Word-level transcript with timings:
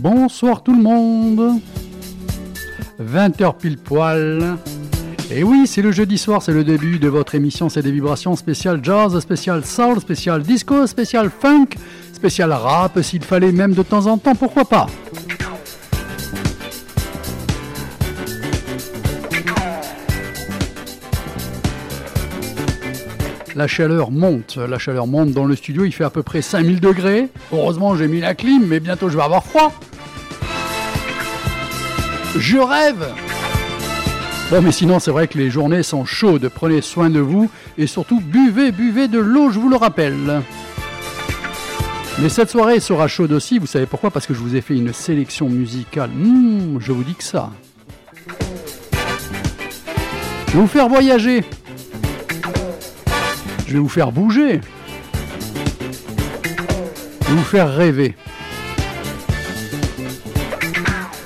Bonsoir 0.00 0.62
tout 0.62 0.74
le 0.74 0.82
monde 0.82 1.60
20h 3.02 3.56
pile 3.58 3.78
poil. 3.78 4.56
Et 5.30 5.42
oui, 5.42 5.66
c'est 5.66 5.82
le 5.82 5.92
jeudi 5.92 6.16
soir, 6.16 6.42
c'est 6.42 6.52
le 6.52 6.64
début 6.64 6.98
de 6.98 7.08
votre 7.08 7.34
émission, 7.34 7.68
c'est 7.68 7.82
des 7.82 7.92
vibrations 7.92 8.34
spéciales 8.34 8.80
jazz, 8.82 9.18
spécial 9.20 9.64
soul, 9.64 10.00
spécial 10.00 10.42
disco, 10.42 10.86
spécial 10.86 11.30
funk, 11.30 11.66
spécial 12.12 12.52
rap, 12.52 13.02
s'il 13.02 13.22
fallait 13.22 13.52
même 13.52 13.74
de 13.74 13.82
temps 13.82 14.06
en 14.06 14.16
temps, 14.16 14.34
pourquoi 14.34 14.64
pas 14.64 14.86
La 23.58 23.66
chaleur 23.66 24.12
monte, 24.12 24.56
la 24.56 24.78
chaleur 24.78 25.08
monte 25.08 25.32
dans 25.32 25.44
le 25.44 25.56
studio, 25.56 25.84
il 25.84 25.90
fait 25.90 26.04
à 26.04 26.10
peu 26.10 26.22
près 26.22 26.42
5000 26.42 26.78
degrés. 26.78 27.26
Heureusement 27.52 27.96
j'ai 27.96 28.06
mis 28.06 28.20
la 28.20 28.36
clim, 28.36 28.64
mais 28.64 28.78
bientôt 28.78 29.08
je 29.08 29.16
vais 29.16 29.22
avoir 29.24 29.42
froid. 29.42 29.72
Je 32.36 32.56
rêve 32.56 33.04
Bon, 34.52 34.62
mais 34.62 34.70
sinon, 34.70 35.00
c'est 35.00 35.10
vrai 35.10 35.26
que 35.26 35.36
les 35.38 35.50
journées 35.50 35.82
sont 35.82 36.04
chaudes. 36.04 36.48
Prenez 36.54 36.82
soin 36.82 37.10
de 37.10 37.18
vous 37.18 37.50
et 37.76 37.88
surtout, 37.88 38.20
buvez, 38.20 38.70
buvez 38.70 39.08
de 39.08 39.18
l'eau, 39.18 39.50
je 39.50 39.58
vous 39.58 39.68
le 39.68 39.76
rappelle. 39.76 40.42
Mais 42.20 42.28
cette 42.28 42.50
soirée 42.50 42.78
sera 42.78 43.08
chaude 43.08 43.32
aussi, 43.32 43.58
vous 43.58 43.66
savez 43.66 43.86
pourquoi? 43.86 44.12
Parce 44.12 44.28
que 44.28 44.34
je 44.34 44.38
vous 44.38 44.54
ai 44.54 44.60
fait 44.60 44.76
une 44.76 44.92
sélection 44.92 45.48
musicale. 45.48 46.10
Mmh, 46.10 46.78
je 46.78 46.92
vous 46.92 47.02
dis 47.02 47.16
que 47.16 47.24
ça. 47.24 47.50
Je 50.46 50.52
vais 50.52 50.60
vous 50.60 50.68
faire 50.68 50.88
voyager. 50.88 51.42
Je 53.68 53.74
vais 53.74 53.80
vous 53.80 53.88
faire 53.88 54.12
bouger. 54.12 54.62
Je 57.20 57.28
vais 57.28 57.36
vous 57.36 57.44
faire 57.44 57.70
rêver. 57.70 58.14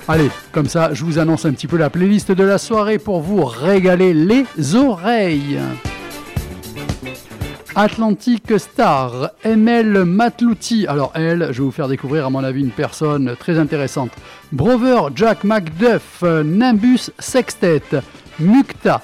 Allez, 0.08 0.28
comme 0.50 0.66
ça, 0.66 0.92
je 0.92 1.04
vous 1.04 1.20
annonce 1.20 1.44
un 1.44 1.52
petit 1.52 1.68
peu 1.68 1.76
la 1.76 1.88
playlist 1.88 2.32
de 2.32 2.42
la 2.42 2.58
soirée 2.58 2.98
pour 2.98 3.20
vous 3.20 3.44
régaler 3.44 4.12
les 4.12 4.74
oreilles. 4.74 5.60
Atlantic 7.76 8.58
Star, 8.58 9.30
ML 9.44 10.04
Matlouti. 10.04 10.88
Alors 10.88 11.12
elle, 11.14 11.46
je 11.52 11.58
vais 11.58 11.64
vous 11.64 11.70
faire 11.70 11.86
découvrir 11.86 12.26
à 12.26 12.30
mon 12.30 12.42
avis 12.42 12.62
une 12.62 12.70
personne 12.72 13.36
très 13.38 13.56
intéressante. 13.56 14.10
Brover 14.50 15.02
Jack 15.14 15.44
McDuff, 15.44 16.24
Nimbus 16.44 17.12
Sextet, 17.20 18.02
Mukta, 18.40 19.00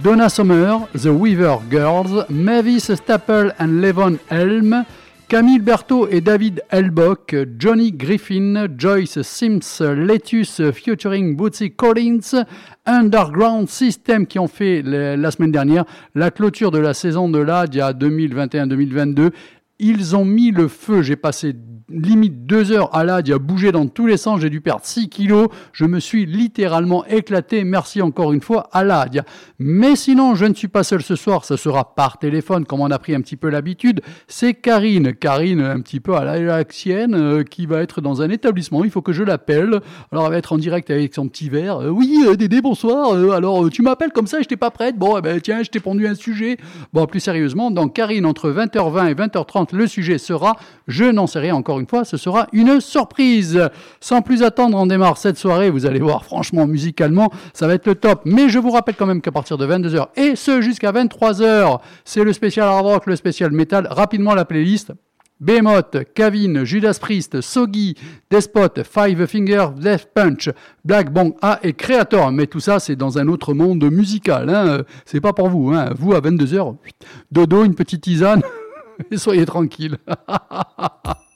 Donna 0.00 0.28
Summer, 0.28 0.88
The 0.94 1.06
Weaver 1.06 1.58
Girls, 1.70 2.24
Mavis 2.30 2.94
Staple 2.94 3.52
and 3.58 3.80
Levon 3.80 4.18
Helm, 4.30 4.84
Camille 5.28 5.60
Berthaud 5.60 6.08
et 6.10 6.20
David 6.20 6.62
Elbock, 6.70 7.36
Johnny 7.58 7.92
Griffin, 7.92 8.68
Joyce 8.76 9.22
Sims, 9.22 9.80
Letus 9.80 10.60
featuring 10.72 11.36
Bootsy 11.36 11.70
Collins, 11.70 12.44
Underground 12.86 13.68
System 13.68 14.26
qui 14.26 14.38
ont 14.38 14.48
fait 14.48 14.82
la 14.82 15.30
semaine 15.30 15.52
dernière 15.52 15.84
la 16.14 16.30
clôture 16.30 16.70
de 16.70 16.78
la 16.78 16.94
saison 16.94 17.28
de 17.28 17.38
l'ADIA 17.38 17.92
2021-2022. 17.92 19.30
Ils 19.78 20.16
ont 20.16 20.24
mis 20.24 20.50
le 20.50 20.68
feu, 20.68 21.02
j'ai 21.02 21.16
passé 21.16 21.54
limite 21.88 22.46
deux 22.46 22.72
heures 22.72 22.94
à 22.94 23.04
l'AD, 23.04 23.28
il 23.28 23.34
a 23.34 23.38
bougé 23.38 23.72
dans 23.72 23.86
tous 23.86 24.06
les 24.06 24.16
sens, 24.16 24.40
j'ai 24.40 24.50
dû 24.50 24.60
perdre 24.60 24.84
6 24.84 25.08
kilos, 25.08 25.48
je 25.72 25.84
me 25.84 26.00
suis 26.00 26.26
littéralement 26.26 27.04
éclaté, 27.06 27.64
merci 27.64 28.02
encore 28.02 28.32
une 28.32 28.40
fois 28.40 28.68
à 28.72 28.84
l'AD. 28.84 29.24
Mais 29.58 29.96
sinon, 29.96 30.34
je 30.34 30.44
ne 30.44 30.54
suis 30.54 30.68
pas 30.68 30.82
seul 30.82 31.02
ce 31.02 31.16
soir, 31.16 31.44
ça 31.44 31.56
sera 31.56 31.94
par 31.94 32.18
téléphone, 32.18 32.64
comme 32.64 32.80
on 32.80 32.90
a 32.90 32.98
pris 32.98 33.14
un 33.14 33.20
petit 33.20 33.36
peu 33.36 33.48
l'habitude, 33.48 34.00
c'est 34.28 34.54
Karine, 34.54 35.14
Karine 35.14 35.60
un 35.60 35.80
petit 35.80 36.00
peu 36.00 36.14
à 36.14 36.24
la 36.24 36.62
euh, 36.86 37.44
qui 37.44 37.66
va 37.66 37.82
être 37.82 38.00
dans 38.00 38.22
un 38.22 38.30
établissement, 38.30 38.84
il 38.84 38.90
faut 38.90 39.02
que 39.02 39.12
je 39.12 39.22
l'appelle, 39.22 39.80
alors 40.10 40.26
elle 40.26 40.32
va 40.32 40.38
être 40.38 40.52
en 40.52 40.58
direct 40.58 40.90
avec 40.90 41.14
son 41.14 41.28
petit 41.28 41.48
verre, 41.48 41.82
euh, 41.82 41.88
oui 41.88 42.24
euh, 42.26 42.36
Dédé, 42.36 42.60
bonsoir, 42.60 43.12
alors 43.32 43.68
tu 43.70 43.82
m'appelles 43.82 44.12
comme 44.12 44.26
ça, 44.26 44.38
je 44.38 44.42
n'étais 44.42 44.56
pas 44.56 44.70
prête, 44.70 44.96
bon, 44.96 45.18
eh 45.18 45.20
ben, 45.20 45.40
tiens, 45.40 45.62
je 45.62 45.70
t'ai 45.70 45.80
pondu 45.80 46.06
un 46.06 46.14
sujet, 46.14 46.56
bon, 46.92 47.06
plus 47.06 47.20
sérieusement, 47.20 47.70
donc 47.70 47.94
Karine, 47.94 48.26
entre 48.26 48.50
20h20 48.50 49.10
et 49.10 49.14
20h30, 49.14 49.74
le 49.74 49.86
sujet 49.86 50.18
sera, 50.18 50.56
je 50.88 51.04
n'en 51.04 51.26
sais 51.26 51.38
rien 51.38 51.54
encore 51.54 51.71
une 51.80 51.86
fois, 51.86 52.04
ce 52.04 52.16
sera 52.16 52.46
une 52.52 52.80
surprise. 52.80 53.68
Sans 54.00 54.22
plus 54.22 54.42
attendre, 54.42 54.76
on 54.78 54.86
démarre 54.86 55.18
cette 55.18 55.38
soirée. 55.38 55.70
Vous 55.70 55.86
allez 55.86 56.00
voir, 56.00 56.24
franchement, 56.24 56.66
musicalement, 56.66 57.32
ça 57.52 57.66
va 57.66 57.74
être 57.74 57.86
le 57.86 57.94
top. 57.94 58.22
Mais 58.24 58.48
je 58.48 58.58
vous 58.58 58.70
rappelle 58.70 58.94
quand 58.96 59.06
même 59.06 59.20
qu'à 59.20 59.32
partir 59.32 59.58
de 59.58 59.66
22h 59.66 60.08
et 60.16 60.36
ce 60.36 60.60
jusqu'à 60.60 60.92
23h, 60.92 61.80
c'est 62.04 62.24
le 62.24 62.32
spécial 62.32 62.68
hard 62.68 62.86
rock, 62.86 63.06
le 63.06 63.16
spécial 63.16 63.50
metal. 63.52 63.86
Rapidement 63.90 64.34
la 64.34 64.44
playlist. 64.44 64.92
Behemoth, 65.42 65.96
Kavin, 66.14 66.64
Judas 66.64 66.98
Priest, 67.00 67.40
Sogi, 67.40 67.96
Despot, 68.30 68.84
Five 68.84 69.26
Finger, 69.26 69.66
Death 69.76 70.08
Punch, 70.14 70.48
Black 70.84 71.12
Bong 71.12 71.34
A 71.42 71.58
et 71.64 71.72
Creator. 71.72 72.30
Mais 72.30 72.46
tout 72.46 72.60
ça, 72.60 72.78
c'est 72.78 72.94
dans 72.94 73.18
un 73.18 73.26
autre 73.26 73.52
monde 73.52 73.82
musical. 73.90 74.48
Hein. 74.48 74.84
C'est 75.04 75.20
pas 75.20 75.32
pour 75.32 75.48
vous. 75.48 75.72
Hein. 75.72 75.90
Vous, 75.98 76.14
à 76.14 76.20
22h, 76.20 76.76
dodo, 77.32 77.64
une 77.64 77.74
petite 77.74 78.02
tisane, 78.02 78.42
et 79.10 79.16
soyez 79.16 79.44
tranquille. 79.44 79.98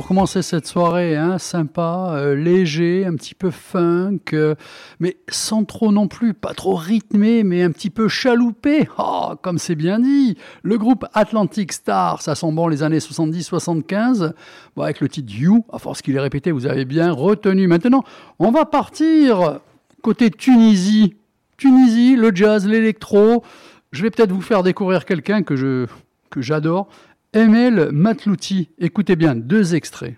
pour 0.00 0.08
commencer 0.08 0.40
cette 0.40 0.66
soirée, 0.66 1.14
hein, 1.14 1.36
sympa, 1.36 2.12
euh, 2.14 2.34
léger, 2.34 3.04
un 3.04 3.16
petit 3.16 3.34
peu 3.34 3.50
funk, 3.50 4.32
euh, 4.32 4.54
mais 4.98 5.18
sans 5.28 5.64
trop 5.64 5.92
non 5.92 6.08
plus, 6.08 6.32
pas 6.32 6.54
trop 6.54 6.74
rythmé, 6.74 7.44
mais 7.44 7.62
un 7.62 7.70
petit 7.70 7.90
peu 7.90 8.08
chaloupé. 8.08 8.88
Oh, 8.96 9.34
comme 9.42 9.58
c'est 9.58 9.74
bien 9.74 9.98
dit. 9.98 10.38
Le 10.62 10.78
groupe 10.78 11.04
Atlantic 11.12 11.74
Star, 11.74 12.22
ça 12.22 12.34
sent 12.34 12.50
bon 12.50 12.66
les 12.66 12.82
années 12.82 12.96
70-75. 12.96 14.32
Bon, 14.74 14.84
avec 14.84 15.02
le 15.02 15.08
titre 15.10 15.34
You, 15.34 15.66
à 15.70 15.78
force 15.78 16.00
qu'il 16.00 16.16
est 16.16 16.20
répété, 16.20 16.50
vous 16.50 16.64
avez 16.64 16.86
bien 16.86 17.12
retenu. 17.12 17.66
Maintenant, 17.66 18.02
on 18.38 18.50
va 18.50 18.64
partir 18.64 19.60
côté 20.00 20.30
Tunisie. 20.30 21.14
Tunisie, 21.58 22.16
le 22.16 22.34
jazz, 22.34 22.66
l'électro. 22.66 23.44
Je 23.92 24.02
vais 24.02 24.08
peut-être 24.08 24.32
vous 24.32 24.40
faire 24.40 24.62
découvrir 24.62 25.04
quelqu'un 25.04 25.42
que 25.42 25.86
que 26.30 26.40
j'adore. 26.40 26.88
Emel 27.32 27.90
Matlouti. 27.92 28.70
Écoutez 28.78 29.14
bien 29.14 29.36
deux 29.36 29.76
extraits. 29.76 30.16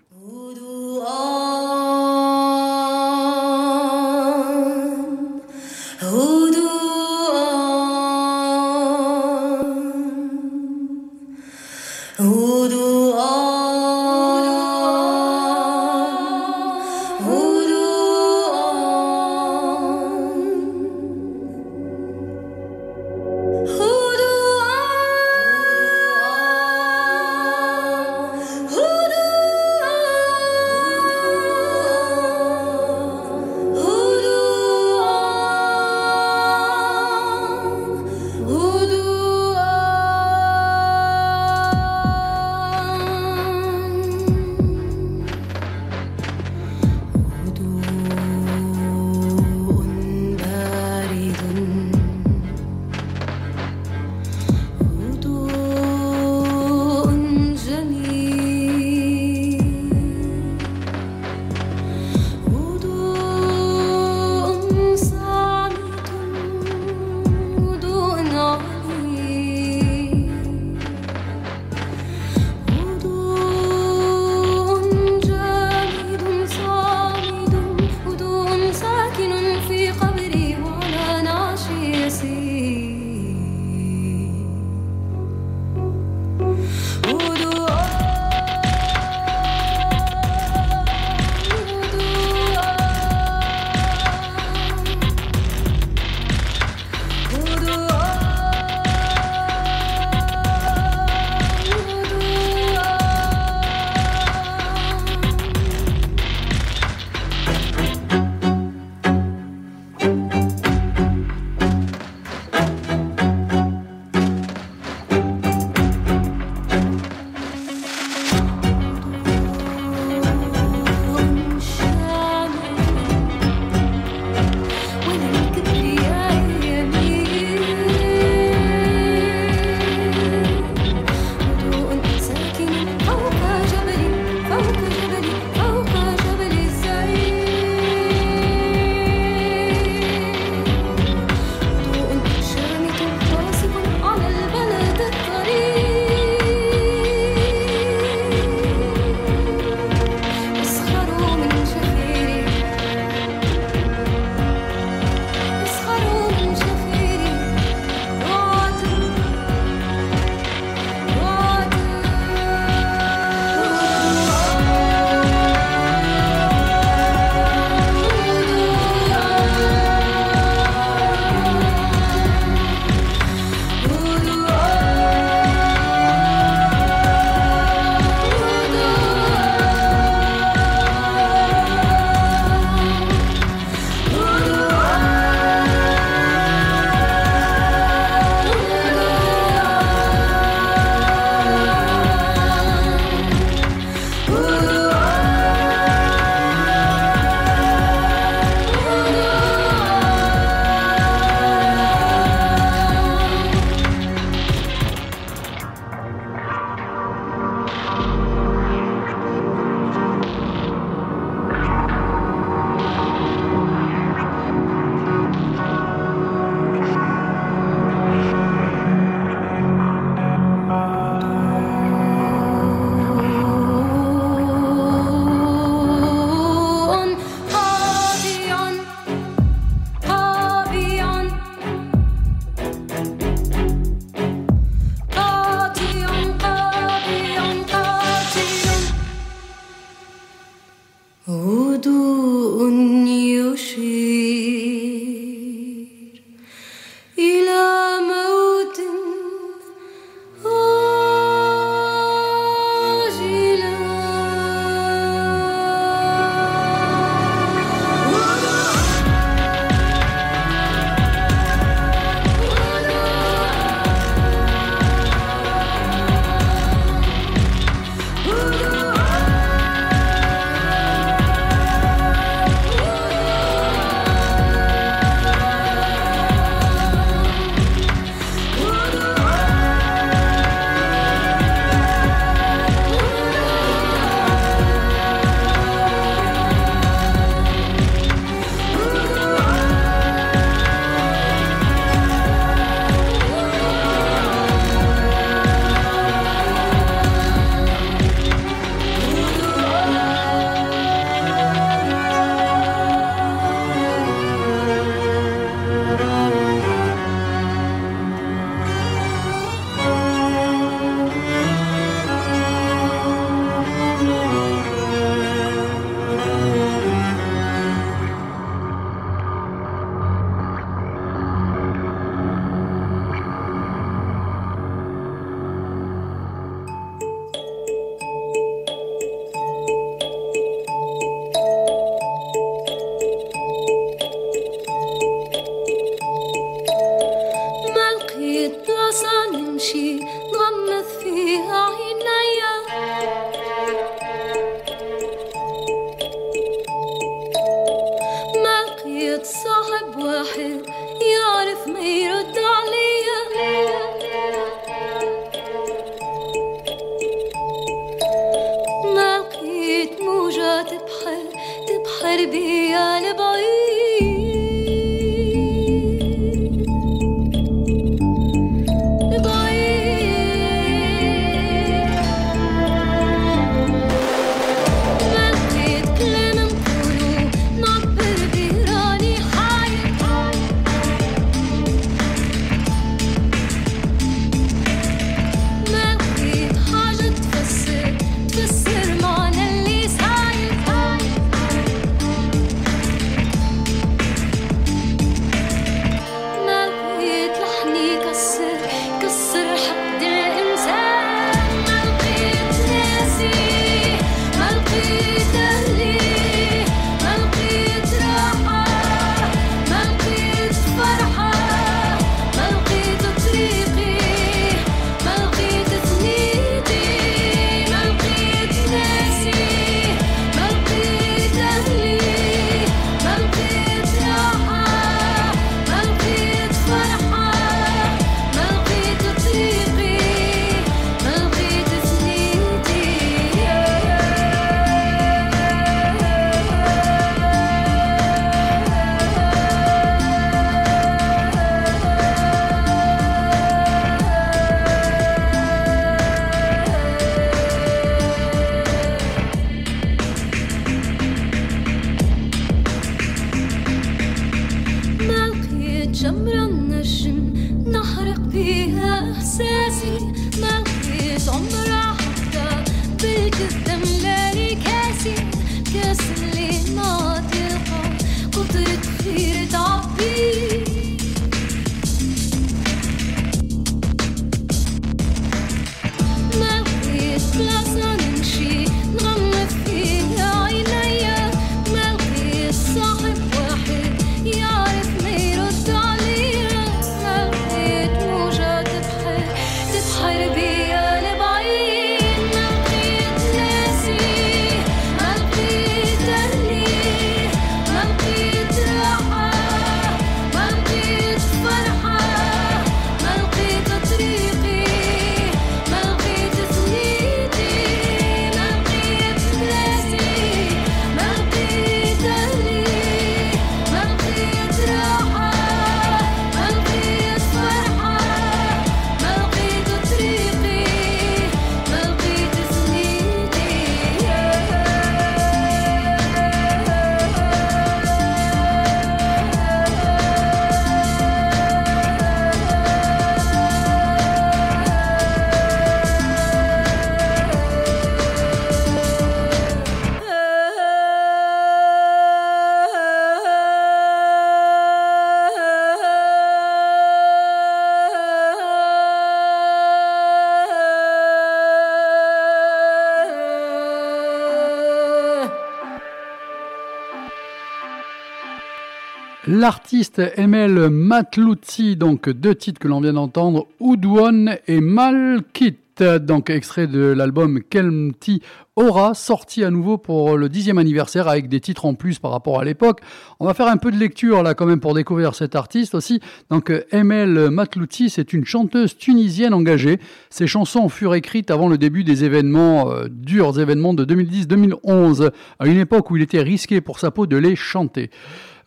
Emel 559.99 560.69
Matlouti, 560.69 561.75
donc 561.75 562.09
deux 562.09 562.35
titres 562.35 562.59
que 562.59 562.67
l'on 562.67 562.81
vient 562.81 562.93
d'entendre, 562.93 563.47
Oudouane 563.59 564.37
et 564.47 564.61
Malkit, 564.61 565.57
donc 565.79 566.29
extrait 566.29 566.67
de 566.67 566.79
l'album 566.79 567.41
Kelmti 567.41 568.21
Aura, 568.55 568.93
sorti 568.93 569.43
à 569.43 569.49
nouveau 569.49 569.79
pour 569.79 570.15
le 570.15 570.29
dixième 570.29 570.59
anniversaire 570.59 571.07
avec 571.07 571.27
des 571.27 571.39
titres 571.39 571.65
en 571.65 571.73
plus 571.73 571.97
par 571.97 572.11
rapport 572.11 572.39
à 572.39 572.45
l'époque. 572.45 572.81
On 573.19 573.25
va 573.25 573.33
faire 573.33 573.47
un 573.47 573.57
peu 573.57 573.71
de 573.71 573.77
lecture 573.77 574.21
là 574.21 574.35
quand 574.35 574.45
même 574.45 574.59
pour 574.59 574.75
découvrir 574.75 575.15
cet 575.15 575.35
artiste 575.35 575.73
aussi. 575.73 575.99
Donc 576.29 576.51
Emel 576.71 577.31
Matlouti, 577.31 577.89
c'est 577.89 578.13
une 578.13 578.25
chanteuse 578.25 578.77
tunisienne 578.77 579.33
engagée. 579.33 579.79
Ses 580.11 580.27
chansons 580.27 580.69
furent 580.69 580.93
écrites 580.93 581.31
avant 581.31 581.47
le 581.47 581.57
début 581.57 581.83
des 581.83 582.03
événements, 582.03 582.71
euh, 582.71 582.87
durs 582.89 583.39
événements 583.39 583.73
de 583.73 583.85
2010-2011, 583.85 585.11
à 585.39 585.47
une 585.47 585.57
époque 585.57 585.89
où 585.89 585.97
il 585.97 586.03
était 586.03 586.21
risqué 586.21 586.61
pour 586.61 586.79
sa 586.79 586.91
peau 586.91 587.07
de 587.07 587.17
les 587.17 587.35
chanter. 587.35 587.89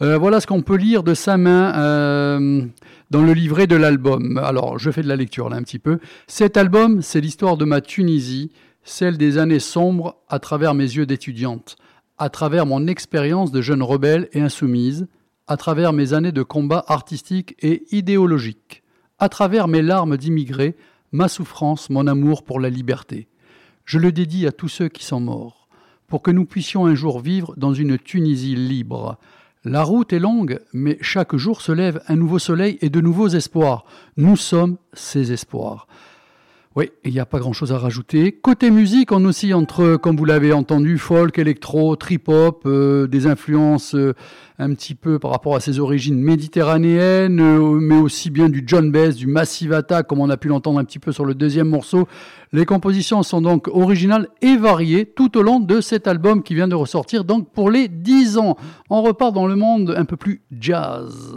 Euh, 0.02 0.18
voilà 0.18 0.40
ce 0.40 0.46
qu'on 0.46 0.62
peut 0.62 0.76
lire 0.76 1.02
de 1.02 1.14
sa 1.14 1.38
main 1.38 1.74
euh, 1.76 2.66
dans 3.10 3.22
le 3.22 3.32
livret 3.32 3.66
de 3.66 3.76
l'album. 3.76 4.38
Alors, 4.38 4.78
je 4.78 4.90
fais 4.90 5.02
de 5.02 5.08
la 5.08 5.16
lecture 5.16 5.48
là 5.48 5.56
un 5.56 5.62
petit 5.62 5.78
peu. 5.78 5.98
Cet 6.26 6.56
album, 6.58 7.00
c'est 7.00 7.20
l'histoire 7.20 7.56
de 7.56 7.64
ma 7.64 7.80
Tunisie, 7.80 8.50
celle 8.84 9.16
des 9.16 9.38
années 9.38 9.58
sombres 9.58 10.16
à 10.28 10.38
travers 10.38 10.74
mes 10.74 10.84
yeux 10.84 11.06
d'étudiante, 11.06 11.76
à 12.18 12.28
travers 12.28 12.66
mon 12.66 12.86
expérience 12.86 13.52
de 13.52 13.62
jeune 13.62 13.82
rebelle 13.82 14.28
et 14.32 14.40
insoumise, 14.40 15.06
à 15.46 15.56
travers 15.56 15.92
mes 15.92 16.12
années 16.12 16.32
de 16.32 16.42
combat 16.42 16.84
artistique 16.88 17.56
et 17.60 17.84
idéologique, 17.90 18.82
à 19.18 19.28
travers 19.28 19.66
mes 19.66 19.82
larmes 19.82 20.18
d'immigrés, 20.18 20.76
ma 21.12 21.28
souffrance, 21.28 21.88
mon 21.88 22.06
amour 22.06 22.42
pour 22.42 22.60
la 22.60 22.68
liberté. 22.68 23.28
Je 23.86 23.98
le 23.98 24.12
dédie 24.12 24.46
à 24.46 24.52
tous 24.52 24.68
ceux 24.68 24.88
qui 24.88 25.04
sont 25.04 25.20
morts, 25.20 25.68
pour 26.06 26.20
que 26.20 26.30
nous 26.30 26.44
puissions 26.44 26.84
un 26.84 26.94
jour 26.94 27.20
vivre 27.20 27.54
dans 27.56 27.72
une 27.72 27.98
Tunisie 27.98 28.56
libre, 28.56 29.18
la 29.66 29.82
route 29.82 30.12
est 30.12 30.20
longue, 30.20 30.60
mais 30.72 30.96
chaque 31.00 31.34
jour 31.34 31.60
se 31.60 31.72
lève 31.72 32.00
un 32.06 32.14
nouveau 32.14 32.38
soleil 32.38 32.78
et 32.82 32.88
de 32.88 33.00
nouveaux 33.00 33.26
espoirs. 33.26 33.84
Nous 34.16 34.36
sommes 34.36 34.76
ces 34.92 35.32
espoirs. 35.32 35.88
Oui, 36.76 36.90
il 37.04 37.12
n'y 37.12 37.20
a 37.20 37.24
pas 37.24 37.38
grand-chose 37.38 37.72
à 37.72 37.78
rajouter. 37.78 38.32
Côté 38.32 38.70
musique, 38.70 39.10
on 39.10 39.24
aussi 39.24 39.54
entre, 39.54 39.96
comme 39.96 40.14
vous 40.14 40.26
l'avez 40.26 40.52
entendu, 40.52 40.98
folk, 40.98 41.38
électro, 41.38 41.96
trip-hop, 41.96 42.64
euh, 42.66 43.06
des 43.06 43.26
influences 43.26 43.94
euh, 43.94 44.12
un 44.58 44.74
petit 44.74 44.94
peu 44.94 45.18
par 45.18 45.30
rapport 45.30 45.56
à 45.56 45.60
ses 45.60 45.80
origines 45.80 46.20
méditerranéennes, 46.20 47.40
euh, 47.40 47.80
mais 47.80 47.96
aussi 47.96 48.28
bien 48.28 48.50
du 48.50 48.62
John 48.66 48.92
Bass, 48.92 49.16
du 49.16 49.26
Massive 49.26 49.72
Attack, 49.72 50.06
comme 50.06 50.20
on 50.20 50.28
a 50.28 50.36
pu 50.36 50.48
l'entendre 50.48 50.78
un 50.78 50.84
petit 50.84 50.98
peu 50.98 51.12
sur 51.12 51.24
le 51.24 51.34
deuxième 51.34 51.68
morceau. 51.68 52.08
Les 52.52 52.66
compositions 52.66 53.22
sont 53.22 53.40
donc 53.40 53.68
originales 53.68 54.28
et 54.42 54.58
variées 54.58 55.06
tout 55.06 55.38
au 55.38 55.42
long 55.42 55.60
de 55.60 55.80
cet 55.80 56.06
album 56.06 56.42
qui 56.42 56.54
vient 56.54 56.68
de 56.68 56.74
ressortir 56.74 57.24
donc 57.24 57.50
pour 57.54 57.70
les 57.70 57.88
10 57.88 58.36
ans. 58.36 58.58
On 58.90 59.00
repart 59.00 59.32
dans 59.34 59.46
le 59.46 59.56
monde 59.56 59.94
un 59.96 60.04
peu 60.04 60.18
plus 60.18 60.42
jazz. 60.52 61.34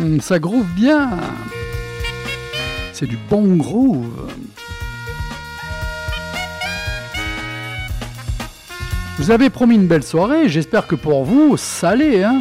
Hmm, 0.00 0.18
ça 0.20 0.38
groove 0.38 0.66
bien. 0.74 1.10
C'est 2.94 3.06
du 3.06 3.18
bon 3.28 3.56
groove. 3.56 4.32
Vous 9.18 9.30
avez 9.30 9.50
promis 9.50 9.74
une 9.74 9.86
belle 9.86 10.02
soirée, 10.02 10.48
j'espère 10.48 10.86
que 10.86 10.94
pour 10.94 11.24
vous, 11.24 11.58
ça 11.58 11.94
l'est. 11.94 12.24
Hein 12.24 12.40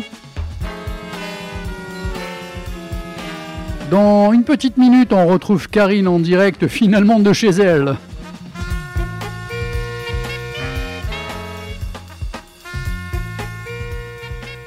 Dans 3.91 4.32
une 4.32 4.45
petite 4.45 4.78
minute, 4.78 5.12
on 5.12 5.28
retrouve 5.28 5.67
Karine 5.67 6.08
en 6.08 6.19
direct 6.19 6.67
finalement 6.67 7.19
de 7.19 7.34
chez 7.34 7.50
elle. 7.50 7.98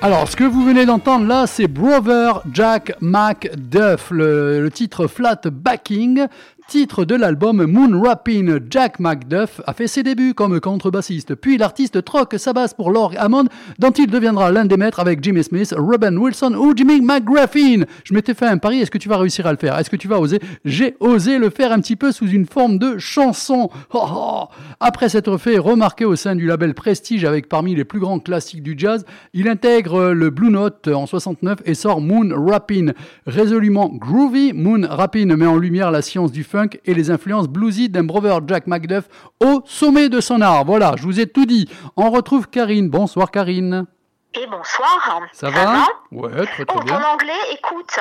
Alors, 0.04 0.28
ce 0.28 0.34
que 0.34 0.42
vous 0.42 0.64
venez 0.64 0.84
d'entendre 0.84 1.28
là, 1.28 1.46
c'est 1.46 1.68
Brother 1.68 2.42
Jack 2.52 2.96
McDuff, 3.00 4.10
le, 4.10 4.60
le, 4.60 4.68
titre 4.68 5.06
Flat 5.06 5.42
Backing, 5.44 6.26
Titre 6.68 7.04
de 7.04 7.14
l'album 7.14 7.66
Moon 7.66 8.00
Rappin', 8.00 8.58
Jack 8.70 8.98
McDuff 8.98 9.60
a 9.66 9.74
fait 9.74 9.88
ses 9.88 10.02
débuts 10.02 10.32
comme 10.32 10.58
contrebassiste, 10.60 11.34
puis 11.34 11.58
l'artiste 11.58 12.02
troque 12.04 12.36
sa 12.38 12.52
basse 12.52 12.72
pour 12.72 12.90
l'orgue 12.90 13.16
Hammond, 13.18 13.44
dont 13.78 13.90
il 13.90 14.06
deviendra 14.06 14.50
l'un 14.50 14.64
des 14.64 14.76
maîtres 14.76 15.00
avec 15.00 15.22
Jimmy 15.22 15.42
Smith, 15.44 15.74
Robin 15.76 16.16
Wilson 16.16 16.54
ou 16.54 16.72
Jimmy 16.74 17.00
McGraffin. 17.00 17.82
Je 18.04 18.14
m'étais 18.14 18.32
fait 18.32 18.46
un 18.46 18.58
pari, 18.58 18.80
est-ce 18.80 18.90
que 18.90 18.98
tu 18.98 19.08
vas 19.08 19.18
réussir 19.18 19.46
à 19.46 19.52
le 19.52 19.58
faire? 19.58 19.78
Est-ce 19.78 19.90
que 19.90 19.96
tu 19.96 20.08
vas 20.08 20.18
oser? 20.18 20.40
J'ai 20.64 20.96
osé 21.00 21.38
le 21.38 21.50
faire 21.50 21.72
un 21.72 21.80
petit 21.80 21.96
peu 21.96 22.10
sous 22.10 22.28
une 22.28 22.46
forme 22.46 22.78
de 22.78 22.96
chanson. 22.98 23.68
Oh, 23.94 24.06
oh. 24.10 24.44
Après 24.80 25.10
s'être 25.10 25.36
fait 25.36 25.58
remarquer 25.58 26.06
au 26.06 26.16
sein 26.16 26.34
du 26.34 26.46
label 26.46 26.72
Prestige 26.72 27.24
avec 27.24 27.48
parmi 27.48 27.74
les 27.74 27.84
plus 27.84 28.00
grands 28.00 28.18
classiques 28.18 28.62
du 28.62 28.74
jazz, 28.76 29.04
il 29.34 29.48
intègre 29.48 29.91
le 29.98 30.30
Blue 30.30 30.50
Note 30.50 30.88
en 30.88 31.06
69 31.06 31.58
et 31.64 31.74
sort 31.74 32.00
Moon 32.00 32.30
Rappin'. 32.34 32.92
Résolument 33.26 33.88
groovy, 33.88 34.52
Moon 34.52 34.86
Rappin' 34.88 35.36
met 35.36 35.46
en 35.46 35.56
lumière 35.56 35.90
la 35.90 36.02
science 36.02 36.32
du 36.32 36.44
funk 36.44 36.70
et 36.84 36.94
les 36.94 37.10
influences 37.10 37.48
bluesy 37.48 37.88
d'un 37.88 38.04
brother 38.04 38.40
Jack 38.46 38.66
McDuff 38.66 39.08
au 39.42 39.62
sommet 39.64 40.08
de 40.08 40.20
son 40.20 40.40
art. 40.40 40.64
Voilà, 40.64 40.94
je 40.96 41.02
vous 41.02 41.20
ai 41.20 41.26
tout 41.26 41.46
dit. 41.46 41.68
On 41.96 42.10
retrouve 42.10 42.48
Karine. 42.48 42.88
Bonsoir 42.88 43.30
Karine. 43.30 43.86
Et 44.34 44.46
bonsoir. 44.46 45.20
Ça, 45.32 45.50
va, 45.50 45.84
Ouais, 46.10 46.30
très 46.46 46.64
très 46.64 46.78
oh, 46.78 46.82
bien. 46.84 46.98
Ton 46.98 47.06
anglais, 47.06 47.32
écoute, 47.52 47.98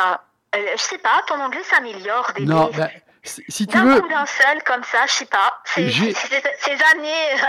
euh, 0.56 0.60
je 0.78 0.82
sais 0.82 0.98
pas, 0.98 1.22
ton 1.28 1.40
anglais 1.42 1.64
s'améliore. 1.64 2.32
Des 2.38 2.46
Non, 2.46 2.70
ben, 2.76 2.90
si 3.24 3.68
tu 3.68 3.78
veux, 3.78 4.02
d'un 4.02 4.26
seul, 4.26 4.64
comme 4.66 4.84
ça, 4.84 5.06
je 5.08 5.12
sais 5.12 5.26
pas. 5.26 5.62
C'est 5.66 5.84
années. 6.96 7.40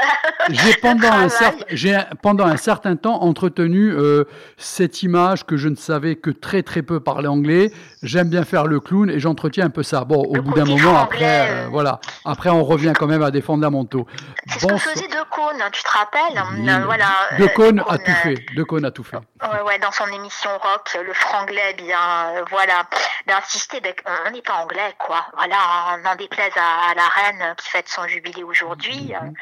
j'ai 0.51 0.75
pendant, 0.83 1.13
un 1.13 1.29
certain- 1.29 2.05
pendant 2.23 2.47
un 2.47 2.57
certain 2.59 2.97
temps 2.97 3.23
entretenu 3.23 3.91
euh, 3.91 4.25
cette 4.59 5.03
image 5.03 5.45
que 5.47 5.57
je 5.57 5.69
ne 5.69 5.77
savais 5.77 6.17
que 6.17 6.31
très 6.31 6.63
très 6.63 6.83
peu 6.83 7.01
parler 7.01 7.29
anglais. 7.29 7.73
J'aime 8.03 8.29
bien 8.29 8.45
faire 8.45 8.67
le 8.67 8.81
clown 8.81 9.09
et 9.09 9.21
j'entretiens 9.21 9.67
un 9.67 9.71
peu 9.71 9.85
ça. 9.85 10.05
Bon, 10.05 10.23
au 10.25 10.35
Le 10.35 10.43
bout 10.43 10.53
d'un 10.55 10.65
moment, 10.65 10.99
après, 10.99 11.49
euh. 11.51 11.69
voilà. 11.71 12.01
Après, 12.25 12.51
on 12.51 12.65
revient 12.65 12.93
quand 12.99 13.07
même 13.07 13.23
à 13.23 13.31
des 13.31 13.41
fondamentaux. 13.43 14.07
C'est 14.49 14.59
ce 14.61 14.67
que 14.67 14.79
faisait 14.79 15.07
De 15.07 15.23
Caunes, 15.31 15.63
tu 15.71 15.83
te 15.85 15.89
rappelles 15.89 16.43
Oui, 16.59 16.69
Euh, 16.69 16.85
Voilà. 16.85 17.07
De 17.39 17.45
euh, 17.45 17.73
De 17.73 17.81
a 17.89 17.99
tout 17.99 18.13
fait. 18.23 18.35
De 18.57 18.63
Caunes 18.65 18.85
a 18.85 18.91
tout 18.91 19.05
fait. 19.05 19.17
Ouais, 19.19 19.63
ouais, 19.67 19.79
dans 19.79 19.93
son 19.93 20.07
émission 20.07 20.51
rock, 20.51 20.99
le 21.07 21.13
franglais, 21.13 21.75
bien, 21.79 21.97
euh, 22.37 22.45
voilà, 22.51 22.87
d'insister, 23.29 23.81
ben, 23.81 23.95
on 24.27 24.31
n'est 24.33 24.43
pas 24.43 24.55
anglais, 24.55 24.95
quoi. 24.99 25.25
Voilà, 25.37 25.57
on 26.03 26.09
en 26.09 26.17
déplaise 26.17 26.53
à, 26.57 26.91
à 26.91 26.95
la 26.95 27.07
reine 27.07 27.55
qui 27.57 27.69
fête 27.71 27.89
son 27.89 28.09
jubilé 28.09 28.43
aujourd'hui. 28.43 29.13
Mhm. 29.23 29.33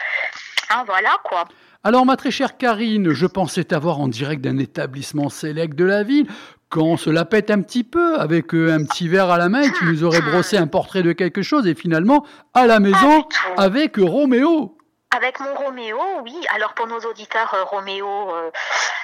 hein, 0.71 0.85
voilà, 0.87 1.17
quoi. 1.25 1.45
Alors, 1.83 2.05
ma 2.05 2.17
très 2.17 2.31
chère 2.31 2.59
Karine, 2.59 3.13
je 3.15 3.25
pensais 3.27 3.65
t'avoir 3.65 4.01
en 4.01 4.09
direct 4.09 4.43
d'un 4.43 4.59
établissement 4.59 5.31
sélect 5.31 5.75
de 5.75 5.87
la 5.87 6.03
ville. 6.03 6.27
Quand 6.71 6.83
on 6.83 6.97
se 6.97 7.11
la 7.11 7.25
pète 7.25 7.51
un 7.51 7.63
petit 7.63 7.83
peu, 7.83 8.21
avec 8.21 8.55
euh, 8.55 8.73
un 8.73 8.85
petit 8.85 9.09
verre 9.09 9.29
à 9.31 9.39
la 9.39 9.49
main, 9.49 9.69
tu 9.71 9.85
nous 9.87 10.05
aurais 10.05 10.21
brossé 10.21 10.57
un 10.57 10.69
portrait 10.69 11.03
de 11.03 11.13
quelque 11.13 11.43
chose, 11.43 11.67
et 11.67 11.75
finalement, 11.75 12.25
à 12.55 12.67
la 12.69 12.79
maison, 12.79 13.25
avec 13.57 13.97
Roméo. 13.97 14.77
Avec 15.17 15.41
mon 15.41 15.53
Roméo, 15.55 15.99
oui. 16.23 16.37
Alors 16.55 16.73
pour 16.75 16.87
nos 16.87 17.01
auditeurs, 17.01 17.53
euh, 17.55 17.65
Roméo, 17.65 18.07
euh, 18.33 18.53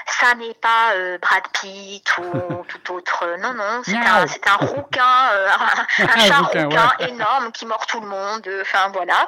ça 0.06 0.36
n'est 0.36 0.54
pas 0.54 0.94
euh, 0.94 1.18
Brad 1.18 1.42
Pitt 1.52 2.08
ou 2.18 2.62
tout 2.68 2.94
autre. 2.94 3.24
non, 3.40 3.52
non, 3.54 3.82
c'est 3.82 3.90
Miaou. 3.90 4.26
un, 4.46 4.66
rouquin, 4.66 5.02
un, 5.02 6.04
un 6.04 6.18
chat 6.20 6.38
rouquin, 6.38 6.68
ouais. 6.68 7.08
énorme 7.08 7.50
qui 7.50 7.66
mord 7.66 7.84
tout 7.86 8.00
le 8.00 8.06
monde. 8.06 8.48
Enfin 8.60 8.88
voilà, 8.92 9.26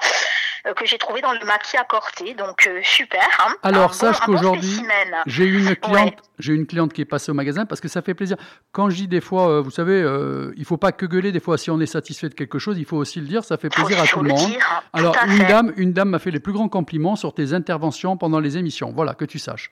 que 0.75 0.87
j'ai 0.87 0.99
trouvé 0.99 1.21
dans 1.21 1.33
le 1.33 1.45
maquis 1.45 1.77
à 1.77 1.85
Corté. 1.85 2.35
Donc 2.35 2.67
euh, 2.67 2.81
super. 2.83 3.21
Hein, 3.47 3.53
Alors, 3.63 3.85
Un 3.85 3.87
bon- 3.89 3.93
sache 3.93 4.21
bon 4.21 4.27
qu'aujourd'hui, 4.27 4.63
spécimen. 4.71 5.15
J'ai 5.27 5.45
une 5.45 5.77
cliente, 5.77 5.95
Ouais. 6.07 6.17
j'ai 6.39 6.53
une 6.55 6.67
cliente 6.67 6.93
qui 6.93 7.01
est 7.03 7.05
passée 7.07 7.31
au 7.31 7.35
magasin 7.35 7.67
parce 7.67 7.81
que 7.81 7.89
ça 7.89 8.03
fait 8.03 8.15
plaisir. 8.15 8.37
Quand 8.73 8.91
je 8.91 8.97
dis 8.97 9.09
des 9.09 9.21
fois, 9.21 9.49
euh, 9.49 9.61
vous 9.61 9.71
savez, 9.71 10.01
euh, 10.03 10.53
il 10.57 10.65
faut 10.65 10.77
pas 10.77 10.93
que 10.93 11.07
gueuler. 11.07 11.33
Des 11.33 11.41
fois, 11.41 11.59
si 11.59 11.71
on 11.71 11.81
est 11.81 11.87
satisfait 11.87 12.29
de 12.29 12.35
quelque 12.35 12.59
chose, 12.59 12.79
il 12.79 12.85
faut 12.85 12.97
aussi 12.97 13.21
le 13.21 13.27
dire. 13.27 13.45
Ça 13.45 13.57
fait 13.57 13.69
plaisir 13.69 14.01
à 14.01 14.07
tout 14.07 14.21
le 14.23 14.31
monde. 14.31 14.39
dire, 14.47 14.67
hein, 14.71 14.81
tout 14.93 14.99
Alors, 14.99 15.17
une 15.27 15.39
fait. 15.39 15.45
dame, 15.47 15.73
une 15.77 15.93
dame 15.93 16.11
m'a 16.11 16.19
fait 16.19 16.31
les 16.31 16.41
plus 16.41 16.53
grands 16.53 16.69
compliments 16.69 17.17
sur 17.17 17.35
tes 17.35 17.53
interventions 17.53 18.17
pendant 18.17 18.41
les 18.41 18.57
émissions. 18.57 18.93
Voilà, 18.95 19.15
que 19.15 19.25
tu 19.25 19.39
saches. 19.39 19.71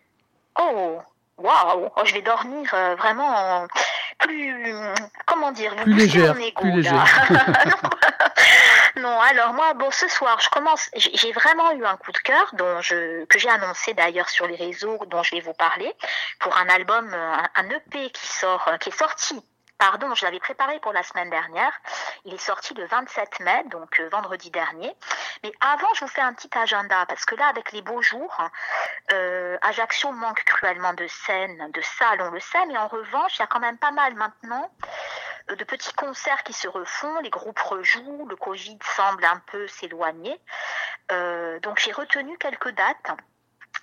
Oh, 0.59 0.99
waouh 1.39 1.89
Oh, 1.97 2.01
Je 2.05 2.15
vais 2.15 2.23
dormir 2.23 2.69
euh, 2.75 2.95
vraiment 2.97 3.29
en- 3.29 3.67
plus, 4.19 4.55
comment 5.27 5.53
dire, 5.53 5.75
Plus 5.77 5.93
légère, 5.93 6.35
plus 6.35 6.73
non. 6.83 7.05
Alors 9.21 9.53
moi, 9.55 9.75
bon, 9.75 9.91
ce 9.91 10.09
soir, 10.09 10.41
je 10.41 10.49
commence. 10.51 10.91
J'ai 10.95 11.33
vraiment 11.33 11.73
eu 11.73 11.85
un 11.85 11.97
coup 11.97 12.13
de 12.13 12.19
cœur 12.19 12.51
dont 12.55 12.81
que 12.81 13.39
j'ai 13.39 13.49
annoncé 13.49 13.95
d'ailleurs 13.95 14.29
sur 14.29 14.47
les 14.47 14.57
réseaux, 14.57 14.99
dont 15.07 15.23
je 15.23 15.35
vais 15.35 15.41
vous 15.41 15.55
parler, 15.55 15.93
pour 16.41 16.57
un 16.57 16.69
album, 16.69 17.13
euh, 17.13 17.33
un, 17.33 17.49
un 17.57 17.71
EP 17.71 18.11
qui 18.11 18.27
sort, 18.27 18.67
euh, 18.69 18.77
qui 18.79 18.91
est 18.91 18.99
sorti. 18.99 19.43
Pardon, 19.79 20.15
je 20.15 20.25
l'avais 20.25 20.41
préparé 20.41 20.81
pour 20.81 20.95
la 20.95 21.03
semaine 21.03 21.29
dernière. 21.29 21.73
Il 22.25 22.33
est 22.33 22.39
sorti 22.39 22.73
le 22.73 22.87
27 22.87 23.41
mai, 23.41 23.63
donc 23.67 24.01
euh, 24.01 24.09
vendredi 24.09 24.51
dernier. 24.51 24.97
Mais 25.43 25.53
avant, 25.61 25.93
je 25.95 26.01
vous 26.01 26.11
fais 26.11 26.23
un 26.23 26.33
petit 26.33 26.49
agenda 26.57 27.05
parce 27.07 27.27
que 27.27 27.35
là, 27.35 27.47
avec 27.49 27.73
les 27.73 27.83
beaux 27.83 28.01
jours, 28.01 28.41
euh, 29.13 29.59
Ajaccio 29.61 30.13
manque 30.13 30.43
cruellement 30.45 30.95
de 30.95 31.07
scènes, 31.07 31.71
de 31.73 31.81
salles, 31.83 32.23
on 32.23 32.31
le 32.31 32.41
sait, 32.41 32.65
mais 32.67 32.79
en 32.79 32.89
revanche, 32.89 33.37
il 33.37 33.41
y 33.41 33.43
a 33.43 33.47
quand 33.47 33.61
même 33.61 33.77
pas 33.77 33.91
mal 33.91 34.15
maintenant 34.15 34.71
euh, 35.51 35.57
de 35.57 35.65
petits 35.65 35.93
concerts 35.93 36.43
qui 36.45 36.55
se 36.55 36.69
refont, 36.69 37.21
les 37.21 37.31
groupes 37.31 37.59
rejouent, 37.59 38.27
le 38.27 38.37
Covid 38.37 38.79
semble 38.97 39.27
un 39.27 39.43
peu 39.51 39.67
s'éloigner. 39.69 40.41
Donc 41.63 41.79
j'ai 41.79 41.93
retenu 41.93 42.37
quelques 42.39 42.71
dates. 42.71 43.11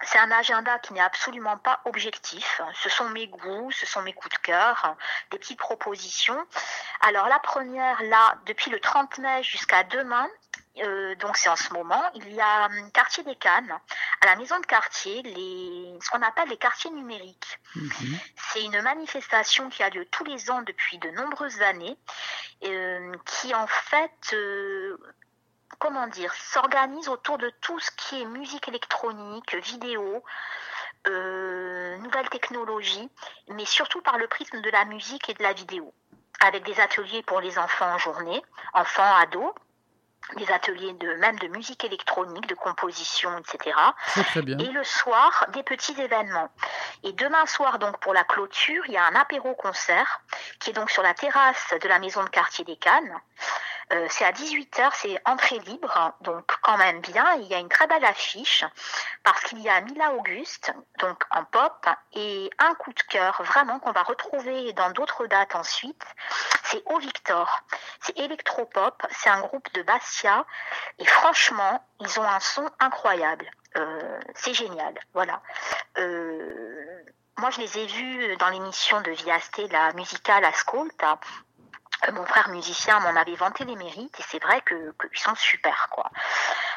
C'est 0.01 0.19
un 0.19 0.31
agenda 0.31 0.79
qui 0.79 0.93
n'est 0.93 1.01
absolument 1.01 1.57
pas 1.57 1.81
objectif. 1.85 2.61
Ce 2.73 2.89
sont 2.89 3.09
mes 3.09 3.27
goûts, 3.27 3.71
ce 3.71 3.85
sont 3.85 4.01
mes 4.01 4.13
coups 4.13 4.35
de 4.35 4.41
cœur, 4.41 4.95
des 5.31 5.39
petites 5.39 5.59
propositions. 5.59 6.37
Alors 7.01 7.27
la 7.27 7.39
première, 7.39 8.01
là, 8.03 8.37
depuis 8.45 8.71
le 8.71 8.79
30 8.79 9.17
mai 9.19 9.43
jusqu'à 9.43 9.83
demain, 9.83 10.27
euh, 10.79 11.13
donc 11.15 11.37
c'est 11.37 11.49
en 11.49 11.55
ce 11.55 11.71
moment, 11.71 12.03
il 12.15 12.33
y 12.33 12.41
a 12.41 12.65
hum, 12.65 12.91
Quartier 12.91 13.23
des 13.23 13.35
Cannes, 13.35 13.77
à 14.21 14.25
la 14.25 14.35
maison 14.35 14.59
de 14.59 14.65
quartier, 14.65 15.21
les, 15.21 15.99
ce 16.01 16.09
qu'on 16.09 16.21
appelle 16.23 16.49
les 16.49 16.57
quartiers 16.57 16.89
numériques. 16.89 17.59
Mhm. 17.75 18.19
C'est 18.51 18.63
une 18.63 18.81
manifestation 18.81 19.69
qui 19.69 19.83
a 19.83 19.89
lieu 19.89 20.05
tous 20.05 20.23
les 20.23 20.49
ans 20.49 20.63
depuis 20.63 20.97
de 20.97 21.11
nombreuses 21.11 21.61
années, 21.61 21.95
euh, 22.63 23.13
qui 23.25 23.53
en 23.53 23.67
fait, 23.67 24.33
euh, 24.33 24.97
comment 25.83 26.07
dire, 26.07 26.33
s'organise 26.33 27.09
autour 27.09 27.37
de 27.37 27.49
tout 27.59 27.77
ce 27.77 27.91
qui 27.97 28.21
est 28.21 28.25
musique 28.25 28.69
électronique, 28.69 29.53
vidéo, 29.55 30.23
euh, 31.07 31.97
nouvelles 31.97 32.29
technologies, 32.29 33.09
mais 33.49 33.65
surtout 33.65 34.01
par 34.01 34.17
le 34.17 34.27
prisme 34.27 34.61
de 34.61 34.69
la 34.69 34.85
musique 34.85 35.27
et 35.27 35.33
de 35.33 35.43
la 35.43 35.51
vidéo, 35.51 35.93
avec 36.39 36.63
des 36.63 36.79
ateliers 36.79 37.21
pour 37.23 37.41
les 37.41 37.59
enfants 37.59 37.93
en 37.93 37.97
journée, 37.97 38.41
enfants, 38.73 39.13
ados, 39.17 39.53
des 40.37 40.49
ateliers 40.53 40.93
de 40.93 41.15
même 41.15 41.37
de 41.39 41.49
musique 41.49 41.83
électronique, 41.83 42.47
de 42.47 42.55
composition, 42.55 43.37
etc. 43.39 43.75
Très 44.05 44.41
bien. 44.41 44.57
Et 44.59 44.71
le 44.71 44.85
soir, 44.85 45.47
des 45.49 45.63
petits 45.63 45.99
événements. 45.99 46.49
Et 47.03 47.11
demain 47.11 47.45
soir, 47.45 47.77
donc 47.77 47.99
pour 47.99 48.13
la 48.13 48.23
clôture, 48.23 48.85
il 48.87 48.93
y 48.93 48.97
a 48.97 49.05
un 49.05 49.15
apéro-concert 49.15 50.21
qui 50.61 50.69
est 50.69 50.73
donc 50.73 50.89
sur 50.89 51.03
la 51.03 51.13
terrasse 51.13 51.73
de 51.81 51.87
la 51.89 51.99
maison 51.99 52.23
de 52.23 52.29
quartier 52.29 52.63
des 52.63 52.77
Cannes. 52.77 53.19
Euh, 53.93 54.07
c'est 54.09 54.25
à 54.25 54.31
18h, 54.31 54.89
c'est 54.93 55.21
entrée 55.25 55.59
libre, 55.59 56.13
donc 56.21 56.45
quand 56.61 56.77
même 56.77 56.99
bien. 57.01 57.25
Il 57.35 57.47
y 57.47 57.53
a 57.53 57.59
une 57.59 57.69
très 57.69 57.85
belle 57.85 58.05
affiche 58.05 58.65
parce 59.23 59.41
qu'il 59.43 59.59
y 59.59 59.69
a 59.69 59.81
Mila 59.81 60.13
Auguste, 60.13 60.73
donc 60.99 61.23
en 61.29 61.43
pop, 61.43 61.85
et 62.13 62.49
un 62.57 62.73
coup 62.75 62.91
de 62.91 63.01
cœur 63.03 63.41
vraiment 63.43 63.79
qu'on 63.79 63.91
va 63.91 64.03
retrouver 64.03 64.73
dans 64.73 64.89
d'autres 64.91 65.27
dates 65.27 65.55
ensuite. 65.55 66.03
C'est 66.63 66.81
Au 66.85 66.97
Victor. 66.97 67.61
C'est 68.01 68.17
électropop, 68.17 69.05
c'est 69.11 69.29
un 69.29 69.41
groupe 69.41 69.71
de 69.73 69.83
Bastia 69.83 70.45
et 70.97 71.05
franchement, 71.05 71.83
ils 71.99 72.19
ont 72.19 72.23
un 72.23 72.39
son 72.39 72.67
incroyable. 72.79 73.49
Euh, 73.77 74.19
c'est 74.33 74.53
génial, 74.53 74.93
voilà. 75.13 75.41
Euh, 75.97 77.03
moi, 77.37 77.49
je 77.49 77.61
les 77.61 77.79
ai 77.79 77.85
vus 77.87 78.37
dans 78.37 78.49
l'émission 78.49 79.01
de 79.01 79.11
Viasté, 79.11 79.67
la 79.69 79.91
musicale. 79.93 80.45
Euh, 80.45 80.49
Mon 82.11 82.25
frère 82.25 82.49
musicien 82.49 82.99
m'en 82.99 83.15
avait 83.19 83.35
vanté 83.35 83.63
les 83.63 83.75
mérites 83.75 84.19
et 84.19 84.23
c'est 84.27 84.41
vrai 84.43 84.61
que 84.61 84.93
qu'ils 84.99 85.19
sont 85.19 85.35
super 85.35 85.87
quoi. 85.89 86.11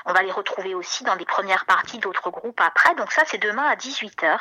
On 0.05 0.13
va 0.13 0.23
les 0.23 0.31
retrouver 0.31 0.75
aussi 0.75 1.03
dans 1.05 1.15
les 1.15 1.25
premières 1.25 1.65
parties 1.67 1.99
d'autres 1.99 2.31
groupes 2.31 2.61
après. 2.61 2.95
Donc 2.95 3.13
ça 3.13 3.23
c'est 3.27 3.39
demain 3.39 3.65
à 3.65 3.75
18h. 3.75 4.39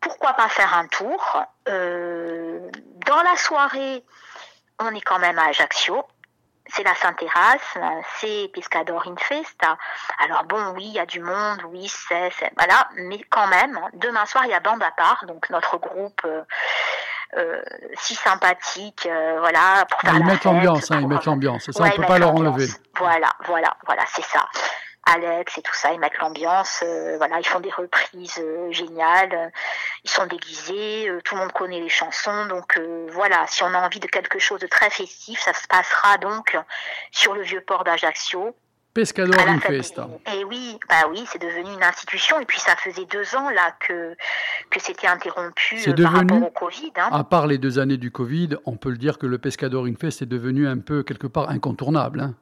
Pourquoi 0.00 0.32
pas 0.32 0.48
faire 0.48 0.74
un 0.74 0.86
tour? 0.88 1.42
Euh, 1.68 2.70
Dans 3.06 3.22
la 3.22 3.36
soirée, 3.36 4.04
on 4.78 4.94
est 4.94 5.00
quand 5.00 5.18
même 5.18 5.38
à 5.38 5.46
Ajaccio. 5.46 6.04
C'est 6.66 6.84
la 6.84 6.94
Saint-Terrasse, 6.94 7.76
c'est 8.18 8.50
Pescador 8.54 9.02
in 9.06 9.16
Festa. 9.16 9.76
Alors 10.18 10.44
bon, 10.44 10.72
oui, 10.74 10.84
il 10.86 10.92
y 10.92 10.98
a 10.98 11.06
du 11.06 11.20
monde, 11.20 11.60
oui, 11.66 11.88
c'est, 11.88 12.30
voilà, 12.56 12.88
mais 12.94 13.20
quand 13.30 13.48
même, 13.48 13.78
demain 13.94 14.24
soir, 14.26 14.44
il 14.46 14.50
y 14.50 14.54
a 14.54 14.60
Bande 14.60 14.82
à 14.82 14.92
part, 14.92 15.24
donc 15.26 15.50
notre 15.50 15.76
groupe 15.78 16.22
euh, 16.24 16.42
si 17.98 18.14
sympathique, 18.14 19.06
euh, 19.06 19.36
voilà, 19.40 19.84
pour 19.90 20.00
faire 20.00 20.10
Ah, 20.14 20.16
ils 20.16 20.20
la 20.20 20.24
mettent 20.26 20.34
fête, 20.42 20.44
l'ambiance, 20.52 20.90
hein, 20.90 20.96
ils 20.96 21.00
pour- 21.00 21.08
mettent 21.10 21.24
l'ambiance. 21.24 21.70
Ça, 21.70 21.82
Ouais, 21.82 21.88
on 21.88 21.96
peut 21.96 22.02
ils 22.02 22.06
pas 22.06 22.12
mettent 22.14 22.20
leur 22.20 22.32
l'ambiance. 22.32 22.54
enlever. 22.54 22.72
Voilà, 22.98 23.28
voilà, 23.46 23.76
voilà, 23.86 24.02
c'est 24.08 24.24
ça. 24.24 24.46
Alex 25.04 25.58
et 25.58 25.62
tout 25.62 25.74
ça, 25.74 25.90
ils 25.92 25.98
mettent 25.98 26.18
l'ambiance. 26.18 26.80
euh, 26.84 27.16
voilà, 27.16 27.40
ils 27.40 27.46
font 27.46 27.58
des 27.58 27.70
reprises 27.70 28.38
euh, 28.38 28.70
géniales. 28.70 29.50
Ils 30.04 30.10
sont 30.10 30.26
déguisés, 30.26 31.08
euh, 31.08 31.20
tout 31.24 31.34
le 31.34 31.40
monde 31.40 31.52
connaît 31.52 31.80
les 31.80 31.88
chansons. 31.88 32.46
Donc 32.46 32.76
euh, 32.78 33.08
voilà, 33.10 33.44
si 33.48 33.64
on 33.64 33.74
a 33.74 33.78
envie 33.84 33.98
de 33.98 34.06
quelque 34.06 34.38
chose 34.38 34.60
de 34.60 34.68
très 34.68 34.90
festif, 34.90 35.40
ça 35.40 35.54
se 35.54 35.66
passera 35.66 36.18
donc 36.18 36.56
sur 37.10 37.34
le 37.34 37.42
vieux 37.42 37.62
port 37.62 37.82
d'Ajaccio. 37.82 38.54
Pescador 38.94 39.40
in 39.48 39.58
Festa. 39.60 40.06
Et 40.34 40.44
oui, 40.44 40.78
bah 40.88 41.06
oui, 41.10 41.24
c'est 41.30 41.40
devenu 41.40 41.72
une 41.72 41.82
institution. 41.82 42.38
Et 42.40 42.44
puis 42.44 42.60
ça 42.60 42.76
faisait 42.76 43.06
deux 43.06 43.34
ans 43.34 43.48
là 43.50 43.74
que 43.80 44.14
que 44.70 44.80
c'était 44.80 45.06
interrompu 45.06 45.76
euh, 45.76 45.84
par 45.84 45.94
devenu- 45.94 46.32
rapport 46.32 46.42
au 46.48 46.50
Covid. 46.50 46.92
Hein. 46.96 47.08
À 47.12 47.24
part 47.24 47.46
les 47.46 47.58
deux 47.58 47.78
années 47.78 47.96
du 47.96 48.10
Covid, 48.10 48.50
on 48.66 48.76
peut 48.76 48.90
le 48.90 48.98
dire 48.98 49.18
que 49.18 49.26
le 49.26 49.38
Pescador 49.38 49.86
in 49.86 49.94
Fest 49.98 50.20
est 50.22 50.26
devenu 50.26 50.68
un 50.68 50.78
peu, 50.78 51.02
quelque 51.02 51.26
part, 51.26 51.48
incontournable. 51.50 52.20
hein. 52.20 52.34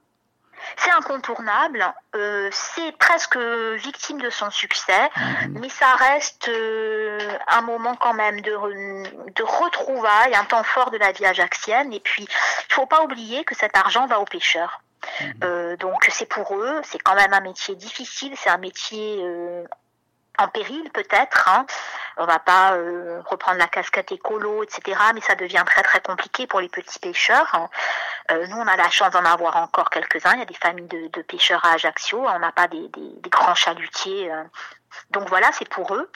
C'est 0.76 0.90
incontournable. 0.90 1.84
euh, 2.16 2.48
c'est 2.52 2.92
presque 2.98 3.38
victime 3.38 4.20
de 4.20 4.28
son 4.30 4.50
succès, 4.50 5.08
Mhm. 5.16 5.58
mais 5.60 5.68
ça 5.68 5.94
reste 5.94 6.48
euh, 6.48 7.18
un 7.48 7.62
moment 7.62 7.94
quand 7.94 8.12
même 8.14 8.40
de 8.42 8.50
re- 8.50 9.32
de 9.34 9.42
retrouvailles, 9.42 10.34
un 10.34 10.44
temps 10.44 10.64
fort 10.64 10.90
de 10.90 10.98
la 10.98 11.12
vie 11.12 11.24
ajaxienne. 11.24 11.92
Et 11.92 12.00
puis, 12.00 12.24
il 12.68 12.74
faut 12.74 12.86
pas 12.86 13.02
oublier 13.04 13.44
que 13.44 13.54
cet 13.54 13.76
argent 13.76 14.06
va 14.06 14.18
aux 14.20 14.24
pêcheurs. 14.26 14.82
Mhm. 15.20 15.34
Euh, 15.44 15.76
donc 15.76 16.06
c'est 16.10 16.26
pour 16.26 16.54
eux, 16.56 16.80
c'est 16.84 16.98
quand 16.98 17.14
même 17.14 17.32
un 17.32 17.40
métier 17.40 17.74
difficile, 17.76 18.34
c'est 18.36 18.50
un 18.50 18.58
métier 18.58 19.18
euh, 19.22 19.64
en 20.38 20.48
péril 20.48 20.90
peut-être. 20.92 21.48
Hein. 21.48 21.66
On 22.16 22.26
va 22.26 22.38
pas 22.38 22.72
euh, 22.74 23.20
reprendre 23.26 23.58
la 23.58 23.66
casquette 23.66 24.12
écolo, 24.12 24.62
etc. 24.62 24.98
Mais 25.14 25.20
ça 25.20 25.34
devient 25.34 25.62
très 25.66 25.82
très 25.82 26.00
compliqué 26.00 26.46
pour 26.46 26.60
les 26.60 26.68
petits 26.68 26.98
pêcheurs. 26.98 27.48
hein. 27.54 27.68
Nous, 28.48 28.56
on 28.56 28.66
a 28.66 28.76
la 28.76 28.88
chance 28.90 29.10
d'en 29.10 29.24
avoir 29.24 29.56
encore 29.56 29.90
quelques-uns. 29.90 30.34
Il 30.34 30.38
y 30.38 30.42
a 30.42 30.46
des 30.46 30.54
familles 30.54 30.86
de, 30.86 31.22
pêcheurs 31.22 31.64
à 31.64 31.72
Ajaccio. 31.72 32.24
On 32.28 32.38
n'a 32.38 32.52
pas 32.52 32.68
des, 32.68 32.88
grands 33.28 33.56
chalutiers. 33.56 34.30
Donc 35.10 35.28
voilà, 35.28 35.50
c'est 35.52 35.68
pour 35.68 35.94
eux. 35.96 36.08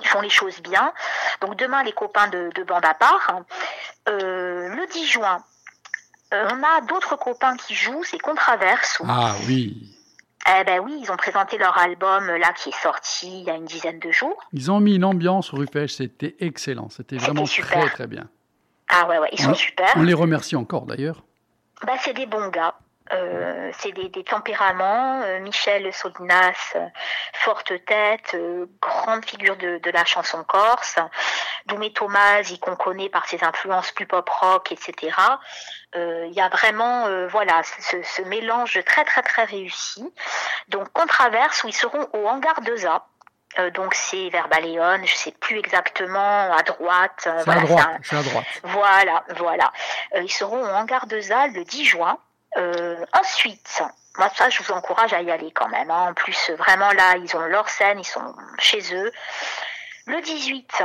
Ils 0.00 0.06
font 0.06 0.20
les 0.20 0.30
choses 0.30 0.60
bien. 0.60 0.92
Donc 1.40 1.56
demain, 1.56 1.82
les 1.82 1.92
copains 1.92 2.28
de, 2.28 2.50
de 2.54 2.62
bande 2.62 2.84
à 2.84 2.94
part. 2.94 3.28
hein. 3.28 3.44
Le 4.06 4.86
10 4.92 5.04
juin, 5.06 5.42
on 6.32 6.62
a 6.62 6.80
d'autres 6.86 7.16
copains 7.16 7.56
qui 7.56 7.74
jouent, 7.74 8.04
c'est 8.04 8.18
Contraverse. 8.18 9.02
Ah 9.06 9.34
oui. 9.46 9.92
Eh 10.48 10.64
ben 10.64 10.80
oui, 10.80 10.98
ils 11.00 11.12
ont 11.12 11.16
présenté 11.16 11.56
leur 11.56 11.78
album 11.78 12.28
euh, 12.28 12.38
là 12.38 12.52
qui 12.52 12.70
est 12.70 12.82
sorti 12.82 13.40
il 13.40 13.44
y 13.44 13.50
a 13.50 13.54
une 13.54 13.64
dizaine 13.64 14.00
de 14.00 14.10
jours. 14.10 14.36
Ils 14.52 14.72
ont 14.72 14.80
mis 14.80 14.96
une 14.96 15.04
ambiance 15.04 15.50
rue 15.50 15.66
Pêche, 15.66 15.94
c'était 15.94 16.34
excellent. 16.40 16.88
C'était 16.88 17.16
vraiment 17.16 17.46
super. 17.46 17.80
très 17.80 17.90
très 17.90 18.06
bien. 18.08 18.28
Ah 18.88 19.06
ouais 19.08 19.18
ouais, 19.18 19.28
ils 19.32 19.40
sont 19.40 19.54
super. 19.54 19.88
On 19.96 20.02
les 20.02 20.14
remercie 20.14 20.56
encore 20.56 20.86
d'ailleurs. 20.86 21.22
Bah 21.86 21.94
c'est 22.00 22.14
des 22.14 22.26
bons 22.26 22.48
gars. 22.48 22.74
Euh, 23.12 23.70
c'est 23.78 23.92
des, 23.92 24.08
des 24.08 24.24
tempéraments. 24.24 25.20
Euh, 25.24 25.38
Michel 25.40 25.92
Solinas, 25.92 26.72
euh, 26.76 26.86
forte 27.34 27.72
tête, 27.84 28.32
euh, 28.34 28.66
grande 28.80 29.24
figure 29.24 29.56
de, 29.56 29.78
de 29.78 29.90
la 29.90 30.04
chanson 30.04 30.42
corse. 30.44 30.96
Doumé 31.66 31.92
Thomas, 31.92 32.42
qu'on 32.60 32.76
connaît 32.76 33.10
par 33.10 33.26
ses 33.28 33.44
influences 33.44 33.90
plus 33.92 34.06
pop 34.06 34.28
rock, 34.30 34.72
etc. 34.72 35.14
Euh, 35.94 36.24
Il 36.28 36.32
y 36.32 36.40
a 36.40 36.48
vraiment, 36.48 37.06
euh, 37.06 37.26
voilà, 37.28 37.62
ce, 37.80 38.02
ce 38.02 38.22
mélange 38.22 38.82
très 38.86 39.04
très 39.04 39.22
très 39.22 39.44
réussi. 39.44 40.10
Donc 40.68 40.90
Contraverse 40.92 41.64
où 41.64 41.68
ils 41.68 41.74
seront 41.76 42.08
au 42.14 42.26
hangar 42.26 42.60
2A. 42.62 43.02
Euh, 43.58 43.70
donc 43.70 43.92
c'est 43.94 44.30
vers 44.30 44.48
Baléone, 44.48 45.04
je 45.04 45.14
sais 45.14 45.32
plus 45.32 45.58
exactement 45.58 46.50
à 46.50 46.62
droite. 46.62 47.24
euh, 47.26 47.34
C'est 47.40 47.44
voilà, 47.44 47.60
à 47.60 47.64
droite. 47.64 47.86
un- 48.10 48.18
à 48.18 48.22
droite. 48.22 48.46
voilà, 48.62 49.24
voilà. 49.36 49.70
Euh, 50.14 50.22
ils 50.22 50.32
seront 50.32 50.62
au 50.62 50.66
hangar 50.66 51.06
de 51.06 51.20
ZAL 51.20 51.52
le 51.52 51.62
10 51.64 51.84
juin. 51.84 52.16
Euh, 52.56 53.04
ensuite, 53.14 53.82
moi 54.18 54.28
ça, 54.34 54.50
je 54.50 54.62
vous 54.62 54.72
encourage 54.72 55.12
à 55.12 55.22
y 55.22 55.30
aller 55.30 55.50
quand 55.52 55.68
même. 55.68 55.90
hein. 55.90 56.10
En 56.10 56.14
plus, 56.14 56.50
vraiment 56.50 56.90
là, 56.92 57.16
ils 57.16 57.36
ont 57.36 57.40
leur 57.46 57.68
scène, 57.68 57.98
ils 57.98 58.04
sont 58.04 58.34
chez 58.58 58.94
eux. 58.94 59.10
Le 60.06 60.20
18, 60.20 60.82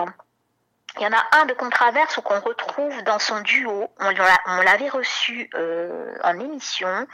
il 1.00 1.04
y 1.04 1.08
en 1.08 1.14
a 1.14 1.24
un 1.40 1.46
de 1.46 1.54
Contraverse 1.54 2.20
qu'on 2.24 2.40
retrouve 2.40 3.04
dans 3.04 3.20
son 3.20 3.40
duo. 3.42 3.92
On 4.00 4.62
l'avait 4.62 4.90
reçu 4.90 5.50
euh, 5.54 6.16
en 6.24 6.40
émission. 6.40 7.08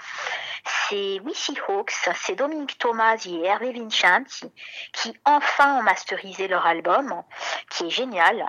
C'est 0.66 1.20
Wissy 1.22 1.58
Hawks, 1.68 1.92
c'est 2.16 2.36
Dominique 2.36 2.78
Thomas 2.78 3.18
et 3.26 3.44
Hervé 3.44 3.74
Vincenti 3.74 4.54
qui 4.94 5.18
enfin 5.26 5.80
ont 5.80 5.84
masterisé 5.84 6.48
leur 6.48 6.66
album, 6.66 7.24
qui 7.70 7.88
est 7.88 7.90
génial. 7.90 8.46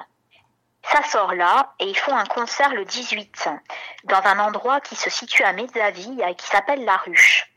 Ça 0.90 1.02
sort 1.02 1.34
là 1.34 1.72
et 1.80 1.86
ils 1.88 1.96
font 1.96 2.16
un 2.16 2.24
concert 2.24 2.72
le 2.74 2.84
18 2.84 3.48
dans 4.04 4.20
un 4.24 4.38
endroit 4.38 4.80
qui 4.80 4.94
se 4.96 5.08
situe 5.10 5.42
à 5.42 5.52
Mezzaville 5.52 6.22
et 6.28 6.34
qui 6.34 6.46
s'appelle 6.46 6.84
La 6.84 6.96
Ruche. 6.98 7.50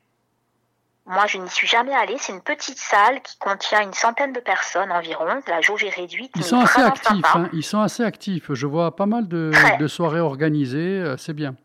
Moi, 1.05 1.25
je 1.27 1.37
n'y 1.37 1.49
suis 1.49 1.67
jamais 1.67 1.93
allée. 1.95 2.17
C'est 2.19 2.33
une 2.33 2.41
petite 2.41 2.77
salle 2.79 3.21
qui 3.21 3.37
contient 3.37 3.81
une 3.81 3.93
centaine 3.93 4.33
de 4.33 4.39
personnes 4.41 4.91
environ. 4.91 5.39
La 5.47 5.61
jauge 5.61 5.83
est 5.85 5.89
réduite. 5.95 6.31
Ils 6.35 6.43
sont 6.43 6.59
assez 6.59 6.81
actifs. 6.81 7.25
hein. 7.35 7.49
Ils 7.53 7.63
sont 7.63 7.79
assez 7.81 8.03
actifs. 8.03 8.51
Je 8.53 8.65
vois 8.67 8.93
pas 8.95 9.05
mal 9.05 9.27
de 9.27 9.87
soirées 9.87 10.19
organisées. 10.19 10.77
euh, 11.01 11.15
C'est 11.17 11.33
bien. 11.33 11.55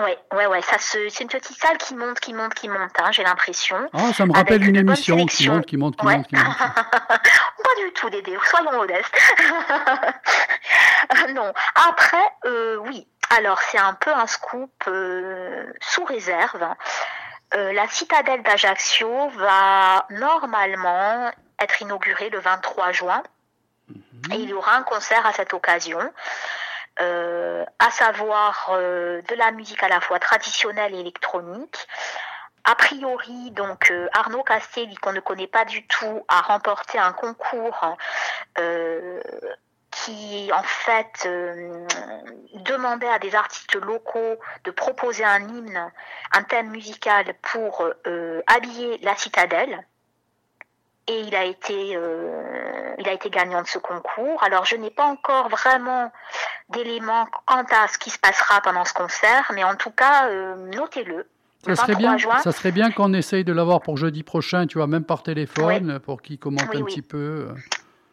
Ouais, 0.00 0.18
ouais, 0.32 0.46
ouais. 0.46 0.62
Ça 0.62 0.78
se, 0.78 1.08
c'est 1.10 1.24
une 1.24 1.28
petite 1.28 1.60
salle 1.60 1.76
qui 1.76 1.94
monte, 1.94 2.18
qui 2.20 2.32
monte, 2.32 2.54
qui 2.54 2.68
monte. 2.68 2.92
Hein, 2.98 3.12
J'ai 3.12 3.24
l'impression. 3.24 3.88
Ah, 3.92 4.12
ça 4.14 4.24
me 4.24 4.32
rappelle 4.32 4.66
une 4.66 4.76
émission 4.76 5.26
qui 5.26 5.48
monte, 5.48 5.66
qui 5.66 5.76
monte, 5.76 5.96
qui 5.96 6.06
Ouais. 6.06 6.16
monte, 6.16 6.28
qui 6.28 6.36
monte. 6.36 6.56
Pas 6.58 7.74
du 7.84 7.92
tout, 7.94 8.08
Dédé. 8.10 8.36
Soyons 8.44 8.72
modestes. 8.72 9.18
non. 11.34 11.52
Après, 11.74 12.24
euh, 12.46 12.76
oui. 12.86 13.06
Alors, 13.36 13.60
c'est 13.62 13.78
un 13.78 13.94
peu 13.94 14.12
un 14.12 14.26
scoop 14.26 14.70
euh, 14.88 15.64
sous 15.80 16.04
réserve. 16.04 16.62
Euh, 17.54 17.72
la 17.72 17.86
citadelle 17.88 18.42
d'Ajaccio 18.42 19.28
va 19.36 20.06
normalement 20.10 21.30
être 21.60 21.80
inaugurée 21.82 22.30
le 22.30 22.38
23 22.40 22.92
juin. 22.92 23.22
Et 24.30 24.36
il 24.36 24.50
y 24.50 24.54
aura 24.54 24.76
un 24.76 24.82
concert 24.82 25.24
à 25.26 25.32
cette 25.32 25.52
occasion. 25.52 25.98
Euh, 27.00 27.64
à 27.78 27.90
savoir 27.90 28.68
euh, 28.72 29.22
de 29.22 29.34
la 29.34 29.50
musique 29.50 29.82
à 29.82 29.88
la 29.88 30.00
fois 30.00 30.18
traditionnelle 30.18 30.94
et 30.94 31.00
électronique. 31.00 31.88
A 32.64 32.74
priori, 32.74 33.50
donc 33.52 33.90
euh, 33.90 34.08
Arnaud 34.12 34.42
Castelli, 34.42 34.94
qu'on 34.96 35.12
ne 35.12 35.20
connaît 35.20 35.46
pas 35.46 35.64
du 35.64 35.86
tout, 35.86 36.22
a 36.28 36.42
remporté 36.42 36.98
un 36.98 37.12
concours 37.12 37.96
qui, 39.90 40.50
en 40.54 40.62
fait, 40.62 41.28
demandait 42.54 43.08
à 43.08 43.18
des 43.18 43.34
artistes 43.34 43.74
locaux 43.74 44.36
de 44.64 44.70
proposer 44.70 45.24
un 45.24 45.40
hymne, 45.48 45.90
un 46.32 46.42
thème 46.44 46.70
musical 46.70 47.34
pour 47.42 47.84
habiller 48.46 48.98
la 48.98 49.16
citadelle. 49.16 49.86
Et 51.08 51.20
il 51.20 51.34
a 51.34 51.44
été, 51.44 51.96
euh, 51.96 52.94
il 52.98 53.08
a 53.08 53.12
été 53.12 53.28
gagnant 53.28 53.62
de 53.62 53.66
ce 53.66 53.78
concours. 53.78 54.42
Alors, 54.44 54.64
je 54.64 54.76
n'ai 54.76 54.90
pas 54.90 55.06
encore 55.06 55.48
vraiment 55.48 56.12
d'éléments 56.68 57.26
quant 57.46 57.64
à 57.70 57.88
ce 57.88 57.98
qui 57.98 58.10
se 58.10 58.18
passera 58.18 58.60
pendant 58.60 58.84
ce 58.84 58.94
concert, 58.94 59.50
mais 59.54 59.64
en 59.64 59.74
tout 59.74 59.90
cas, 59.90 60.28
euh, 60.28 60.54
notez-le. 60.74 61.26
Ça 61.64 61.76
serait 61.76 61.92
23 61.92 61.96
bien, 61.96 62.16
juin. 62.18 62.38
ça 62.38 62.52
serait 62.52 62.72
bien 62.72 62.90
qu'on 62.90 63.12
essaye 63.12 63.44
de 63.44 63.52
l'avoir 63.52 63.80
pour 63.82 63.96
jeudi 63.96 64.22
prochain, 64.22 64.66
tu 64.66 64.78
vois, 64.78 64.86
même 64.86 65.04
par 65.04 65.22
téléphone, 65.22 66.00
pour 66.00 66.22
qu'il 66.22 66.38
commente 66.38 66.68
Oui, 66.72 66.78
un 66.78 66.82
oui. 66.82 66.92
petit 66.92 67.02
peu. 67.02 67.48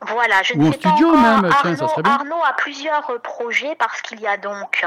Euh. 0.01 0.05
Voilà, 0.07 0.43
je 0.43 0.53
Ou 0.53 0.57
ne 0.57 0.71
sais 0.71 0.77
pas 0.77 0.89
encore. 0.89 1.17
même, 1.17 1.45
Arnaud. 1.45 1.87
Arnaud 2.05 2.43
a 2.43 2.53
plusieurs 2.53 3.09
euh, 3.09 3.19
projets 3.19 3.75
parce 3.75 4.01
qu'il 4.01 4.19
y 4.19 4.27
a 4.27 4.37
donc 4.37 4.85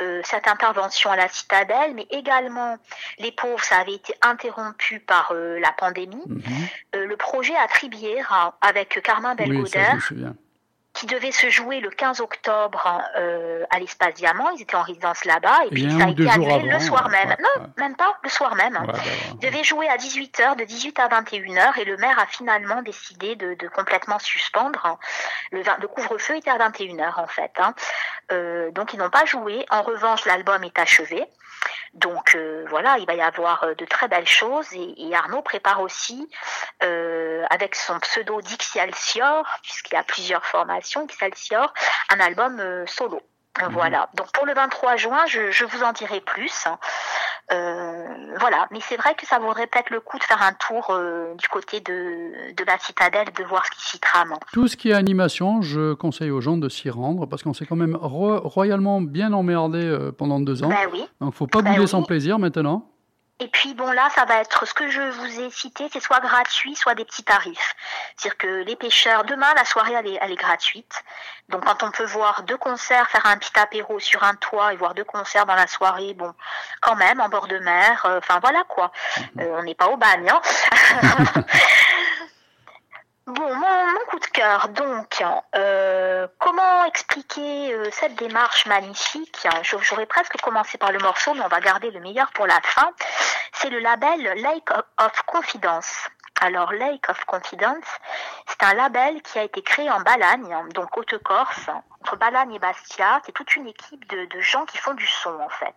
euh, 0.00 0.20
cette 0.24 0.46
intervention 0.46 1.10
à 1.10 1.16
la 1.16 1.28
citadelle, 1.28 1.92
mais 1.94 2.06
également 2.10 2.76
les 3.18 3.32
pauvres, 3.32 3.62
ça 3.64 3.78
avait 3.78 3.94
été 3.94 4.14
interrompu 4.22 5.00
par 5.00 5.32
euh, 5.32 5.58
la 5.58 5.72
pandémie. 5.72 6.22
Mhm. 6.26 6.42
Euh, 6.94 7.06
le 7.06 7.16
projet 7.16 7.56
à 7.56 7.66
Tribière 7.66 8.32
hein, 8.32 8.52
avec 8.60 9.00
Carmen 9.02 9.34
Oui, 9.40 9.64
qui 10.98 11.06
devait 11.06 11.30
se 11.32 11.48
jouer 11.48 11.78
le 11.80 11.90
15 11.90 12.20
octobre 12.20 13.00
euh, 13.16 13.64
à 13.70 13.78
l'espace 13.78 14.14
Diamant. 14.14 14.50
Ils 14.50 14.62
étaient 14.62 14.74
en 14.76 14.82
résidence 14.82 15.24
là-bas 15.24 15.58
et 15.66 15.70
puis 15.70 15.82
ça 15.98 16.06
a 16.06 16.08
été 16.10 16.28
annulé 16.28 16.58
le 16.72 16.80
soir 16.80 17.08
même. 17.08 17.28
ouais, 17.28 17.36
non, 17.40 17.62
ouais. 17.62 17.68
même 17.76 17.96
pas 17.96 18.18
le 18.22 18.28
soir 18.28 18.54
même. 18.56 18.74
Ouais, 18.76 18.86
bah, 18.86 18.92
Il 18.96 19.02
voilà. 19.38 19.50
devait 19.50 19.64
jouer 19.64 19.88
à 19.88 19.96
18h, 19.96 20.56
de 20.56 20.64
18 20.64 20.98
à 20.98 21.08
21h, 21.08 21.78
et 21.78 21.84
le 21.84 21.96
maire 21.98 22.18
a 22.18 22.26
finalement 22.26 22.82
décidé 22.82 23.36
de, 23.36 23.54
de 23.54 23.68
complètement 23.68 24.18
suspendre. 24.18 24.98
Le, 25.52 25.62
vingt- 25.62 25.78
le 25.80 25.86
couvre-feu 25.88 26.36
était 26.36 26.50
à 26.50 26.58
21h 26.58 27.20
en 27.20 27.26
fait. 27.28 27.52
hein. 27.58 27.74
Euh, 28.32 28.70
donc 28.72 28.92
ils 28.92 28.98
n'ont 28.98 29.10
pas 29.10 29.24
joué. 29.24 29.64
En 29.70 29.82
revanche, 29.82 30.24
l'album 30.26 30.62
est 30.64 30.78
achevé. 30.78 31.24
Donc 31.94 32.34
euh, 32.34 32.64
voilà, 32.68 32.98
il 32.98 33.06
va 33.06 33.14
y 33.14 33.20
avoir 33.20 33.64
euh, 33.64 33.74
de 33.74 33.84
très 33.84 34.08
belles 34.08 34.28
choses. 34.28 34.72
Et, 34.72 34.94
et 35.08 35.14
Arnaud 35.14 35.42
prépare 35.42 35.80
aussi, 35.80 36.28
euh, 36.82 37.44
avec 37.50 37.74
son 37.74 37.98
pseudo 38.00 38.40
Dixialcior, 38.40 39.46
puisqu'il 39.62 39.94
y 39.94 39.98
a 39.98 40.04
plusieurs 40.04 40.44
formations, 40.44 41.06
Dixialcior, 41.06 41.72
un 42.10 42.20
album 42.20 42.60
euh, 42.60 42.86
solo. 42.86 43.20
Mhm. 43.60 43.68
Voilà. 43.72 44.08
Donc 44.14 44.30
pour 44.32 44.46
le 44.46 44.54
23 44.54 44.96
juin, 44.96 45.26
je, 45.26 45.50
je 45.50 45.64
vous 45.64 45.82
en 45.82 45.92
dirai 45.92 46.20
plus. 46.20 46.66
Euh, 47.50 48.04
voilà, 48.38 48.66
mais 48.70 48.78
c'est 48.82 48.96
vrai 48.96 49.14
que 49.14 49.26
ça 49.26 49.38
vaudrait 49.38 49.66
peut-être 49.66 49.90
le 49.90 50.00
coup 50.00 50.18
de 50.18 50.22
faire 50.24 50.42
un 50.42 50.52
tour 50.52 50.88
euh, 50.90 51.34
du 51.36 51.48
côté 51.48 51.80
de, 51.80 52.52
de 52.54 52.64
la 52.66 52.78
citadelle, 52.78 53.28
de 53.36 53.44
voir 53.44 53.64
ce 53.66 53.70
qui 53.70 53.88
s'y 53.88 53.98
trame. 54.00 54.34
Tout 54.52 54.68
ce 54.68 54.76
qui 54.76 54.90
est 54.90 54.94
animation, 54.94 55.62
je 55.62 55.94
conseille 55.94 56.30
aux 56.30 56.40
gens 56.42 56.56
de 56.58 56.68
s'y 56.68 56.90
rendre 56.90 57.26
parce 57.26 57.42
qu'on 57.42 57.54
s'est 57.54 57.64
quand 57.66 57.76
même 57.76 57.96
ro- 57.96 58.40
royalement 58.40 59.00
bien 59.00 59.32
emmerdé 59.32 59.80
euh, 59.82 60.12
pendant 60.12 60.40
deux 60.40 60.62
ans. 60.62 60.68
Ben 60.68 60.88
oui, 60.92 61.04
Donc 61.20 61.34
faut 61.34 61.46
pas 61.46 61.62
Ben 61.62 61.70
bouder 61.70 61.82
oui. 61.82 61.88
sans 61.88 62.02
plaisir 62.02 62.38
maintenant. 62.38 62.84
Et 63.40 63.46
puis 63.48 63.74
bon 63.74 63.92
là, 63.92 64.08
ça 64.14 64.24
va 64.24 64.40
être 64.40 64.66
ce 64.66 64.74
que 64.74 64.90
je 64.90 65.00
vous 65.00 65.40
ai 65.40 65.50
cité, 65.50 65.88
c'est 65.92 66.00
soit 66.00 66.18
gratuit, 66.18 66.74
soit 66.74 66.94
des 66.94 67.04
petits 67.04 67.22
tarifs. 67.22 67.76
C'est-à-dire 68.16 68.36
que 68.36 68.64
les 68.64 68.74
pêcheurs, 68.74 69.24
demain 69.24 69.52
la 69.54 69.64
soirée 69.64 69.92
elle 69.92 70.08
est, 70.08 70.18
elle 70.20 70.32
est 70.32 70.36
gratuite. 70.36 71.04
Donc 71.48 71.64
quand 71.64 71.84
on 71.84 71.92
peut 71.92 72.04
voir 72.04 72.42
deux 72.42 72.56
concerts, 72.56 73.08
faire 73.08 73.26
un 73.26 73.36
petit 73.36 73.56
apéro 73.58 74.00
sur 74.00 74.24
un 74.24 74.34
toit 74.34 74.72
et 74.72 74.76
voir 74.76 74.94
deux 74.94 75.04
concerts 75.04 75.46
dans 75.46 75.54
la 75.54 75.68
soirée, 75.68 76.14
bon, 76.14 76.34
quand 76.80 76.96
même 76.96 77.20
en 77.20 77.28
bord 77.28 77.46
de 77.46 77.58
mer, 77.58 78.04
euh, 78.06 78.18
enfin 78.18 78.40
voilà 78.40 78.64
quoi. 78.68 78.90
Mhm. 79.16 79.40
Euh, 79.40 79.58
on 79.58 79.62
n'est 79.62 79.76
pas 79.76 79.86
au 79.86 79.96
bagne. 79.96 80.28
Hein 80.28 80.40
Bon, 83.28 83.54
mon, 83.54 83.98
coup 84.08 84.18
de 84.18 84.26
cœur, 84.26 84.68
donc, 84.70 85.22
euh, 85.54 86.26
comment 86.38 86.84
expliquer 86.86 87.74
euh, 87.74 87.90
cette 87.92 88.14
démarche 88.14 88.64
magnifique? 88.64 89.46
J'aurais 89.82 90.06
presque 90.06 90.40
commencé 90.40 90.78
par 90.78 90.92
le 90.92 90.98
morceau, 90.98 91.34
mais 91.34 91.42
on 91.42 91.48
va 91.48 91.60
garder 91.60 91.90
le 91.90 92.00
meilleur 92.00 92.30
pour 92.32 92.46
la 92.46 92.58
fin. 92.62 92.90
C'est 93.52 93.68
le 93.68 93.80
label 93.80 94.22
Lake 94.40 94.70
of- 94.70 94.84
of 94.98 95.22
Confidence. 95.26 96.08
Alors, 96.40 96.72
Lake 96.72 97.06
of 97.10 97.22
Confidence, 97.26 97.84
c'est 98.46 98.62
un 98.62 98.72
label 98.72 99.20
qui 99.20 99.38
a 99.38 99.42
été 99.42 99.60
créé 99.60 99.90
en 99.90 100.00
Balagne, 100.00 100.56
donc 100.72 100.96
Haute-Corse, 100.96 101.68
entre 102.00 102.16
Balagne 102.16 102.54
et 102.54 102.58
Bastia. 102.58 103.20
C'est 103.26 103.32
toute 103.32 103.56
une 103.56 103.66
équipe 103.66 104.08
de, 104.08 104.24
de 104.24 104.40
gens 104.40 104.64
qui 104.64 104.78
font 104.78 104.94
du 104.94 105.06
son, 105.06 105.38
en 105.38 105.50
fait. 105.50 105.76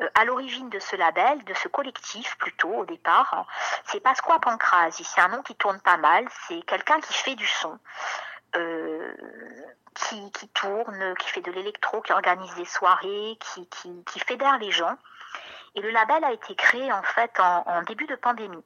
Euh, 0.00 0.08
à 0.14 0.24
l'origine 0.24 0.70
de 0.70 0.78
ce 0.78 0.96
label, 0.96 1.44
de 1.44 1.54
ce 1.54 1.68
collectif 1.68 2.36
plutôt 2.38 2.70
au 2.70 2.84
départ, 2.84 3.46
c'est 3.84 4.00
Pasqua 4.00 4.38
Pancrasi. 4.38 5.04
C'est 5.04 5.20
un 5.20 5.28
nom 5.28 5.42
qui 5.42 5.54
tourne 5.56 5.80
pas 5.80 5.96
mal. 5.96 6.26
C'est 6.46 6.62
quelqu'un 6.62 7.00
qui 7.00 7.14
fait 7.14 7.34
du 7.34 7.46
son, 7.46 7.78
euh, 8.56 9.12
qui, 9.94 10.30
qui 10.32 10.48
tourne, 10.48 11.14
qui 11.18 11.28
fait 11.28 11.42
de 11.42 11.52
l'électro, 11.52 12.00
qui 12.02 12.12
organise 12.12 12.54
des 12.54 12.64
soirées, 12.64 13.38
qui, 13.40 13.66
qui, 13.68 14.04
qui 14.04 14.20
fédère 14.20 14.58
les 14.58 14.70
gens. 14.70 14.96
Et 15.74 15.80
le 15.80 15.90
label 15.90 16.24
a 16.24 16.32
été 16.32 16.54
créé 16.54 16.92
en 16.92 17.02
fait 17.02 17.38
en 17.38 17.82
début 17.82 18.06
de 18.06 18.16
pandémie. 18.16 18.64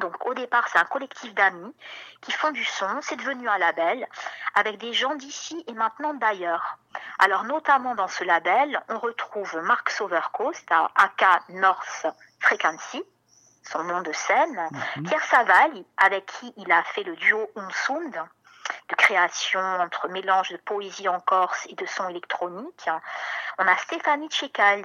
Donc 0.00 0.24
au 0.26 0.34
départ, 0.34 0.66
c'est 0.68 0.78
un 0.78 0.84
collectif 0.84 1.34
d'amis 1.34 1.74
qui 2.22 2.32
font 2.32 2.50
du 2.50 2.64
son. 2.64 3.00
C'est 3.02 3.16
devenu 3.16 3.48
un 3.48 3.58
label 3.58 4.06
avec 4.54 4.78
des 4.78 4.92
gens 4.92 5.14
d'ici 5.14 5.62
et 5.66 5.72
maintenant 5.72 6.14
d'ailleurs. 6.14 6.78
Alors 7.18 7.44
notamment 7.44 7.94
dans 7.94 8.08
ce 8.08 8.24
label, 8.24 8.82
on 8.88 8.98
retrouve 8.98 9.56
Mark 9.62 9.90
Sovercoast 9.90 10.66
à 10.70 10.90
AK 10.96 11.48
North 11.50 12.06
Frequency, 12.40 13.02
son 13.64 13.84
nom 13.84 14.00
de 14.00 14.12
scène, 14.12 14.68
Mhm. 14.96 15.06
Pierre 15.06 15.24
Savali, 15.24 15.86
avec 15.98 16.26
qui 16.26 16.52
il 16.56 16.72
a 16.72 16.82
fait 16.84 17.04
le 17.04 17.14
duo 17.16 17.50
Umsund, 17.56 18.18
de 18.88 18.94
création 18.94 19.60
entre 19.60 20.08
mélange 20.08 20.50
de 20.50 20.56
poésie 20.56 21.08
en 21.08 21.20
corse 21.20 21.66
et 21.68 21.74
de 21.74 21.86
son 21.86 22.08
électronique. 22.08 22.88
On 23.58 23.66
a 23.66 23.76
Stéphanie 23.76 24.28
Cecali. 24.30 24.84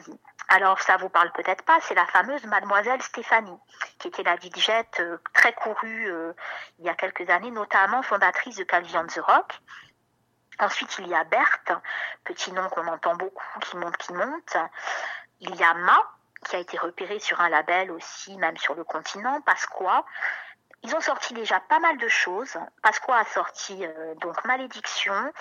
Alors 0.50 0.80
ça 0.82 0.96
vous 0.98 1.10
parle 1.10 1.32
peut-être 1.34 1.64
pas, 1.64 1.78
c'est 1.82 1.94
la 1.94 2.06
fameuse 2.06 2.46
Mademoiselle 2.46 3.02
Stéphanie, 3.02 3.60
qui 4.00 4.08
était 4.08 4.24
la 4.24 4.38
DJ 4.38 4.70
euh, 5.00 5.18
très 5.34 5.52
courue 5.54 6.10
euh, 6.10 6.34
il 6.80 6.86
y 6.86 6.90
a 6.90 6.96
quelques 6.96 7.30
années, 7.30 7.52
notamment 7.52 8.02
fondatrice 8.02 8.56
de 8.56 8.64
Calvi 8.64 8.96
on 8.98 9.08
the 9.08 9.20
Rock. 9.20 9.60
Ensuite, 10.60 10.98
il 11.00 11.08
y 11.08 11.14
a 11.14 11.24
Berthe, 11.26 11.72
petit 12.24 12.52
nom 12.52 12.68
qu'on 12.70 12.88
entend 12.88 13.16
beaucoup, 13.16 13.60
qui 13.60 13.78
monte, 13.78 13.98
qui 13.98 14.14
monte. 14.14 14.58
Il 15.40 15.56
y 15.56 15.64
a 15.64 15.74
Ma, 15.76 16.00
qui 16.46 16.56
a 16.56 16.60
été 16.60 16.78
repéré 16.78 17.20
sur 17.20 17.40
un 17.42 17.50
label 17.50 17.92
aussi, 17.92 18.36
même 18.38 18.58
sur 18.58 18.74
le 18.74 18.84
continent, 18.84 19.42
Pasqua. 19.42 20.06
Ils 20.84 20.96
ont 20.96 21.02
sorti 21.02 21.34
déjà 21.34 21.60
pas 21.60 21.80
mal 21.80 21.98
de 21.98 22.08
choses. 22.08 22.58
Pasqua 22.82 23.18
a 23.18 23.26
sorti 23.26 23.86
euh, 23.86 24.16
donc 24.16 24.44
Malédiction. 24.46 25.32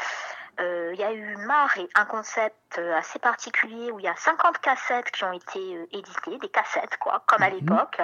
Euh, 0.61 0.90
Il 0.94 1.00
y 1.00 1.04
a 1.04 1.12
eu 1.12 1.36
Marre, 1.36 1.76
un 1.94 2.04
concept 2.07 2.78
euh, 2.78 2.96
assez 2.96 3.18
particulier 3.18 3.90
où 3.90 3.98
il 3.98 4.04
y 4.04 4.09
a 4.09 4.16
50 4.16 4.59
cassettes 4.59 5.11
qui 5.11 5.24
ont 5.24 5.32
été 5.32 5.59
euh, 5.76 5.86
éditées, 5.92 6.38
des 6.38 6.48
cassettes 6.48 6.96
quoi, 6.98 7.22
comme 7.26 7.42
à 7.42 7.50
Mhm. 7.50 7.57
l'époque. 7.57 8.00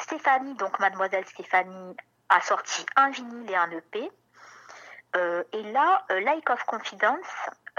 Stéphanie, 0.00 0.54
donc 0.54 0.78
Mademoiselle 0.78 1.24
Stéphanie, 1.26 1.96
a 2.28 2.40
sorti 2.42 2.84
un 2.96 3.10
vinyle 3.10 3.50
et 3.50 3.56
un 3.56 3.70
EP. 3.70 4.10
Euh, 5.16 5.42
et 5.52 5.62
là, 5.72 6.04
euh, 6.10 6.20
Like 6.20 6.50
of 6.50 6.62
Confidence, 6.64 7.26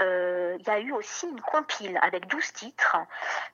euh, 0.00 0.56
il 0.58 0.66
y 0.66 0.70
a 0.70 0.80
eu 0.80 0.92
aussi 0.92 1.28
une 1.28 1.40
compile 1.40 1.98
avec 2.02 2.26
12 2.26 2.52
titres, 2.52 2.96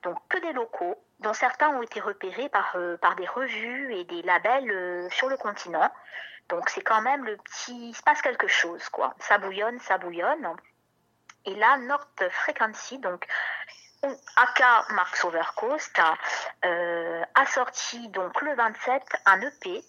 donc 0.03 0.17
que 0.31 0.39
des 0.39 0.53
locaux, 0.55 0.97
dont 1.21 1.35
certains 1.35 1.69
ont 1.71 1.83
été 1.83 2.01
repérés 2.01 2.49
par, 2.49 2.75
par 3.03 3.17
des 3.17 3.27
revues 3.27 3.95
et 3.95 4.05
des 4.05 4.23
labels 4.23 5.09
sur 5.11 5.29
le 5.29 5.37
continent. 5.37 5.91
Donc 6.49 6.69
c'est 6.71 6.83
quand 6.83 7.03
même 7.03 7.25
le 7.25 7.37
petit... 7.39 7.91
Il 7.91 7.95
se 7.95 8.03
passe 8.03 8.23
quelque 8.23 8.47
chose, 8.49 8.89
quoi. 8.89 9.15
Ça 9.19 9.39
bouillonne, 9.39 9.79
ça 9.81 9.99
bouillonne. 9.99 10.49
Et 11.45 11.55
là, 11.55 11.77
North 11.79 12.23
Frequency, 12.31 12.99
donc 12.99 13.27
AK 14.37 14.63
Mark 14.91 15.19
Overcoast, 15.25 16.01
euh, 16.65 17.25
a 17.35 17.47
sorti 17.47 18.09
donc 18.11 18.41
le 18.43 18.55
27 18.55 19.03
un 19.27 19.41
EP 19.41 19.83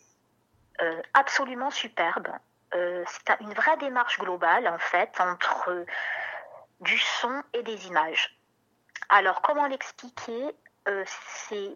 euh, 0.82 1.02
absolument 1.14 1.72
superbe. 1.72 2.28
Euh, 2.74 3.04
c'est 3.08 3.30
un- 3.32 3.38
une 3.42 3.54
vraie 3.54 3.78
démarche 3.78 4.20
globale 4.20 4.68
en 4.68 4.78
fait 4.78 5.10
entre 5.20 5.70
euh, 5.72 5.86
du 6.82 6.98
son 6.98 7.44
et 7.54 7.64
des 7.64 7.88
images. 7.88 8.38
Alors 9.10 9.42
comment 9.42 9.68
l'expliquer? 9.68 10.56
Euh, 10.88 11.04
C'est 11.08 11.76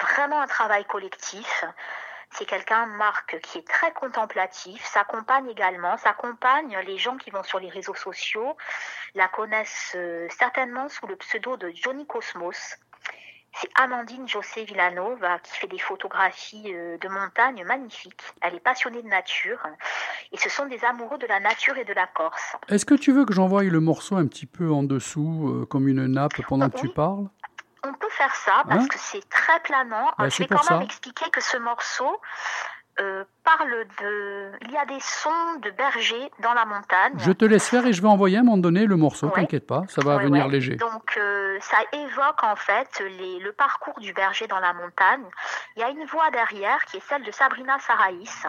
vraiment 0.00 0.40
un 0.40 0.46
travail 0.46 0.84
collectif. 0.86 1.64
C'est 2.38 2.44
quelqu'un, 2.44 2.84
Marc, 2.84 3.40
qui 3.40 3.58
est 3.58 3.66
très 3.66 3.92
contemplatif, 3.92 4.84
s'accompagne 4.84 5.48
également, 5.48 5.96
s'accompagne 5.96 6.76
les 6.86 6.98
gens 6.98 7.16
qui 7.16 7.30
vont 7.30 7.42
sur 7.42 7.58
les 7.58 7.70
réseaux 7.70 7.94
sociaux, 7.94 8.58
la 9.14 9.26
connaissent 9.28 9.94
euh, 9.96 10.28
certainement 10.38 10.86
sous 10.90 11.06
le 11.06 11.16
pseudo 11.16 11.56
de 11.56 11.72
Johnny 11.74 12.06
Cosmos. 12.06 12.76
C'est 13.58 13.70
Amandine 13.74 14.28
José 14.28 14.64
Villanova 14.64 15.38
qui 15.38 15.56
fait 15.56 15.66
des 15.66 15.78
photographies 15.78 16.74
euh, 16.74 16.98
de 16.98 17.08
montagne 17.08 17.64
magnifiques. 17.64 18.22
Elle 18.42 18.56
est 18.56 18.60
passionnée 18.60 19.00
de 19.00 19.08
nature 19.08 19.66
et 20.30 20.36
ce 20.36 20.50
sont 20.50 20.66
des 20.66 20.84
amoureux 20.84 21.16
de 21.16 21.26
la 21.26 21.40
nature 21.40 21.78
et 21.78 21.86
de 21.86 21.94
la 21.94 22.06
Corse. 22.06 22.56
Est-ce 22.68 22.84
que 22.84 22.94
tu 22.94 23.12
veux 23.12 23.24
que 23.24 23.32
j'envoie 23.32 23.64
le 23.64 23.80
morceau 23.80 24.16
un 24.16 24.26
petit 24.26 24.44
peu 24.44 24.70
en 24.70 24.82
dessous, 24.82 25.48
euh, 25.48 25.64
comme 25.64 25.88
une 25.88 26.04
nappe, 26.04 26.34
pendant 26.46 26.68
que 26.68 26.76
tu 26.76 26.90
parles? 26.90 27.28
On 27.88 27.94
peut 27.94 28.08
faire 28.10 28.34
ça 28.34 28.64
parce 28.68 28.84
Hein 28.84 28.88
que 28.88 28.98
c'est 28.98 29.28
très 29.28 29.60
planant. 29.60 30.10
Bah, 30.18 30.28
Je 30.28 30.38
vais 30.38 30.46
quand 30.46 30.70
même 30.70 30.82
expliquer 30.82 31.30
que 31.30 31.40
ce 31.40 31.56
morceau 31.58 32.20
euh, 33.00 33.24
parle 33.44 33.84
de... 34.00 34.52
Il 34.62 34.70
y 34.72 34.76
a 34.76 34.86
des 34.86 34.98
sons 35.00 35.58
de 35.62 35.70
bergers 35.70 36.30
dans 36.40 36.54
la 36.54 36.64
montagne. 36.64 37.12
Je 37.18 37.32
te 37.32 37.44
laisse 37.44 37.68
faire 37.68 37.86
et 37.86 37.92
je 37.92 38.00
vais 38.02 38.08
envoyer 38.08 38.38
à 38.38 38.40
un 38.40 38.42
moment 38.42 38.56
donné 38.58 38.86
le 38.86 38.96
morceau, 38.96 39.26
Ouais. 39.26 39.32
t'inquiète 39.34 39.66
pas, 39.66 39.82
ça 39.88 40.00
va 40.04 40.16
Ouais, 40.16 40.24
venir 40.24 40.46
ouais. 40.46 40.50
léger. 40.52 40.76
Donc 40.76 41.16
euh, 41.16 41.58
ça 41.60 41.78
évoque 41.92 42.42
en 42.42 42.56
fait 42.56 43.02
les- 43.18 43.38
le 43.40 43.52
parcours 43.52 43.98
du 44.00 44.12
berger 44.12 44.46
dans 44.46 44.60
la 44.60 44.72
montagne. 44.72 45.24
Il 45.76 45.80
y 45.80 45.82
a 45.84 45.90
une 45.90 46.04
voix 46.06 46.30
derrière 46.30 46.84
qui 46.86 46.96
est 46.96 47.04
celle 47.08 47.22
de 47.22 47.30
Sabrina 47.30 47.78
Saraïs, 47.80 48.46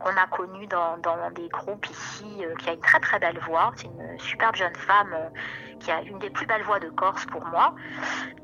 qu'on 0.00 0.16
a 0.16 0.26
connue 0.26 0.66
dans, 0.66 0.96
dans 0.98 1.30
des 1.30 1.48
groupes 1.48 1.86
ici, 1.90 2.24
euh, 2.44 2.54
qui 2.56 2.70
a 2.70 2.72
une 2.72 2.80
très 2.80 2.98
très 3.00 3.18
belle 3.18 3.38
voix. 3.46 3.72
C'est 3.76 3.86
une 3.86 4.18
superbe 4.18 4.56
jeune 4.56 4.74
femme 4.74 5.14
qui 5.80 5.90
a 5.90 6.00
une 6.02 6.18
des 6.18 6.30
plus 6.30 6.46
belles 6.46 6.62
voix 6.64 6.80
de 6.80 6.88
Corse 6.90 7.26
pour 7.26 7.44
moi. 7.46 7.74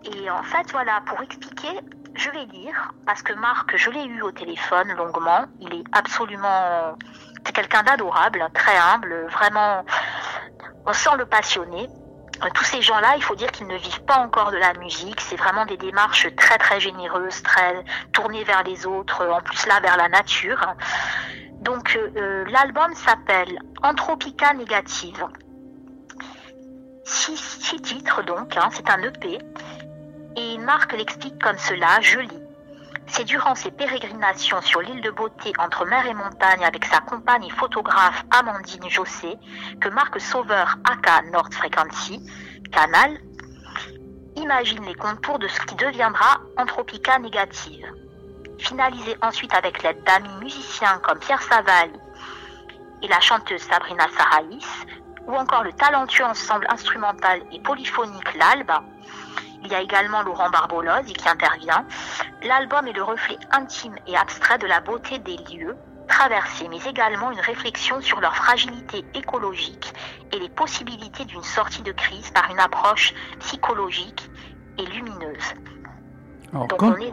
Et 0.05 0.30
en 0.30 0.42
fait, 0.42 0.70
voilà, 0.72 1.01
pour 1.07 1.20
expliquer, 1.22 1.80
je 2.19 2.31
vais 2.31 2.45
lire, 2.47 2.93
parce 3.07 3.23
que 3.23 3.33
Marc, 3.35 3.77
je 3.77 3.91
l'ai 3.91 4.05
eu 4.05 4.23
au 4.23 4.33
téléphone 4.33 4.93
longuement. 4.95 5.45
Il 5.61 5.73
est 5.73 5.85
absolument... 5.93 6.97
C'est 7.47 7.55
quelqu'un 7.55 7.83
d'adorable, 7.83 8.47
très 8.53 8.77
humble, 8.77 9.27
vraiment... 9.31 9.85
On 10.85 10.93
sent 10.93 11.16
le 11.16 11.27
passionné. 11.27 11.89
Euh, 12.45 12.49
Tous 12.55 12.64
ces 12.64 12.83
gens-là, 12.83 13.14
il 13.16 13.23
faut 13.23 13.35
dire 13.35 13.51
qu'ils 13.53 13.66
ne 13.66 13.77
vivent 13.77 14.05
pas 14.05 14.19
encore 14.19 14.51
de 14.51 14.57
la 14.57 14.75
musique. 14.75 15.21
C'est 15.21 15.37
vraiment 15.37 15.64
des 15.66 15.77
démarches 15.77 16.35
très 16.37 16.59
très 16.59 16.81
généreuses, 16.81 17.43
très 17.43 17.85
tournées 18.12 18.45
vers 18.45 18.62
les 18.64 18.87
autres, 18.87 19.27
en 19.27 19.41
plus 19.41 19.66
là 19.66 19.81
vers 19.81 19.97
la 19.97 20.09
nature. 20.09 20.75
Donc 21.61 21.97
euh, 21.97 22.11
euh, 22.16 22.45
l'album 22.51 22.95
s'appelle 22.95 23.59
Anthropica 23.83 24.55
Négative. 24.55 25.27
Six, 27.05 27.37
six 27.37 27.81
titres 27.81 28.23
donc, 28.23 28.57
hein, 28.57 28.69
c'est 28.73 28.89
un 28.91 29.03
EP. 29.03 29.39
Et 30.41 30.57
Marc 30.59 30.93
l'explique 30.93 31.43
comme 31.43 31.59
cela, 31.59 32.01
je 32.01 32.20
lis. 32.20 32.43
C'est 33.09 33.24
durant 33.24 33.57
ses 33.57 33.72
pérégrinations 33.72 34.62
sur 34.62 34.80
l'île 34.80 35.01
de 35.01 35.11
Beauté 35.11 35.53
entre 35.59 35.84
mer 35.84 36.07
et 36.07 36.14
montagne 36.14 36.64
avec 36.64 36.84
sa 36.84 37.01
compagne 37.01 37.43
et 37.43 37.51
photographe 37.51 38.22
Amandine 38.30 38.89
Jossé 38.89 39.36
que 39.80 39.89
Marc 39.89 40.20
Sauveur 40.20 40.76
aka 40.84 41.22
North 41.32 41.53
Frequency, 41.55 42.22
Canal, 42.70 43.18
imagine 44.36 44.84
les 44.84 44.95
contours 44.95 45.41
de 45.41 45.49
ce 45.49 45.61
qui 45.62 45.74
deviendra 45.74 46.41
Anthropica 46.57 47.18
Négative. 47.18 47.93
Finalisé 48.59 49.16
ensuite 49.22 49.55
avec 49.55 49.82
l'aide 49.82 50.05
d'amis 50.05 50.36
musiciens 50.41 51.01
comme 51.03 51.18
Pierre 51.18 51.43
Savali 51.43 51.99
et 53.03 53.09
la 53.09 53.18
chanteuse 53.18 53.62
Sabrina 53.62 54.07
Saraïs, 54.16 54.86
ou 55.26 55.34
encore 55.34 55.64
le 55.64 55.72
talentueux 55.72 56.24
ensemble 56.24 56.66
instrumental 56.70 57.43
et 57.51 57.61
polyphonique 57.61 58.36
L'Alba. 58.36 58.84
Il 59.65 59.71
y 59.71 59.75
a 59.75 59.81
également 59.83 60.23
Laurent 60.23 60.51
Barbolozzi 60.51 61.13
qui 61.13 61.29
intervient. 61.29 61.85
L'album 62.47 62.87
est 62.87 62.93
le 62.93 63.03
reflet 63.03 63.37
intime 63.51 63.95
et 64.07 64.17
abstrait 64.17 64.59
de 64.59 64.67
la 64.67 64.81
beauté 64.81 65.19
des 65.19 65.37
lieux 65.55 65.77
traversés, 66.09 66.69
mais 66.71 66.79
également 66.89 67.31
une 67.31 67.41
réflexion 67.41 68.01
sur 68.01 68.21
leur 68.21 68.35
fragilité 68.35 69.05
écologique 69.15 69.93
et 70.33 70.39
les 70.39 70.49
possibilités 70.49 71.25
d'une 71.27 71.43
sortie 71.43 71.83
de 71.83 71.93
crise 71.93 72.31
par 72.31 72.51
une 72.51 72.59
approche 72.59 73.13
psychologique 73.41 74.31
et 74.79 74.87
lumineuse. 74.87 75.55
Alors, 76.53 76.67
Donc 76.69 76.79
quand, 76.79 76.93
on 76.93 76.97
est 76.97 77.13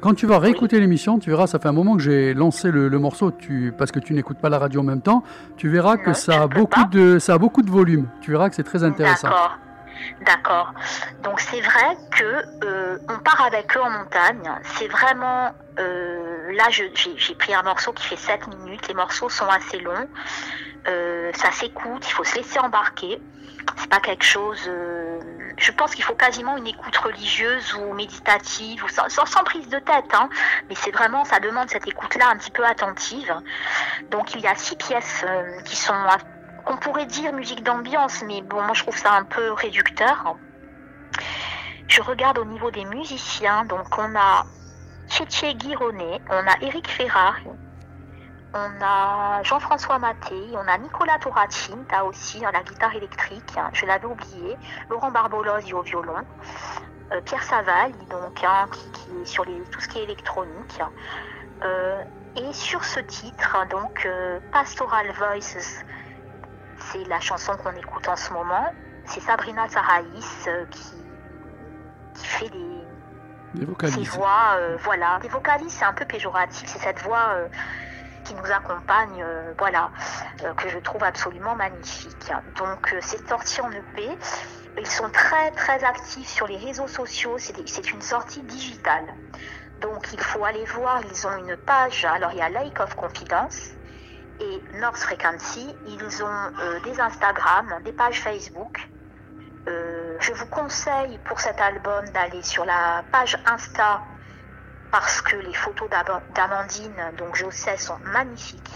quand 0.00 0.14
tu 0.14 0.26
vas 0.26 0.38
réécouter 0.38 0.78
l'émission, 0.78 1.18
tu 1.18 1.30
verras, 1.30 1.46
ça 1.46 1.58
fait 1.58 1.68
un 1.68 1.72
moment 1.72 1.96
que 1.96 2.02
j'ai 2.02 2.34
lancé 2.34 2.70
le, 2.70 2.88
le 2.88 2.98
morceau, 2.98 3.30
tu, 3.30 3.72
parce 3.76 3.90
que 3.90 3.98
tu 3.98 4.12
n'écoutes 4.12 4.38
pas 4.38 4.50
la 4.50 4.58
radio 4.58 4.80
en 4.80 4.84
même 4.84 5.00
temps, 5.00 5.22
tu 5.56 5.68
verras 5.70 5.96
que 5.96 6.08
Non, 6.10 6.14
ça 6.14 6.42
a, 6.42 6.46
beaucoup 6.46 6.82
pas. 6.82 6.88
de, 6.90 7.18
ça 7.18 7.34
a 7.34 7.38
beaucoup 7.38 7.62
de 7.62 7.70
volume. 7.70 8.06
Tu 8.20 8.32
verras 8.32 8.50
que 8.50 8.54
c'est 8.54 8.62
très 8.64 8.84
intéressant. 8.84 9.28
D'accord. 9.28 9.58
D'accord. 10.22 10.72
Donc 11.22 11.40
c'est 11.40 11.60
vrai 11.60 11.96
que 12.10 12.42
euh, 12.64 12.98
on 13.08 13.18
part 13.18 13.42
avec 13.42 13.76
eux 13.76 13.80
en 13.80 13.90
montagne. 13.90 14.50
C'est 14.76 14.88
vraiment 14.88 15.52
euh, 15.78 16.52
là 16.54 16.64
j'ai 16.70 17.34
pris 17.34 17.54
un 17.54 17.62
morceau 17.62 17.92
qui 17.92 18.06
fait 18.06 18.16
7 18.16 18.46
minutes. 18.48 18.88
Les 18.88 18.94
morceaux 18.94 19.28
sont 19.28 19.48
assez 19.48 19.78
longs. 19.78 20.08
Euh, 20.88 21.30
ça 21.34 21.50
s'écoute. 21.50 22.06
Il 22.08 22.12
faut 22.12 22.24
se 22.24 22.36
laisser 22.36 22.58
embarquer. 22.58 23.20
C'est 23.76 23.90
pas 23.90 24.00
quelque 24.00 24.24
chose. 24.24 24.70
je 25.58 25.72
pense 25.72 25.94
qu'il 25.94 26.04
faut 26.04 26.14
quasiment 26.14 26.56
une 26.56 26.68
écoute 26.68 26.96
religieuse 26.96 27.74
ou 27.74 27.92
méditative 27.92 28.84
sans, 28.88 29.44
prise 29.44 29.68
de 29.68 29.78
tête. 29.80 30.14
Hein, 30.14 30.30
mais 30.68 30.76
c'est 30.76 30.92
vraiment 30.92 31.24
ça 31.24 31.40
demande 31.40 31.68
cette 31.68 31.86
écoute-là 31.86 32.28
un 32.30 32.36
petit 32.36 32.52
peu 32.52 32.64
attentive. 32.64 33.34
Donc 34.10 34.34
il 34.34 34.40
y 34.40 34.46
a 34.46 34.54
six 34.54 34.76
pièces 34.76 35.24
qui 35.64 35.76
sont 35.76 35.94
qu'on 36.66 36.76
pourrait 36.76 37.06
dire 37.06 37.32
musique 37.32 37.62
d'ambiance, 37.62 38.22
mais 38.26 38.42
bon, 38.42 38.60
moi 38.60 38.74
je 38.74 38.82
trouve 38.82 38.96
ça 38.96 39.12
un 39.14 39.24
peu 39.24 39.52
réducteur. 39.52 40.36
Je 41.88 42.02
regarde 42.02 42.38
au 42.38 42.44
niveau 42.44 42.70
des 42.70 42.84
musiciens, 42.84 43.64
donc 43.64 43.96
on 43.96 44.14
a 44.16 44.44
Tchétché 45.08 45.54
Guironnet, 45.54 46.20
on 46.28 46.46
a 46.46 46.60
Eric 46.60 46.88
Ferrari, 46.88 47.46
on 48.52 48.82
a 48.82 49.42
Jean-François 49.44 50.00
Maté, 50.00 50.34
on 50.54 50.66
a 50.68 50.76
Nicolas 50.78 51.18
Touracine, 51.20 51.84
t'as 51.88 52.02
aussi 52.02 52.44
hein, 52.44 52.50
la 52.52 52.64
guitare 52.64 52.94
électrique, 52.96 53.56
hein, 53.56 53.70
je 53.72 53.86
l'avais 53.86 54.06
oublié, 54.06 54.56
Laurent 54.90 55.12
Barbolozzi 55.12 55.72
au 55.72 55.82
violon, 55.82 56.24
euh, 57.12 57.20
Pierre 57.20 57.44
Saval, 57.44 57.92
donc 58.10 58.42
hein, 58.42 58.66
qui, 58.72 59.22
est 59.22 59.24
sur 59.24 59.44
tout 59.44 59.80
ce 59.80 59.88
qui 59.88 60.00
est 60.00 60.04
électronique. 60.04 60.80
Euh, 61.62 62.02
et 62.36 62.52
sur 62.52 62.84
ce 62.84 63.00
titre, 63.00 63.56
donc 63.70 64.04
euh, 64.04 64.40
Pastoral 64.52 65.10
Voices, 65.12 65.84
c'est 66.92 67.04
la 67.04 67.20
chanson 67.20 67.56
qu'on 67.56 67.72
écoute 67.72 68.08
en 68.08 68.16
ce 68.16 68.32
moment. 68.32 68.66
C'est 69.06 69.20
Sabrina 69.20 69.68
Saraïs 69.68 70.44
euh, 70.48 70.64
qui, 70.66 71.06
qui 72.14 72.26
fait 72.26 72.48
des, 72.48 72.58
Des 73.54 73.60
ces 73.60 73.64
vocalistes. 73.66 74.12
voix, 74.14 74.54
euh, 74.56 74.76
voilà. 74.82 75.18
Les 75.22 75.28
vocalistes, 75.28 75.76
c'est 75.78 75.84
un 75.84 75.92
peu 75.92 76.04
péjoratif, 76.04 76.68
c'est 76.68 76.78
cette 76.80 77.00
voix 77.02 77.28
euh, 77.34 77.48
qui 78.24 78.34
nous 78.34 78.50
accompagne, 78.50 79.22
euh, 79.22 79.54
voilà, 79.58 79.90
que 80.56 80.68
je 80.68 80.78
trouve 80.78 81.04
absolument 81.04 81.54
magnifique. 81.54 82.32
Donc, 82.58 82.94
c'est 83.00 83.26
sorti 83.28 83.60
en 83.60 83.70
EP. 83.70 84.18
Ils 84.78 84.86
sont 84.86 85.08
très, 85.10 85.52
très 85.52 85.84
actifs 85.84 86.28
sur 86.28 86.46
les 86.48 86.56
réseaux 86.56 86.88
sociaux. 86.88 87.38
C'est 87.38 87.52
des- 87.54 87.66
c'est 87.68 87.92
une 87.92 88.02
sortie 88.02 88.42
digitale. 88.42 89.06
Donc, 89.80 90.12
il 90.12 90.20
faut 90.20 90.44
aller 90.44 90.64
voir. 90.66 91.00
Ils 91.08 91.26
ont 91.26 91.36
une 91.38 91.56
page. 91.56 92.04
Alors, 92.04 92.32
il 92.32 92.38
y 92.38 92.42
a 92.42 92.48
Lake 92.48 92.80
of 92.80 92.94
Confidence 92.96 93.75
et 94.40 94.78
North 94.78 94.96
Frequency. 94.96 95.74
Ils 95.86 96.22
ont 96.22 96.26
euh, 96.26 96.80
des 96.80 97.00
Instagram, 97.00 97.66
des 97.84 97.92
pages 97.92 98.20
Facebook. 98.20 98.88
Euh, 99.68 100.16
je 100.20 100.32
vous 100.32 100.46
conseille 100.46 101.18
pour 101.24 101.40
cet 101.40 101.60
album 101.60 102.04
d'aller 102.10 102.42
sur 102.42 102.64
la 102.64 103.04
page 103.10 103.36
Insta 103.46 104.02
parce 104.92 105.20
que 105.20 105.36
les 105.36 105.54
photos 105.54 105.90
d'Amandine, 106.34 106.94
donc 107.18 107.36
sais, 107.50 107.76
sont 107.76 107.98
magnifiques. 108.04 108.70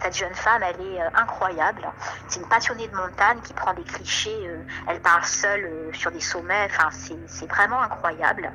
Cette 0.00 0.16
jeune 0.16 0.34
femme, 0.34 0.62
elle 0.62 0.80
est 0.80 1.02
euh, 1.02 1.08
incroyable. 1.14 1.88
C'est 2.28 2.40
une 2.40 2.48
passionnée 2.48 2.86
de 2.86 2.94
montagne 2.94 3.40
qui 3.40 3.52
prend 3.52 3.74
des 3.74 3.82
clichés. 3.82 4.48
elle 4.86 5.00
part 5.00 5.26
seule 5.26 5.90
sur 5.92 6.12
des 6.12 6.20
sommets. 6.20 6.68
Enfin, 6.70 6.90
c'est 7.26 7.48
vraiment 7.48 7.80
incroyable. 7.82 8.52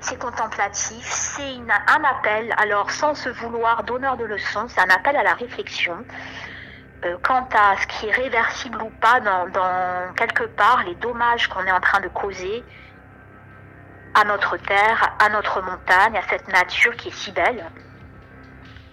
C'est 0.00 0.18
contemplatif, 0.18 1.04
c'est 1.04 1.58
un 1.68 2.04
appel, 2.04 2.54
alors 2.56 2.90
sans 2.90 3.14
se 3.14 3.28
vouloir 3.28 3.82
donneur 3.84 4.16
de 4.16 4.24
leçons, 4.24 4.66
c'est 4.68 4.80
un 4.80 4.88
appel 4.88 5.14
à 5.14 5.22
la 5.22 5.34
réflexion. 5.34 6.04
Euh, 7.04 7.16
quant 7.22 7.46
à 7.54 7.76
ce 7.76 7.86
qui 7.86 8.08
est 8.08 8.12
réversible 8.12 8.82
ou 8.82 8.90
pas 9.00 9.20
dans, 9.20 10.14
quelque 10.16 10.44
part 10.44 10.82
les 10.84 10.94
dommages 10.96 11.48
qu'on 11.48 11.64
est 11.64 11.72
en 11.72 11.80
train 11.80 12.00
de 12.00 12.08
causer 12.08 12.64
à 14.14 14.24
notre 14.24 14.56
terre, 14.56 15.16
à 15.18 15.28
notre 15.28 15.62
montagne, 15.62 16.16
à 16.16 16.22
cette 16.28 16.48
nature 16.48 16.96
qui 16.96 17.08
est 17.08 17.14
si 17.14 17.32
belle. 17.32 17.64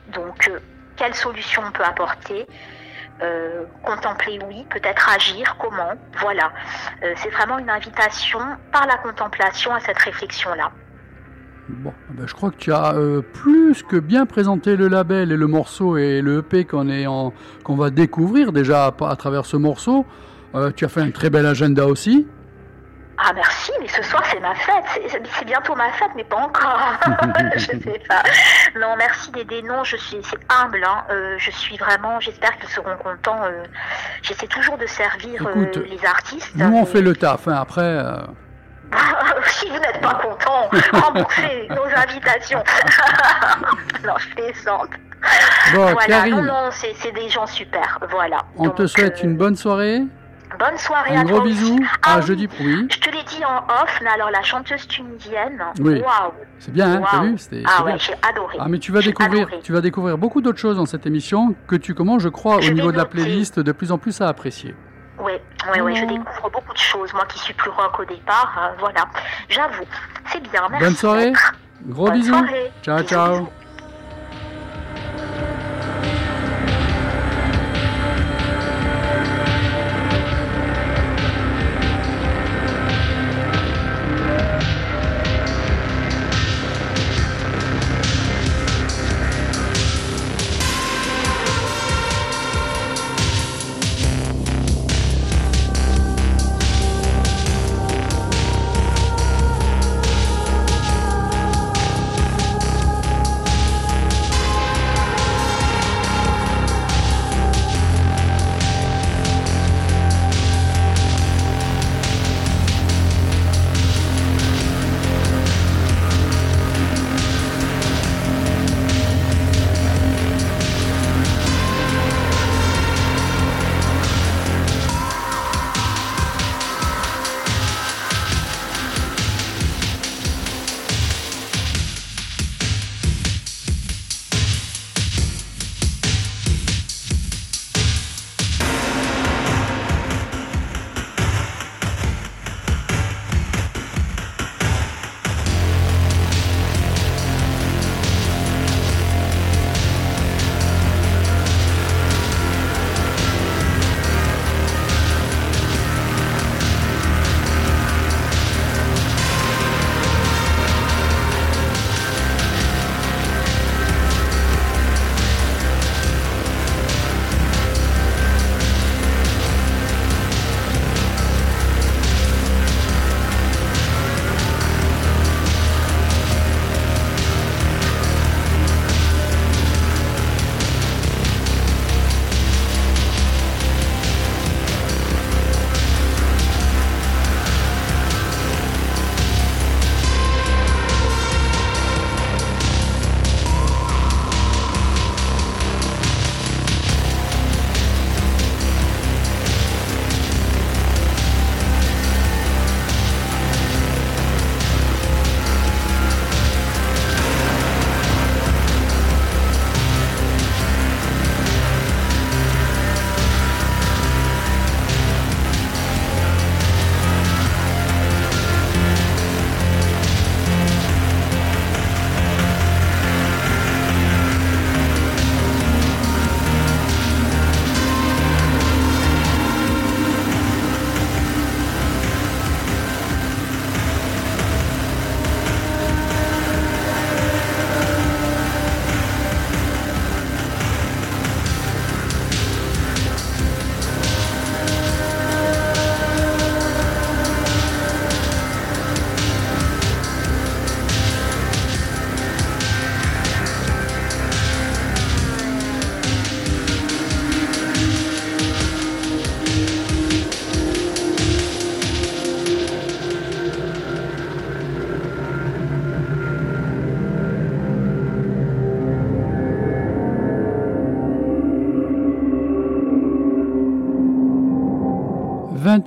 Donc, 0.10 0.48
euh, 0.50 0.60
quelle 0.96 1.16
solution 1.16 1.64
on 1.66 1.72
peut 1.72 1.84
apporter? 1.84 2.48
Euh, 3.22 3.66
Contempler, 3.84 4.40
oui, 4.46 4.66
peut-être 4.70 5.10
agir, 5.10 5.58
comment? 5.58 5.94
Voilà. 6.20 6.52
C'est 7.16 7.30
vraiment 7.30 7.58
une 7.58 7.70
invitation 7.70 8.40
par 8.72 8.86
la 8.86 8.98
contemplation 8.98 9.74
à 9.74 9.80
cette 9.80 10.00
réflexion-là. 10.00 10.72
Bon, 11.70 11.94
ben, 12.12 12.26
je 12.28 12.34
crois 12.34 12.50
que 12.52 12.56
tu 12.56 12.72
as 12.72 12.94
euh, 12.96 13.22
plus 13.22 13.84
que 13.84 13.98
bien 13.98 14.26
présenté 14.26 14.78
le 14.78 14.88
label 14.88 15.32
et 15.34 15.38
le 15.38 15.48
morceau 15.48 15.98
et 15.98 16.22
le 16.22 16.40
EP 16.40 16.64
qu'on 16.66 16.88
est 16.90 17.08
en- 17.08 17.34
qu'on 17.64 17.76
va 17.76 17.90
découvrir 17.90 18.54
déjà 18.54 18.86
à, 18.86 19.10
à 19.10 19.16
travers 19.18 19.46
ce 19.46 19.58
morceau. 19.58 20.06
Euh, 20.56 20.72
tu 20.74 20.86
as 20.86 20.88
fait 20.90 21.02
un 21.02 21.12
très 21.12 21.30
bel 21.30 21.46
agenda 21.46 21.86
aussi. 21.86 22.26
Ah 23.18 23.32
merci, 23.36 23.72
mais 23.82 23.88
ce 23.88 24.02
soir 24.04 24.24
c'est 24.32 24.40
ma 24.40 24.54
fête. 24.56 24.86
C'est- 25.10 25.46
bientôt 25.46 25.76
ma 25.76 25.90
fête, 25.94 26.12
mais 26.16 26.24
pas 26.24 26.38
encore. 26.38 26.80
je 27.56 27.60
sais 27.66 28.02
pas. 28.08 28.24
Non, 28.80 28.96
merci 28.98 29.32
d'aider. 29.32 29.62
Non, 29.64 29.84
je 29.84 29.98
suis, 29.98 30.18
c'est 30.24 30.38
humble. 30.64 30.82
hein. 30.88 31.04
Euh, 31.10 31.36
je 31.38 31.52
suis 31.52 31.76
vraiment. 31.78 32.20
J'espère 32.22 32.58
qu'ils 32.60 32.70
seront 32.70 32.96
contents. 33.04 33.42
J'essaie 34.22 34.48
toujours 34.48 34.78
de 34.78 34.86
servir 34.86 35.42
Écoute, 35.42 35.78
les 35.90 36.06
artistes. 36.06 36.52
Nous, 36.56 36.66
on 36.68 36.82
mais- 36.82 36.86
fait 36.86 37.02
le 37.02 37.14
taf. 37.16 37.48
hein. 37.48 37.58
Après, 37.60 37.82
euh, 38.94 39.42
si 39.48 39.68
vous 39.70 39.76
n'êtes 39.80 40.02
pas 40.02 40.16
content, 40.16 40.70
remboursez 41.02 41.68
nos 41.70 41.86
invitations. 42.02 42.64
non, 44.06 44.14
je 44.18 44.30
plaisante. 44.36 44.90
bon, 45.74 45.92
voilà. 45.92 45.92
Non, 45.92 45.96
Karine, 46.08 46.42
non, 46.46 46.70
c'est 46.72 46.94
c'est 46.96 47.12
des 47.12 47.30
gens 47.30 47.48
super. 47.48 48.00
Voilà. 48.10 48.40
on 48.58 48.70
te 48.70 48.86
souhaite 48.88 49.20
euh, 49.20 49.24
une 49.28 49.36
bonne 49.38 49.56
soirée. 49.56 50.04
bonne 50.60 50.78
soirée 50.78 51.16
à 51.16 51.20
Un 51.20 51.26
toi 51.26 51.38
gros 51.40 51.42
bisou. 51.48 51.80
Ah 52.04 52.14
À 52.16 52.20
oui, 52.20 52.26
jeudi. 52.28 52.48
Oui, 52.60 52.88
Je 52.90 53.00
te 53.00 53.10
l'ai 53.10 53.24
dit 53.24 53.44
en 53.44 53.58
off, 53.84 54.00
mais 54.02 54.10
alors 54.10 54.30
la 54.32 54.42
chanteuse 54.44 54.88
tunisienne, 54.88 55.62
Oui. 55.80 56.00
waouh, 56.02 56.32
c'est 56.60 56.72
bien, 56.74 56.92
hein, 56.94 57.02
t'as 57.10 57.18
Waouh. 57.18 57.26
vu 57.32 57.38
C'était 57.38 57.64
ah 57.66 57.84
ouais, 57.84 57.96
j'ai 58.00 58.14
adoré. 58.28 58.58
Ah 58.60 58.66
mais 58.70 58.80
tu 58.80 58.92
vas 58.92 59.02
découvrir, 59.02 59.48
adoré. 59.48 59.60
tu 59.64 59.74
vas 59.74 59.82
découvrir 59.82 60.18
beaucoup 60.18 60.42
d'autres 60.42 60.60
choses 60.60 60.78
dans 60.78 60.86
cette 60.86 61.06
émission 61.06 61.56
que 61.68 61.76
tu 61.76 61.94
commences, 61.94 62.22
je 62.22 62.30
crois, 62.30 62.62
Je 62.62 62.72
au 62.72 62.74
niveau 62.74 62.92
de 62.92 62.98
la 62.98 63.06
playlist, 63.06 63.60
de 63.60 63.72
plus 63.72 63.92
en 63.92 63.98
plus 63.98 64.22
à 64.22 64.28
apprécier. 64.30 64.74
Oui, 65.20 65.34
oui, 65.74 65.80
oui, 65.82 65.96
je 65.96 66.06
découvre 66.06 66.50
beaucoup 66.52 66.74
de 66.74 66.78
choses. 66.78 67.12
Moi 67.14 67.26
qui 67.26 67.40
suis 67.40 67.54
plus 67.54 67.70
rock 67.72 68.00
au 68.00 68.06
départ, 68.06 68.56
euh, 68.62 68.76
voilà. 68.80 69.06
J'avoue, 69.50 69.86
c'est 70.32 70.42
bien. 70.50 70.68
Merci. 70.70 70.86
Bonne 70.86 70.96
soirée. 70.96 71.34
Gros 71.88 72.06
Bonne 72.08 72.14
bisous. 72.20 72.34
soirée. 72.34 72.72
Ciao, 72.84 72.98
Bisous, 72.98 73.10
ciao. 73.10 73.48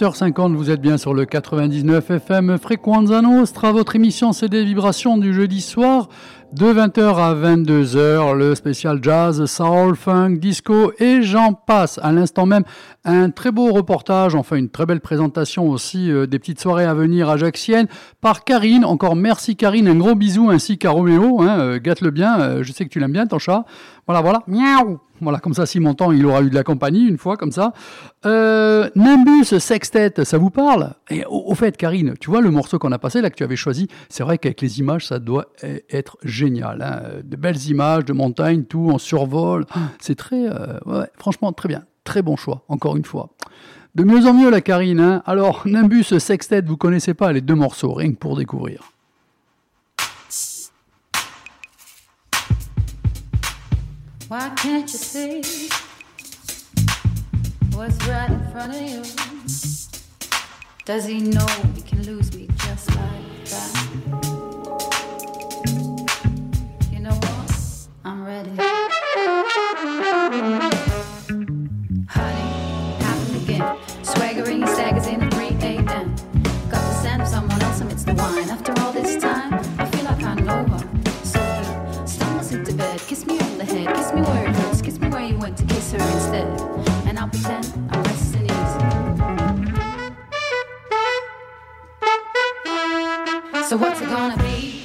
20h50, 0.01 0.55
vous 0.55 0.71
êtes 0.71 0.81
bien 0.81 0.97
sur 0.97 1.13
le 1.13 1.27
99 1.27 2.11
FM 2.11 2.57
Frequenza 2.57 3.21
Nostra. 3.21 3.71
Votre 3.71 3.97
émission, 3.97 4.33
c'est 4.33 4.49
des 4.49 4.65
vibrations 4.65 5.19
du 5.19 5.35
jeudi 5.35 5.61
soir 5.61 6.09
de 6.53 6.67
20h 6.67 7.17
à 7.17 7.35
22h. 7.35 8.35
Le 8.35 8.55
spécial 8.55 8.99
jazz, 9.03 9.45
soul, 9.47 9.95
funk, 9.95 10.37
disco 10.39 10.93
et 10.99 11.23
j'en 11.23 11.53
passe. 11.53 12.01
À 12.03 12.13
l'instant 12.13 12.47
même, 12.47 12.65
un 13.05 13.31
très 13.31 13.53
beau 13.53 13.73
reportage, 13.73 14.35
enfin 14.35 14.57
une 14.57 14.69
très 14.69 14.87
belle 14.87 15.01
présentation 15.01 15.69
aussi 15.69 16.11
euh, 16.11 16.27
des 16.27 16.39
petites 16.39 16.61
soirées 16.61 16.85
à 16.85 16.95
venir 16.95 17.29
à 17.29 17.37
Jaxienne 17.37 17.87
par 18.21 18.45
Karine. 18.45 18.85
Encore 18.85 19.17
merci 19.17 19.57
Karine, 19.57 19.89
un 19.89 19.97
gros 19.97 20.15
bisou 20.15 20.51
ainsi 20.51 20.79
qu'à 20.79 20.91
Roméo. 20.91 21.41
Hein, 21.41 21.61
euh, 21.61 21.79
Gâte-le 21.79 22.11
bien, 22.11 22.41
euh, 22.41 22.63
je 22.63 22.73
sais 22.73 22.85
que 22.85 22.91
tu 22.91 22.99
l'aimes 22.99 23.13
bien 23.13 23.27
ton 23.27 23.39
chat. 23.39 23.65
Voilà, 24.07 24.21
voilà. 24.21 24.43
Miaou 24.49 24.99
voilà, 25.21 25.39
comme 25.39 25.55
ça, 25.55 25.67
si 25.67 25.81
mon 25.81 25.95
temps, 25.95 26.13
il 26.13 26.25
aura 26.25 26.43
eu 26.43 26.51
de 26.51 26.55
la 26.55 26.65
compagnie 26.65 27.07
une 27.07 27.19
fois, 27.19 27.37
comme 27.37 27.53
ça. 27.53 27.73
Euh, 28.25 28.89
Nimbus 28.97 29.59
Sextet, 29.59 30.25
ça 30.25 30.39
vous 30.39 30.51
parle? 30.51 30.95
Et 31.11 31.25
au, 31.29 31.55
fait, 31.55 31.77
Karine, 31.77 32.15
tu 32.19 32.31
vois 32.31 32.41
le 32.41 32.51
morceau 32.51 32.79
qu'on 32.79 32.93
a 32.93 32.99
passé, 32.99 33.21
là, 33.21 33.31
que 33.31 33.37
tu 33.37 33.45
avais 33.45 33.57
choisi, 33.57 33.89
c'est 34.09 34.23
vrai 34.23 34.39
qu'avec 34.39 34.61
les 34.63 34.79
images, 34.81 35.07
ça 35.07 35.19
doit 35.19 35.47
e-, 35.63 35.81
être 35.91 36.17
génial. 36.41 36.83
Hein. 36.83 37.21
De 37.23 37.37
belles 37.37 37.67
images 37.69 38.05
de 38.05 38.13
montagne, 38.13 38.65
tout, 38.65 38.91
en 38.91 38.99
survol. 38.99 39.67
C'est 40.01 40.17
très, 40.17 40.47
euh, 40.47 41.05
franchement, 41.19 41.53
très 41.53 41.69
bien. 41.69 41.85
Très 42.05 42.23
bon 42.23 42.37
choix, 42.37 42.65
encore 42.69 42.97
une 42.97 43.05
fois. 43.05 43.29
De 43.95 44.05
mieux 44.05 44.27
en 44.27 44.33
mieux, 44.33 44.51
la 44.51 44.61
Karine. 44.61 45.01
Hein. 45.01 45.23
Alors, 45.27 45.63
Nimbus 45.67 46.19
Sextet, 46.19 46.63
vous 46.63 46.77
connaissez 46.77 47.15
pas 47.15 47.33
les 47.33 47.41
deux 47.41 47.55
morceaux, 47.55 47.93
rien 47.93 48.13
que 48.13 48.19
pour 48.19 48.37
découvrir. 48.37 48.93
Why 54.31 54.49
can't 54.55 54.87
you 54.93 54.99
see 54.99 55.69
what's 57.75 57.99
right 58.07 58.31
in 58.31 58.41
front 58.53 58.73
of 58.73 58.81
you? 58.81 59.03
Does 60.85 61.05
he 61.05 61.21
know 61.21 61.47
he 61.75 61.83
can 61.83 62.01
lose 62.05 62.33
me 62.33 62.47
just 62.57 62.89
like 62.91 63.45
that? 63.47 63.90
What? 68.31 68.47
Honey, 72.09 72.47
happened 73.03 73.37
again. 73.43 73.65
Swaggering 74.03 74.67
staggers 74.67 75.07
in 75.09 75.23
at 75.23 75.35
3 75.35 75.47
a.m. 75.47 76.15
Got 76.71 76.83
the 76.83 76.95
scent 77.03 77.23
of 77.23 77.29
someone 77.29 77.61
else 77.63 77.81
amidst 77.81 78.07
the 78.07 78.15
wine. 78.15 78.49
After 78.51 78.73
all 78.81 78.93
this 78.93 79.21
time, 79.21 79.55
I 79.79 79.87
feel 79.91 80.05
like 80.05 80.23
I 80.23 80.35
know 80.35 80.65
her. 80.65 80.79
So 81.25 81.41
he 81.41 82.07
stumbles 82.07 82.53
into 82.53 82.73
bed, 82.75 83.01
kiss 83.01 83.27
me 83.27 83.41
on 83.41 83.59
the 83.59 83.65
head, 83.65 83.95
kiss 83.97 84.13
me 84.13 84.23
where 84.23 84.45
it 84.49 84.55
hurts, 84.55 84.81
kiss 84.81 85.01
me 85.01 85.09
where 85.09 85.25
you 85.25 85.37
went 85.37 85.57
to 85.59 85.65
kiss 85.65 85.93
her 85.93 85.99
instead. 85.99 86.47
And 87.07 87.19
I'll 87.19 87.29
pretend 87.29 87.67
I'm 87.91 88.03
resting 88.05 88.45
easy. 88.45 88.81
So 93.69 93.77
what's 93.77 94.01
it 94.01 94.09
gonna 94.09 94.37
be? 94.39 94.80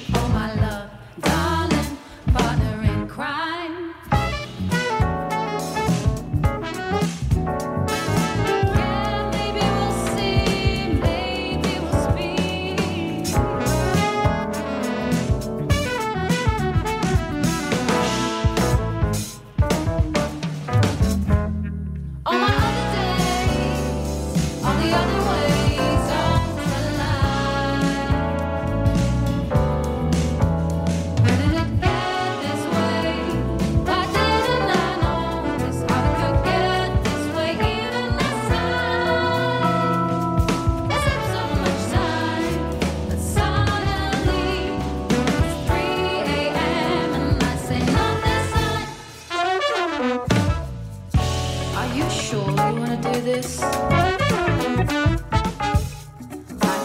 I 53.36 53.42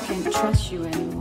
can't 0.05 0.33
trust 0.33 0.69
you 0.69 0.83
anymore. 0.83 1.20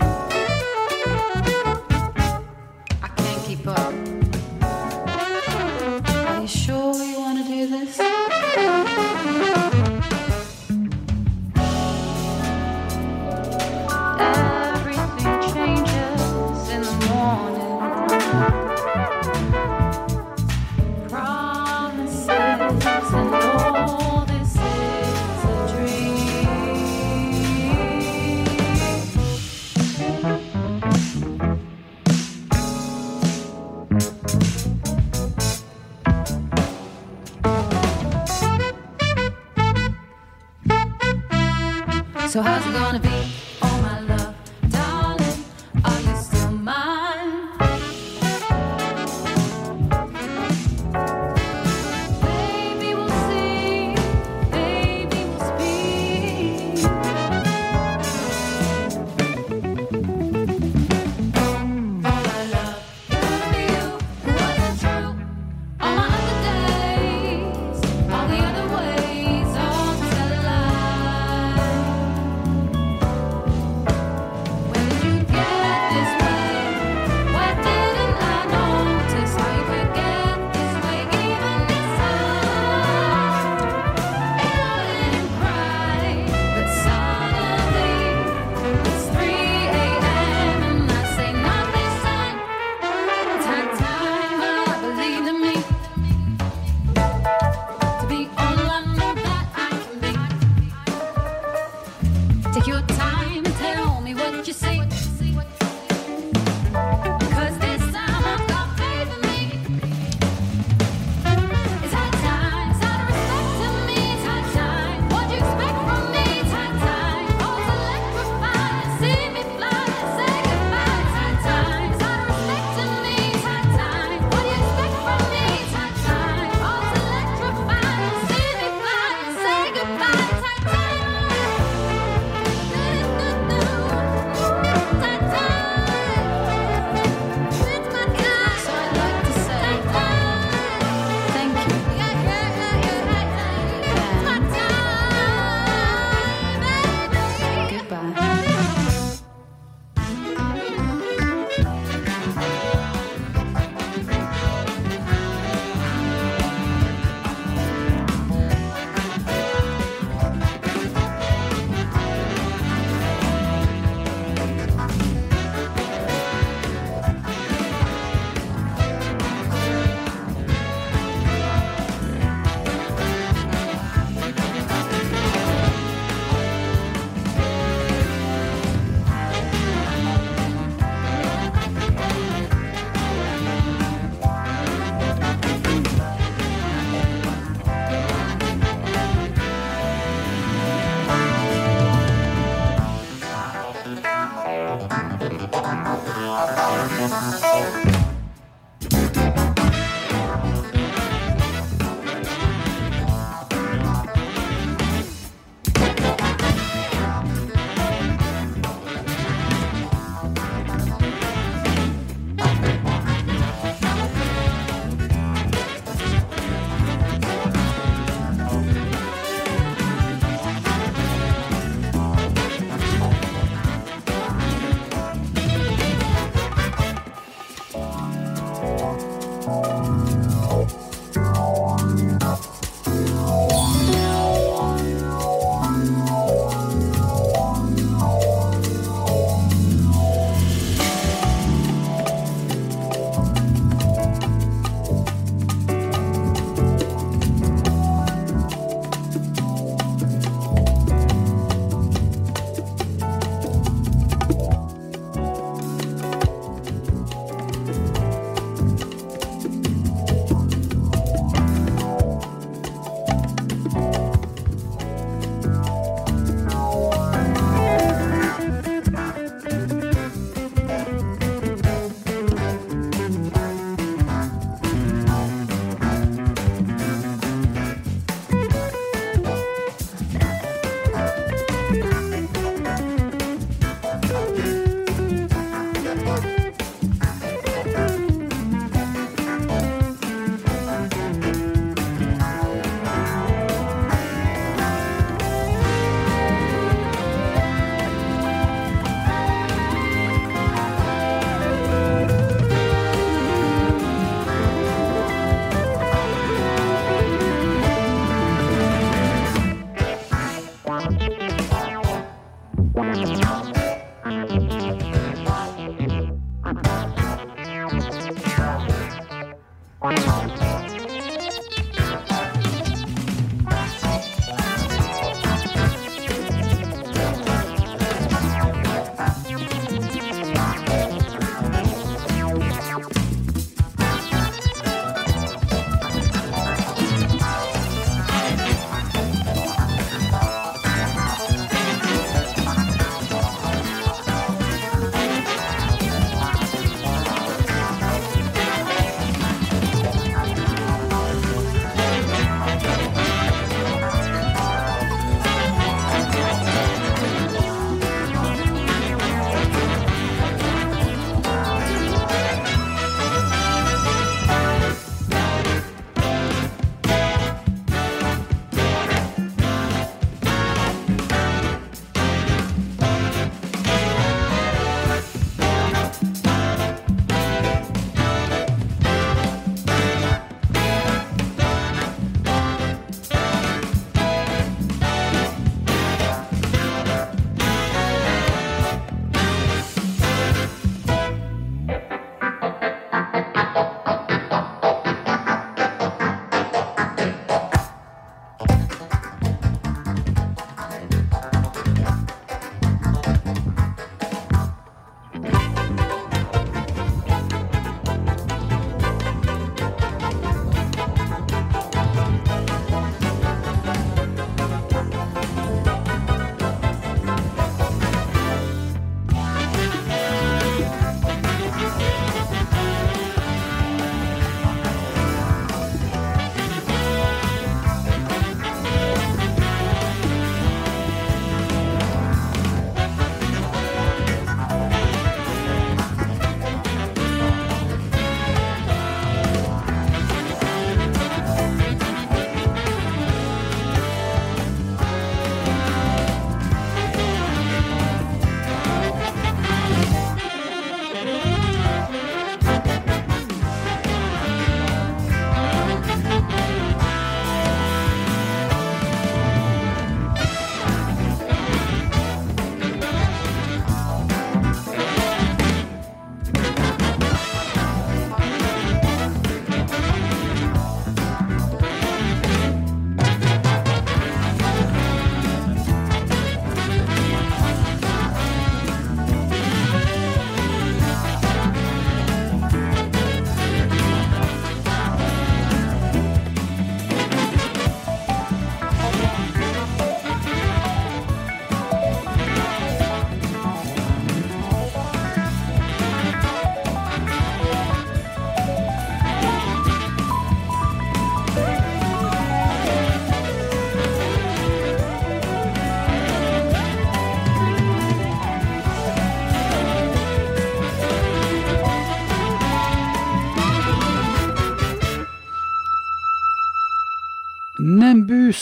How's 42.60 42.74
it 42.74 42.78
gonna 42.78 42.98
be? 42.98 43.09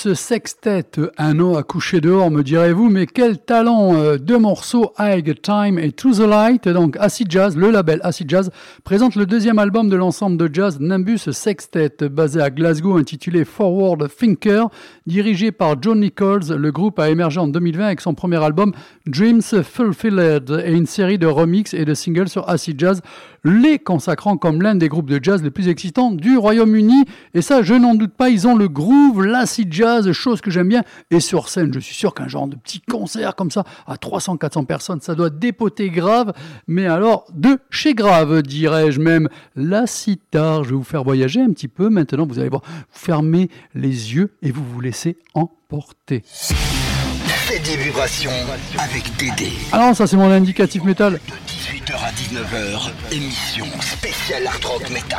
Nimbus 0.09 0.21
Sextet, 0.21 0.85
un 1.19 1.35
nom 1.35 1.57
à 1.57 1.63
coucher 1.63 2.01
dehors, 2.01 2.31
me 2.31 2.43
direz-vous, 2.43 2.89
mais 2.89 3.05
quel 3.07 3.37
talent 3.37 3.95
euh, 3.95 4.17
Deux 4.17 4.39
morceaux, 4.39 4.93
High 4.99 5.39
Time 5.43 5.79
et 5.79 5.93
To 5.93 6.13
the 6.13 6.21
Light. 6.21 6.67
Donc, 6.67 6.97
Acid 6.99 7.31
Jazz, 7.31 7.57
le 7.59 7.71
label 7.71 8.01
Acid 8.03 8.31
Jazz, 8.31 8.51
présente 8.85 9.17
le 9.17 9.27
deuxième 9.27 9.59
album 9.59 9.91
de 9.91 9.97
l'ensemble 9.97 10.39
de 10.39 10.49
jazz 10.51 10.81
Nimbus 10.81 11.31
Sextet, 11.33 12.09
basé 12.11 12.41
à 12.41 12.49
Glasgow, 12.49 12.97
intitulé 12.97 13.45
Forward 13.45 14.09
Thinker, 14.09 14.69
dirigé 15.07 15.53
par 15.53 15.77
John 15.83 16.01
Nichols. 16.01 16.55
Le 16.57 16.73
groupe 16.73 16.99
a 16.99 17.11
émergé 17.11 17.41
en 17.41 17.49
2020 17.49 17.85
avec 17.85 18.01
son 18.01 18.15
premier 18.15 18.43
album 18.43 18.73
Dreams 19.07 19.43
Fulfilled 19.43 20.63
et 20.65 20.73
une 20.73 20.87
série 20.87 21.19
de 21.19 21.27
remixes 21.27 21.75
et 21.75 21.85
de 21.85 21.93
singles 21.93 22.31
sur 22.31 22.49
Acid 22.49 22.81
Jazz, 22.81 23.03
les 23.45 23.79
consacrant 23.79 24.37
comme 24.37 24.63
l'un 24.63 24.75
des 24.75 24.89
groupes 24.89 25.11
de 25.11 25.23
jazz 25.23 25.43
les 25.43 25.51
plus 25.51 25.69
excitants 25.69 26.11
du 26.11 26.37
Royaume-Uni. 26.37 27.05
Et 27.35 27.43
ça, 27.43 27.63
je 27.63 27.75
n'en 27.75 27.95
doute 27.95 28.13
pas, 28.13 28.31
ils 28.31 28.47
ont 28.47 28.57
le 28.57 28.69
groove, 28.69 29.25
l'acid 29.25 29.73
jazz, 29.73 30.11
chose 30.13 30.41
que 30.41 30.51
j'aime 30.51 30.69
bien. 30.69 30.83
Et 31.11 31.21
sur 31.21 31.49
scène, 31.49 31.73
je 31.73 31.79
suis 31.79 31.95
sûr 31.95 32.15
qu'un 32.15 32.29
genre 32.29 32.49
de 32.49 32.57
petit 32.57 32.81
concert 32.81 33.35
comme 33.35 33.51
ça, 33.51 33.65
à 33.87 33.97
300-400 33.97 34.67
personnes, 34.67 35.01
ça 35.01 35.15
doit 35.15 35.31
dépoter 35.31 35.91
grave. 35.91 36.33
Mais 36.67 36.87
alors, 36.87 37.27
de 37.35 37.59
chez 37.71 37.95
grave, 37.95 38.43
dirais-je 38.43 39.01
même. 39.01 39.29
La 39.57 39.87
sitar, 39.87 40.65
je 40.65 40.71
vais 40.71 40.77
vous 40.77 40.83
faire 40.85 41.05
voyager 41.05 41.41
un 41.41 41.51
petit 41.51 41.69
peu. 41.69 41.89
Maintenant, 41.89 42.27
vous 42.27 42.39
allez 42.39 42.49
voir, 42.49 42.63
vous 42.65 42.99
fermez 42.99 43.49
les 43.75 44.15
yeux 44.15 44.37
et 44.43 44.51
vous 44.51 44.65
vous 44.65 44.81
laissez 44.81 45.17
emporter. 45.35 46.23
Faites 47.49 47.63
des 47.63 47.83
vibrations 47.83 48.31
avec 48.79 49.05
Dédé. 49.17 49.53
Alors, 49.73 49.97
ça, 49.97 50.07
c'est 50.07 50.19
mon 50.19 50.31
indicatif 50.31 50.85
métal. 50.85 51.15
De 51.15 51.19
18h 51.19 51.95
à 51.95 52.11
19h, 52.11 52.91
émission 53.11 53.65
spéciale 53.81 54.47
Art 54.47 54.61
Rock 54.71 54.91
Metal. 54.91 55.19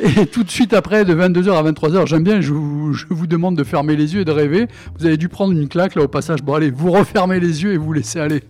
Et 0.00 0.24
tout 0.24 0.42
de 0.42 0.50
suite 0.50 0.72
après, 0.72 1.04
de 1.04 1.14
22h 1.14 1.52
à 1.52 1.70
23h, 1.70 2.06
j'aime 2.06 2.24
bien, 2.24 2.40
je 2.40 2.50
vous, 2.54 2.94
je 2.94 3.04
vous 3.10 3.26
demande 3.26 3.58
de 3.58 3.64
fermer 3.64 3.94
les 3.94 4.14
yeux 4.14 4.22
et 4.22 4.24
de 4.24 4.32
rêver. 4.32 4.68
Vous 4.98 5.04
avez 5.04 5.18
dû 5.18 5.28
prendre 5.28 5.52
une 5.52 5.68
claque 5.68 5.96
là 5.96 6.02
au 6.02 6.08
passage. 6.08 6.42
Bon, 6.42 6.54
allez, 6.54 6.70
vous 6.70 6.90
refermez 6.90 7.40
les 7.40 7.62
yeux 7.62 7.74
et 7.74 7.76
vous 7.76 7.92
laissez 7.92 8.18
aller. 8.18 8.42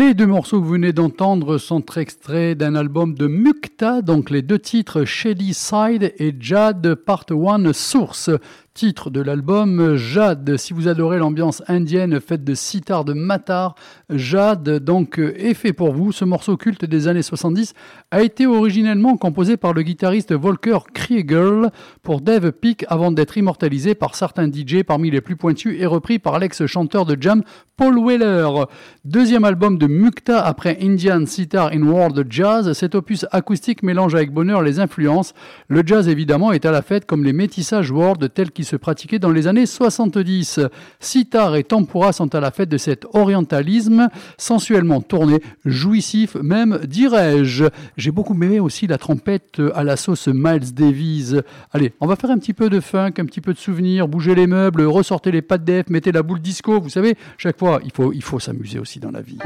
Les 0.00 0.14
deux 0.14 0.26
morceaux 0.26 0.58
que 0.58 0.64
vous 0.64 0.72
venez 0.72 0.94
d'entendre 0.94 1.58
sont 1.58 1.84
extraits 1.98 2.56
d'un 2.56 2.74
album 2.74 3.12
de 3.12 3.26
Mukta, 3.26 4.00
donc 4.00 4.30
les 4.30 4.40
deux 4.40 4.58
titres 4.58 5.04
Shady 5.04 5.52
Side 5.52 6.14
et 6.16 6.34
Jad 6.40 6.94
Part 6.94 7.26
1 7.28 7.74
Source. 7.74 8.30
Titre 8.72 9.10
de 9.10 9.20
l'album 9.20 9.96
Jade. 9.96 10.56
Si 10.56 10.72
vous 10.72 10.86
adorez 10.86 11.18
l'ambiance 11.18 11.60
indienne 11.66 12.20
faite 12.20 12.44
de 12.44 12.54
sitar 12.54 13.04
de 13.04 13.12
matar, 13.12 13.74
Jade 14.10 14.78
donc 14.78 15.18
est 15.18 15.54
fait 15.54 15.72
pour 15.72 15.92
vous. 15.92 16.12
Ce 16.12 16.24
morceau 16.24 16.56
culte 16.56 16.84
des 16.84 17.08
années 17.08 17.22
70 17.22 17.74
a 18.12 18.22
été 18.22 18.46
originellement 18.46 19.16
composé 19.16 19.56
par 19.56 19.72
le 19.72 19.82
guitariste 19.82 20.32
Volker 20.32 20.78
Krieger 20.94 21.70
pour 22.04 22.20
Dave 22.20 22.52
Peak 22.52 22.84
avant 22.88 23.10
d'être 23.10 23.36
immortalisé 23.36 23.96
par 23.96 24.14
certains 24.14 24.48
DJ 24.48 24.84
parmi 24.86 25.10
les 25.10 25.20
plus 25.20 25.36
pointus 25.36 25.76
et 25.76 25.86
repris 25.86 26.20
par 26.20 26.38
l'ex-chanteur 26.38 27.04
de 27.06 27.20
Jam 27.20 27.42
Paul 27.76 27.98
Weller. 27.98 28.66
Deuxième 29.04 29.44
album 29.44 29.78
de 29.78 29.88
Mukta 29.88 30.40
après 30.40 30.78
Indian 30.80 31.26
Sitar 31.26 31.70
in 31.72 31.82
World 31.82 32.24
Jazz, 32.30 32.72
cet 32.74 32.94
opus 32.94 33.26
acoustique 33.32 33.82
mélange 33.82 34.14
avec 34.14 34.32
bonheur 34.32 34.62
les 34.62 34.78
influences. 34.78 35.34
Le 35.68 35.82
jazz 35.84 36.08
évidemment 36.08 36.52
est 36.52 36.66
à 36.66 36.70
la 36.70 36.82
fête 36.82 37.06
comme 37.06 37.24
les 37.24 37.32
métissages 37.32 37.90
world 37.90 38.32
tels 38.32 38.52
qu'ils 38.52 38.59
se 38.64 38.76
pratiquaient 38.76 39.18
dans 39.18 39.30
les 39.30 39.46
années 39.46 39.66
70. 39.66 40.60
Sitar 40.98 41.56
et 41.56 41.64
tempura 41.64 42.12
sont 42.12 42.34
à 42.34 42.40
la 42.40 42.50
fête 42.50 42.68
de 42.68 42.78
cet 42.78 43.06
orientalisme 43.12 44.08
sensuellement 44.38 45.00
tourné, 45.00 45.40
jouissif 45.64 46.36
même 46.42 46.80
dirais-je. 46.84 47.64
J'ai 47.96 48.10
beaucoup 48.10 48.34
aimé 48.34 48.60
aussi 48.60 48.86
la 48.86 48.98
trompette 48.98 49.60
à 49.74 49.84
la 49.84 49.96
sauce 49.96 50.28
Miles 50.28 50.74
Davis. 50.74 51.36
Allez, 51.72 51.92
on 52.00 52.06
va 52.06 52.16
faire 52.16 52.30
un 52.30 52.38
petit 52.38 52.54
peu 52.54 52.68
de 52.68 52.80
funk, 52.80 53.14
un 53.18 53.24
petit 53.24 53.40
peu 53.40 53.52
de 53.52 53.58
souvenirs, 53.58 54.08
bouger 54.08 54.34
les 54.34 54.46
meubles, 54.46 54.82
ressortez 54.82 55.30
les 55.30 55.42
pattes 55.42 55.64
d'EF, 55.64 55.88
mettez 55.88 56.12
la 56.12 56.22
boule 56.22 56.40
disco, 56.40 56.80
vous 56.80 56.90
savez, 56.90 57.16
chaque 57.38 57.58
fois 57.58 57.80
il 57.84 57.92
faut, 57.92 58.12
il 58.12 58.22
faut 58.22 58.38
s'amuser 58.38 58.78
aussi 58.78 59.00
dans 59.00 59.10
la 59.10 59.20
vie. 59.20 59.38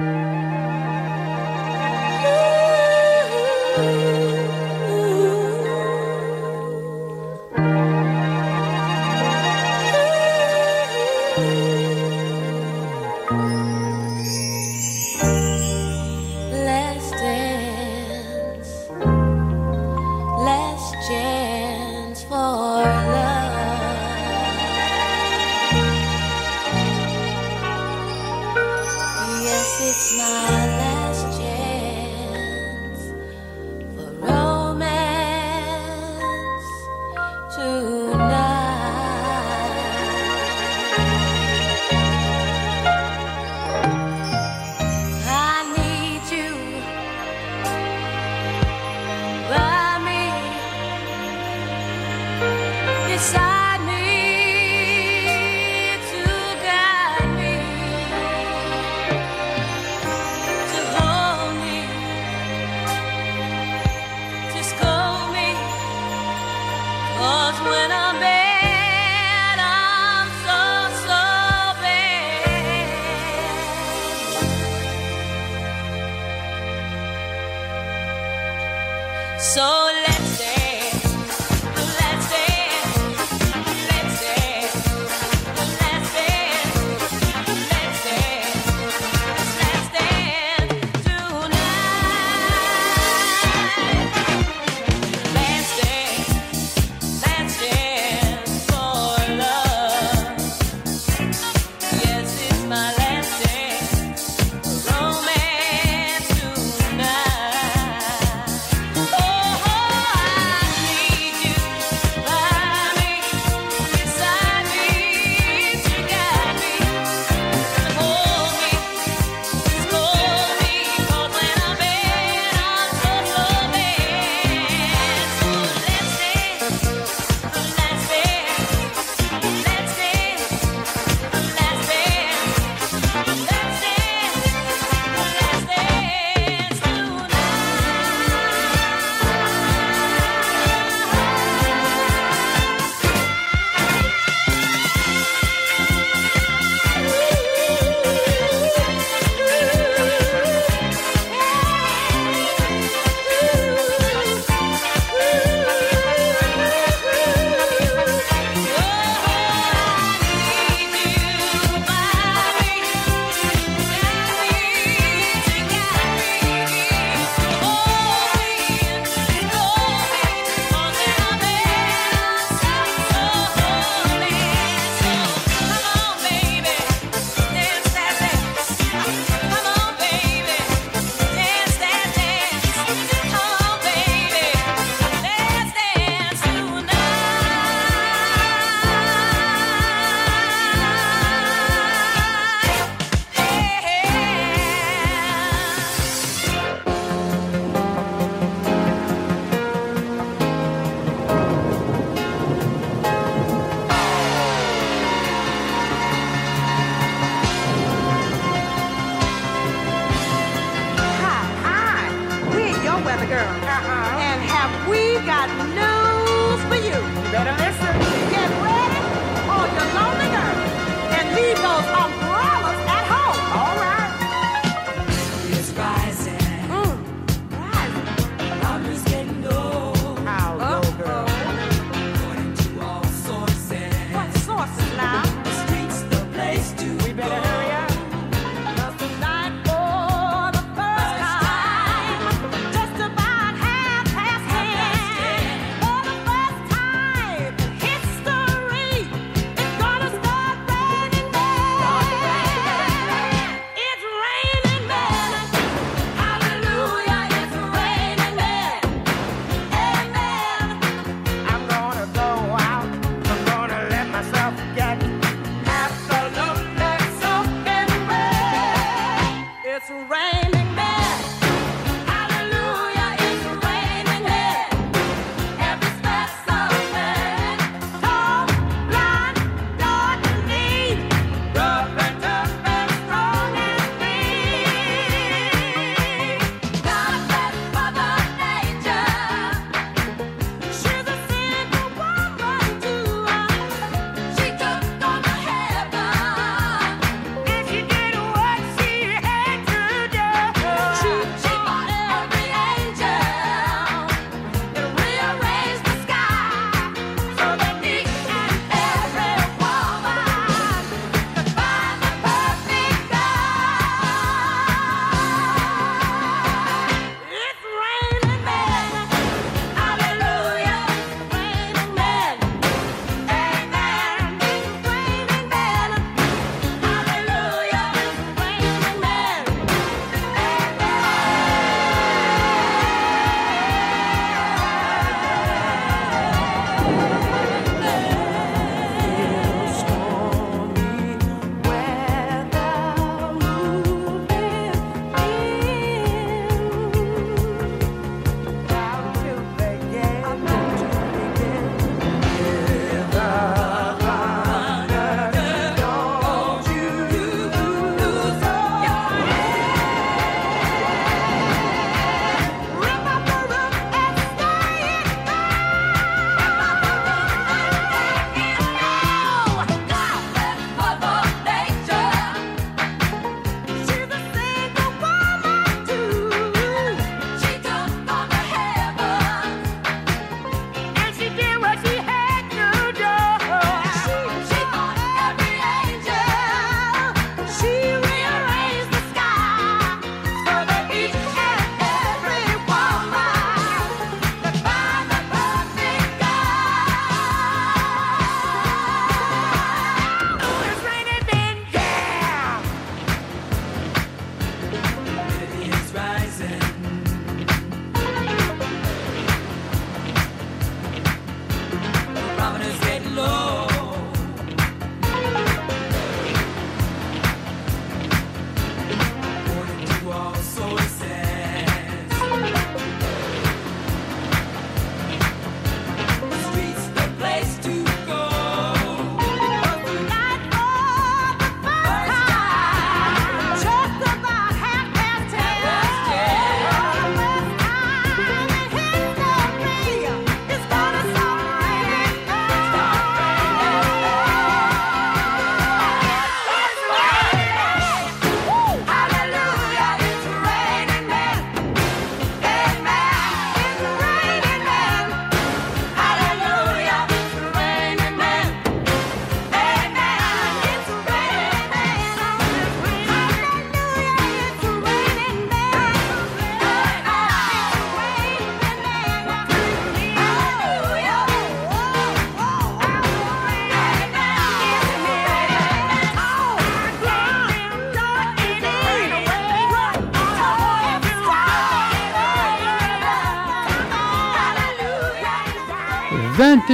so 79.55 79.84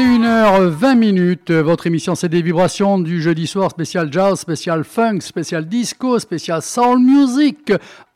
21h20 0.00 0.96
minutes, 0.96 1.50
votre 1.50 1.86
émission 1.86 2.14
c'est 2.14 2.30
des 2.30 2.40
vibrations 2.40 2.98
du 2.98 3.20
jeudi 3.20 3.46
soir 3.46 3.70
spécial 3.70 4.10
jazz, 4.10 4.40
spécial 4.40 4.82
funk, 4.82 5.20
spécial 5.20 5.68
disco, 5.68 6.18
spécial 6.18 6.62
soul 6.62 7.00
music. 7.00 7.74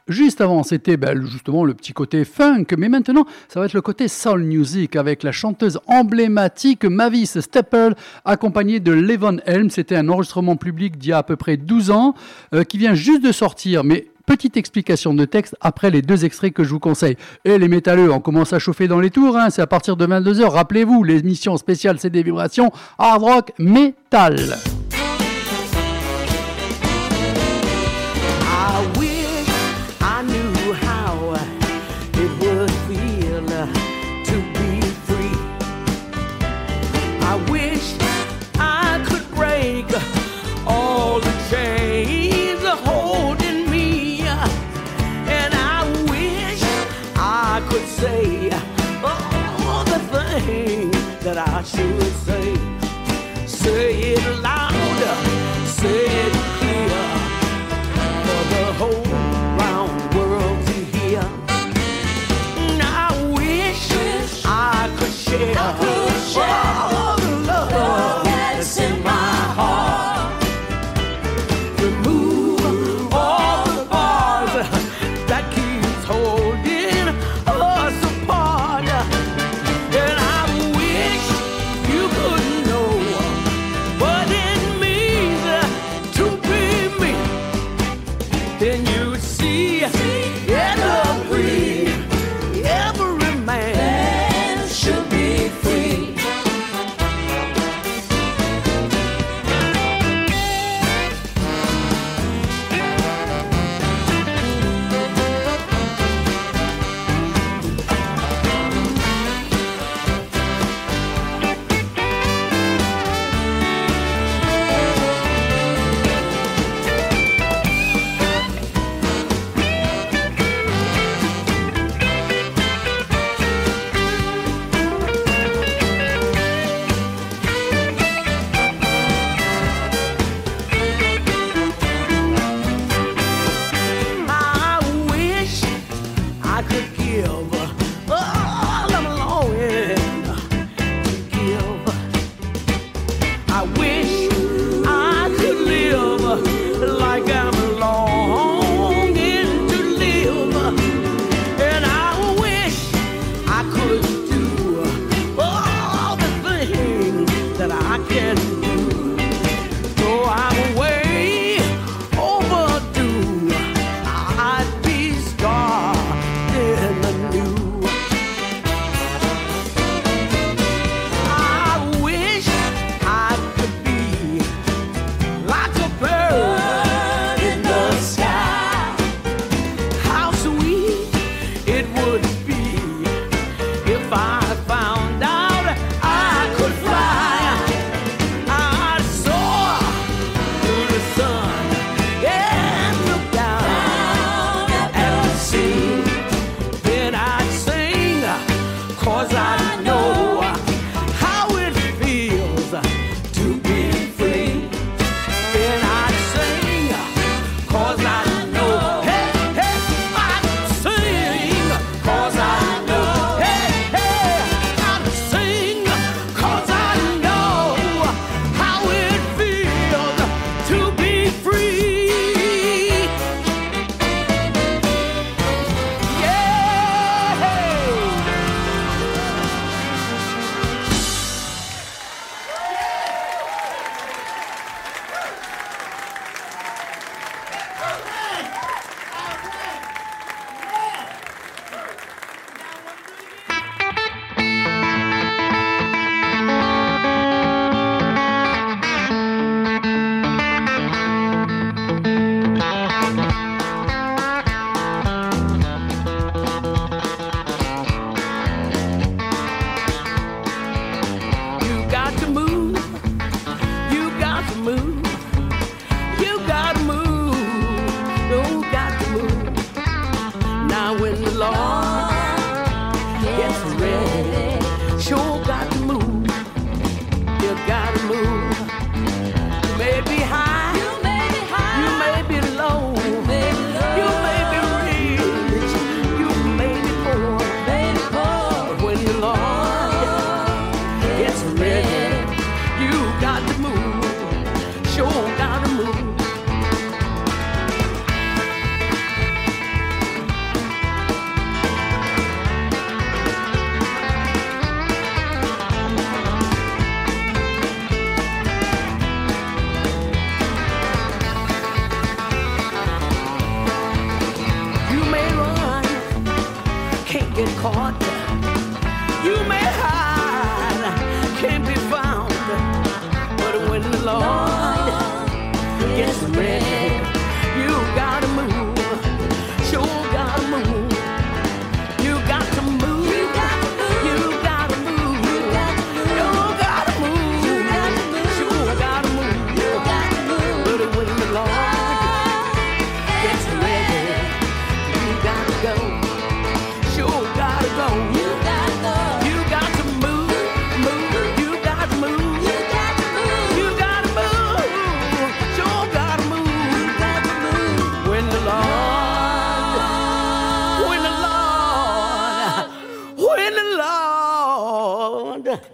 Juste 0.09 0.40
avant, 0.40 0.62
c'était 0.62 0.97
ben, 0.97 1.27
justement 1.27 1.62
le 1.62 1.74
petit 1.74 1.93
côté 1.93 2.24
funk, 2.24 2.65
mais 2.78 2.89
maintenant, 2.89 3.27
ça 3.48 3.61
va 3.61 3.66
être 3.66 3.74
le 3.74 3.82
côté 3.82 4.09
soul 4.09 4.44
music 4.44 4.97
avec 4.97 5.23
la 5.23 5.32
chanteuse 5.32 5.78
emblématique 5.86 6.86
Mavis 6.86 7.39
Staples, 7.40 7.94
accompagnée 8.24 8.81
de 8.81 8.93
Levon 8.93 9.36
Helm. 9.44 9.69
C'était 9.69 9.97
un 9.97 10.09
enregistrement 10.09 10.56
public 10.56 10.97
d'il 10.97 11.11
y 11.11 11.12
a 11.12 11.19
à 11.19 11.23
peu 11.23 11.36
près 11.36 11.59
12 11.59 11.90
ans, 11.90 12.15
euh, 12.55 12.65
qui 12.65 12.78
vient 12.78 12.94
juste 12.94 13.23
de 13.23 13.31
sortir, 13.31 13.85
mais 13.85 14.06
Petite 14.26 14.56
explication 14.56 15.12
de 15.14 15.24
texte 15.24 15.56
après 15.60 15.90
les 15.90 16.02
deux 16.02 16.24
extraits 16.24 16.52
que 16.52 16.64
je 16.64 16.70
vous 16.70 16.80
conseille. 16.80 17.16
Et 17.44 17.59
les 17.59 17.68
métalleux, 17.68 18.10
on 18.10 18.20
commence 18.20 18.52
à 18.52 18.59
chauffer 18.59 18.88
dans 18.88 19.01
les 19.01 19.10
tours, 19.10 19.36
hein, 19.36 19.51
c'est 19.51 19.62
à 19.62 19.66
partir 19.66 19.96
de 19.96 20.06
22h. 20.06 20.44
Rappelez-vous, 20.44 21.05
l'émission 21.05 21.56
spéciale 21.56 21.98
c'est 21.98 22.10
des 22.10 22.22
vibrations, 22.22 22.72
hard 22.98 23.22
rock, 23.22 23.52
métal. 23.59 24.56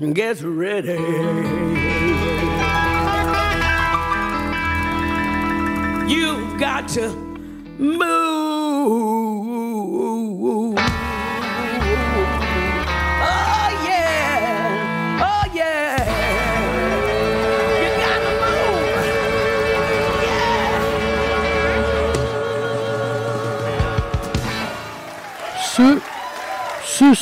Gets 0.00 0.42
ready. 0.42 1.79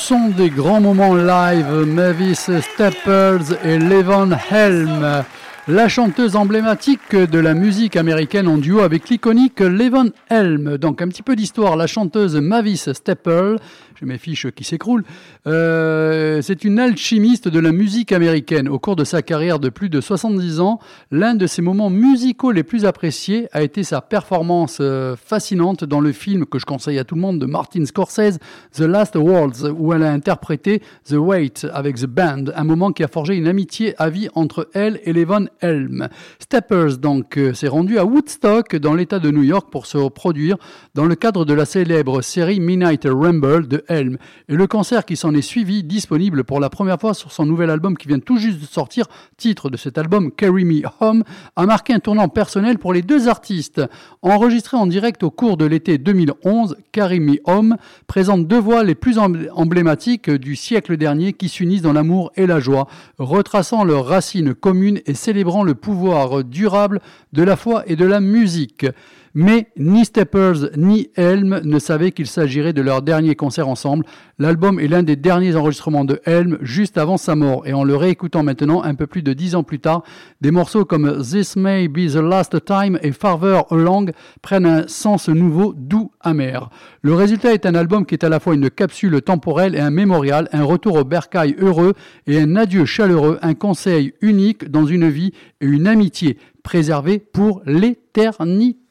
Sont 0.09 0.29
des 0.29 0.49
grands 0.49 0.81
moments 0.81 1.13
live, 1.13 1.85
Mavis 1.85 2.49
Staples 2.61 3.55
et 3.63 3.77
Levon 3.77 4.31
Helm. 4.49 5.23
La 5.67 5.87
chanteuse 5.87 6.35
emblématique 6.35 7.15
de 7.15 7.37
la 7.37 7.53
musique 7.53 7.95
américaine 7.95 8.47
en 8.47 8.57
duo 8.57 8.79
avec 8.79 9.07
l'iconique 9.09 9.59
Levon 9.59 10.09
Helm. 10.31 10.79
Donc 10.79 11.03
un 11.03 11.09
petit 11.09 11.21
peu 11.21 11.35
d'histoire, 11.35 11.75
la 11.75 11.85
chanteuse 11.85 12.35
Mavis 12.37 12.91
Staples, 12.91 13.57
j'ai 13.99 14.05
mes 14.05 14.17
fiches 14.17 14.49
qui 14.51 14.63
s'écroulent, 14.63 15.03
euh, 15.47 16.41
c'est 16.41 16.63
une 16.63 16.79
alchimiste 16.79 17.47
de 17.47 17.59
la 17.59 17.71
musique 17.71 18.11
américaine. 18.11 18.69
Au 18.69 18.79
cours 18.79 18.95
de 18.95 19.03
sa 19.03 19.21
carrière 19.21 19.59
de 19.59 19.69
plus 19.69 19.89
de 19.89 19.99
70 19.99 20.59
ans, 20.61 20.79
l'un 21.11 21.35
de 21.35 21.47
ses 21.47 21.61
moments 21.61 21.89
musicaux 21.89 22.51
les 22.51 22.63
plus 22.63 22.85
appréciés 22.85 23.47
a 23.51 23.61
été 23.61 23.83
sa 23.83 24.01
performance 24.01 24.77
euh, 24.79 25.15
fascinante 25.17 25.83
dans 25.83 25.99
le 25.99 26.11
film 26.11 26.45
que 26.45 26.59
je 26.59 26.65
conseille 26.65 26.97
à 26.97 27.03
tout 27.03 27.15
le 27.15 27.21
monde 27.21 27.39
de 27.39 27.45
Martin 27.45 27.85
Scorsese, 27.85 28.39
The 28.73 28.81
Last 28.81 29.15
Worlds, 29.15 29.69
où 29.77 29.93
elle 29.93 30.03
a 30.03 30.11
interprété 30.11 30.81
The 31.05 31.13
Wait 31.13 31.67
avec 31.73 31.97
The 31.97 32.05
Band, 32.05 32.45
un 32.55 32.63
moment 32.63 32.91
qui 32.91 33.03
a 33.03 33.07
forgé 33.07 33.35
une 33.35 33.47
amitié 33.47 33.95
à 33.97 34.09
vie 34.09 34.29
entre 34.33 34.69
elle 34.73 35.01
et 35.03 35.13
Levon 35.13 35.47
Helm. 35.61 36.07
Steppers 36.39 36.97
donc 36.99 37.37
euh, 37.37 37.53
s'est 37.53 37.67
rendu 37.67 37.97
à 37.97 38.05
Woodstock 38.05 38.75
dans 38.77 38.93
l'État 38.93 39.19
de 39.19 39.31
New 39.31 39.43
York 39.43 39.67
pour 39.71 39.85
se 39.85 40.09
produire 40.09 40.57
dans 40.95 41.05
le 41.05 41.15
cadre 41.15 41.43
de 41.43 41.53
la 41.53 41.65
célèbre 41.65 42.21
série 42.21 42.59
Midnight 42.59 43.05
Rumble 43.05 43.67
de 43.67 43.83
Et 43.89 44.05
le 44.47 44.67
concert 44.67 45.03
qui 45.03 45.15
s'en 45.15 45.33
est 45.33 45.41
suivi, 45.41 45.83
disponible 45.83 46.43
pour 46.43 46.59
la 46.59 46.69
première 46.69 46.99
fois 46.99 47.13
sur 47.13 47.31
son 47.31 47.45
nouvel 47.45 47.69
album 47.69 47.97
qui 47.97 48.07
vient 48.07 48.19
tout 48.19 48.37
juste 48.37 48.59
de 48.59 48.65
sortir, 48.65 49.05
titre 49.37 49.69
de 49.69 49.77
cet 49.77 49.97
album 49.97 50.31
Carry 50.31 50.63
Me 50.63 50.81
Home, 50.99 51.23
a 51.55 51.65
marqué 51.65 51.93
un 51.93 51.99
tournant 51.99 52.29
personnel 52.29 52.77
pour 52.77 52.93
les 52.93 53.01
deux 53.01 53.27
artistes. 53.27 53.81
Enregistré 54.21 54.77
en 54.77 54.85
direct 54.85 55.23
au 55.23 55.31
cours 55.31 55.57
de 55.57 55.65
l'été 55.65 55.97
2011, 55.97 56.77
Carry 56.91 57.19
Me 57.19 57.37
Home 57.45 57.77
présente 58.07 58.47
deux 58.47 58.59
voix 58.59 58.83
les 58.83 58.95
plus 58.95 59.17
emblé- 59.17 59.49
emblématiques 59.53 60.29
du 60.29 60.55
siècle 60.55 60.95
dernier 60.95 61.33
qui 61.33 61.49
s'unissent 61.49 61.81
dans 61.81 61.93
l'amour 61.93 62.31
et 62.35 62.45
la 62.45 62.59
joie, 62.59 62.87
retraçant 63.17 63.83
leurs 63.83 64.05
racines 64.05 64.53
communes 64.53 64.99
et 65.07 65.13
célébrant 65.15 65.63
le 65.63 65.73
pouvoir 65.75 66.43
durable 66.43 67.01
de 67.33 67.43
la 67.43 67.55
foi 67.55 67.83
et 67.87 67.95
de 67.95 68.05
la 68.05 68.19
musique. 68.19 68.85
Mais 69.33 69.67
ni 69.77 70.05
Steppers 70.05 70.71
ni 70.77 71.09
Helm 71.15 71.61
ne 71.63 71.79
savaient 71.79 72.11
qu'il 72.11 72.27
s'agirait 72.27 72.73
de 72.73 72.81
leur 72.81 73.01
dernier 73.01 73.35
concert 73.35 73.67
ensemble. 73.67 74.05
L'album 74.39 74.79
est 74.79 74.87
l'un 74.87 75.03
des 75.03 75.15
derniers 75.15 75.55
enregistrements 75.55 76.05
de 76.05 76.19
Helm 76.25 76.57
juste 76.61 76.97
avant 76.97 77.17
sa 77.17 77.35
mort. 77.35 77.67
Et 77.67 77.73
en 77.73 77.83
le 77.83 77.95
réécoutant 77.95 78.43
maintenant, 78.43 78.83
un 78.83 78.95
peu 78.95 79.07
plus 79.07 79.21
de 79.21 79.33
dix 79.33 79.55
ans 79.55 79.63
plus 79.63 79.79
tard, 79.79 80.03
des 80.41 80.51
morceaux 80.51 80.85
comme 80.85 81.21
This 81.21 81.55
May 81.55 81.87
Be 81.87 82.11
the 82.11 82.15
Last 82.15 82.65
Time 82.65 82.97
et 83.01 83.11
Farther 83.11 83.63
Along 83.69 84.11
prennent 84.41 84.65
un 84.65 84.87
sens 84.87 85.29
nouveau, 85.29 85.73
doux, 85.75 86.11
amer. 86.21 86.69
Le 87.01 87.13
résultat 87.13 87.53
est 87.53 87.65
un 87.65 87.75
album 87.75 88.05
qui 88.05 88.15
est 88.15 88.23
à 88.23 88.29
la 88.29 88.39
fois 88.39 88.55
une 88.55 88.69
capsule 88.69 89.21
temporelle 89.21 89.75
et 89.75 89.79
un 89.79 89.91
mémorial, 89.91 90.49
un 90.51 90.63
retour 90.63 90.95
au 90.95 91.03
bercail 91.03 91.55
heureux 91.59 91.93
et 92.27 92.39
un 92.39 92.55
adieu 92.55 92.85
chaleureux, 92.85 93.37
un 93.41 93.53
conseil 93.53 94.13
unique 94.21 94.69
dans 94.69 94.85
une 94.85 95.09
vie 95.09 95.33
et 95.61 95.65
une 95.65 95.87
amitié 95.87 96.37
préservée 96.63 97.19
pour 97.19 97.61
l'éternité. 97.65 98.88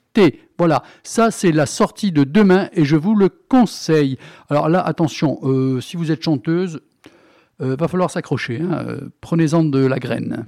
Voilà, 0.58 0.82
ça 1.02 1.30
c'est 1.30 1.52
la 1.52 1.66
sortie 1.66 2.10
de 2.12 2.24
demain 2.24 2.68
et 2.72 2.84
je 2.84 2.96
vous 2.96 3.14
le 3.14 3.28
conseille. 3.28 4.18
Alors 4.50 4.68
là, 4.68 4.80
attention, 4.80 5.38
euh, 5.44 5.80
si 5.80 5.96
vous 5.96 6.10
êtes 6.10 6.22
chanteuse, 6.22 6.80
euh, 7.60 7.76
va 7.78 7.88
falloir 7.88 8.10
s'accrocher. 8.10 8.60
hein, 8.60 8.84
euh, 8.86 9.00
Prenez-en 9.20 9.64
de 9.64 9.84
la 9.84 9.98
graine. 9.98 10.46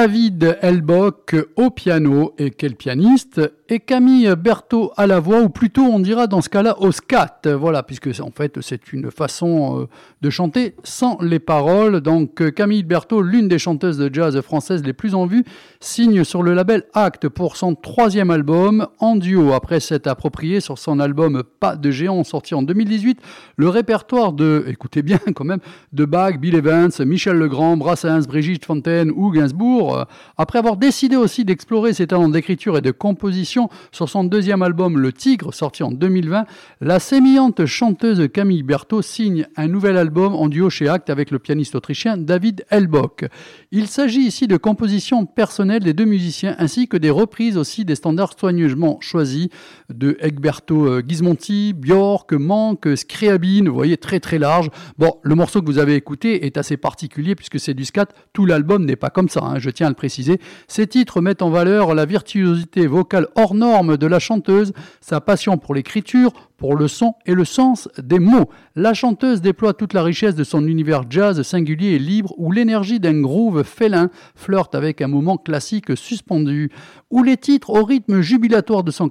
David 0.00 0.56
Elbock 0.62 1.36
au 1.56 1.68
piano, 1.68 2.32
et 2.38 2.52
quel 2.52 2.74
pianiste, 2.74 3.38
et 3.68 3.80
Camille 3.80 4.34
Berthaud 4.34 4.92
à 4.96 5.06
la 5.06 5.20
voix, 5.20 5.42
ou 5.42 5.50
plutôt 5.50 5.82
on 5.82 6.00
dira 6.00 6.26
dans 6.26 6.40
ce 6.40 6.48
cas-là 6.48 6.80
au 6.80 6.90
scat, 6.90 7.42
voilà, 7.46 7.82
puisque 7.82 8.08
en 8.20 8.30
fait 8.30 8.62
c'est 8.62 8.94
une 8.94 9.10
façon 9.10 9.82
euh, 9.82 9.86
de 10.22 10.30
chanter 10.30 10.74
sans 10.82 11.18
les 11.20 11.38
paroles. 11.38 12.00
Donc 12.00 12.50
Camille 12.54 12.82
Berthaud, 12.82 13.20
l'une 13.20 13.46
des 13.46 13.58
chanteuses 13.58 13.98
de 13.98 14.12
jazz 14.12 14.40
françaises 14.40 14.82
les 14.82 14.94
plus 14.94 15.14
en 15.14 15.26
vue, 15.26 15.44
signe 15.80 16.24
sur 16.24 16.42
le 16.42 16.54
label 16.54 16.84
Act 16.94 17.28
pour 17.28 17.56
son 17.56 17.74
troisième 17.74 18.30
album 18.30 18.88
en 18.98 19.16
duo. 19.16 19.52
Après 19.52 19.80
s'être 19.80 20.06
approprié 20.06 20.60
sur 20.60 20.78
son 20.78 20.98
album 20.98 21.42
Pas 21.60 21.76
de 21.76 21.90
géant 21.90 22.24
sorti 22.24 22.54
en 22.54 22.62
2018, 22.62 23.20
le 23.56 23.68
répertoire 23.68 24.32
de, 24.32 24.64
écoutez 24.66 25.02
bien 25.02 25.20
quand 25.34 25.44
même, 25.44 25.60
de 25.92 26.06
Bach, 26.06 26.38
Bill 26.38 26.54
Evans, 26.56 26.90
Michel 27.00 27.36
Legrand, 27.36 27.76
Brassens, 27.76 28.26
Brigitte 28.26 28.64
Fontaine 28.64 29.12
ou 29.14 29.30
Gainsbourg. 29.30 29.89
Euh, 29.96 30.04
Après 30.36 30.58
avoir 30.58 30.76
décidé 30.76 31.16
aussi 31.16 31.44
d'explorer 31.44 31.92
ses 31.92 32.06
talents 32.06 32.28
d'écriture 32.28 32.76
et 32.76 32.80
de 32.80 32.90
composition 32.90 33.68
sur 33.92 34.08
son 34.08 34.24
deuxième 34.24 34.62
album 34.62 34.98
Le 34.98 35.12
Tigre, 35.12 35.52
sorti 35.52 35.82
en 35.82 35.90
2020, 35.90 36.44
la 36.80 36.98
sémillante 36.98 37.66
chanteuse 37.66 38.28
Camille 38.32 38.62
Berthaud 38.62 39.02
signe 39.02 39.46
un 39.56 39.68
nouvel 39.68 39.96
album 39.96 40.34
en 40.34 40.48
duo 40.48 40.70
chez 40.70 40.88
Act 40.88 41.10
avec 41.10 41.30
le 41.30 41.38
pianiste 41.38 41.74
autrichien 41.74 42.16
David 42.16 42.64
Elbock. 42.70 43.26
Il 43.72 43.86
s'agit 43.86 44.20
ici 44.20 44.46
de 44.46 44.56
compositions 44.56 45.26
personnelles 45.26 45.82
des 45.82 45.94
deux 45.94 46.04
musiciens 46.04 46.54
ainsi 46.58 46.88
que 46.88 46.96
des 46.96 47.10
reprises 47.10 47.56
aussi 47.56 47.84
des 47.84 47.94
standards 47.94 48.38
soigneusement 48.38 48.98
choisis 49.00 49.48
de 49.88 50.16
Egberto 50.20 50.86
euh, 50.86 51.02
Gismonti, 51.06 51.72
Björk, 51.72 52.32
Mank, 52.32 52.86
Scriabin, 52.96 53.64
vous 53.66 53.74
voyez 53.74 53.96
très 53.96 54.20
très 54.20 54.38
large. 54.38 54.68
Bon, 54.98 55.18
le 55.22 55.34
morceau 55.34 55.60
que 55.60 55.66
vous 55.66 55.78
avez 55.78 55.94
écouté 55.94 56.46
est 56.46 56.56
assez 56.56 56.76
particulier 56.76 57.34
puisque 57.34 57.58
c'est 57.58 57.74
du 57.74 57.84
scat, 57.84 58.06
tout 58.32 58.46
l'album 58.46 58.84
n'est 58.84 58.96
pas 58.96 59.10
comme 59.10 59.28
ça, 59.28 59.40
hein, 59.42 59.58
je 59.58 59.69
tiens 59.70 59.86
à 59.86 59.90
le 59.90 59.94
préciser. 59.94 60.40
Ces 60.68 60.86
titres 60.86 61.20
mettent 61.20 61.42
en 61.42 61.50
valeur 61.50 61.94
la 61.94 62.04
virtuosité 62.04 62.86
vocale 62.86 63.28
hors 63.34 63.54
norme 63.54 63.96
de 63.96 64.06
la 64.06 64.18
chanteuse, 64.18 64.72
sa 65.00 65.20
passion 65.20 65.58
pour 65.58 65.74
l'écriture, 65.74 66.32
pour 66.60 66.76
le 66.76 66.88
son 66.88 67.14
et 67.24 67.34
le 67.34 67.46
sens 67.46 67.88
des 67.96 68.18
mots. 68.18 68.50
La 68.76 68.92
chanteuse 68.92 69.40
déploie 69.40 69.72
toute 69.72 69.94
la 69.94 70.02
richesse 70.02 70.34
de 70.34 70.44
son 70.44 70.66
univers 70.66 71.04
jazz 71.08 71.40
singulier 71.42 71.92
et 71.92 71.98
libre 71.98 72.34
où 72.36 72.52
l'énergie 72.52 73.00
d'un 73.00 73.18
groove 73.22 73.64
félin 73.64 74.10
flirte 74.34 74.74
avec 74.74 75.00
un 75.00 75.08
moment 75.08 75.38
classique 75.38 75.96
suspendu, 75.96 76.70
où 77.10 77.22
les 77.22 77.38
titres 77.38 77.70
au 77.70 77.82
rythme 77.82 78.20
jubilatoire 78.20 78.84
de 78.84 78.90
son 78.90 79.10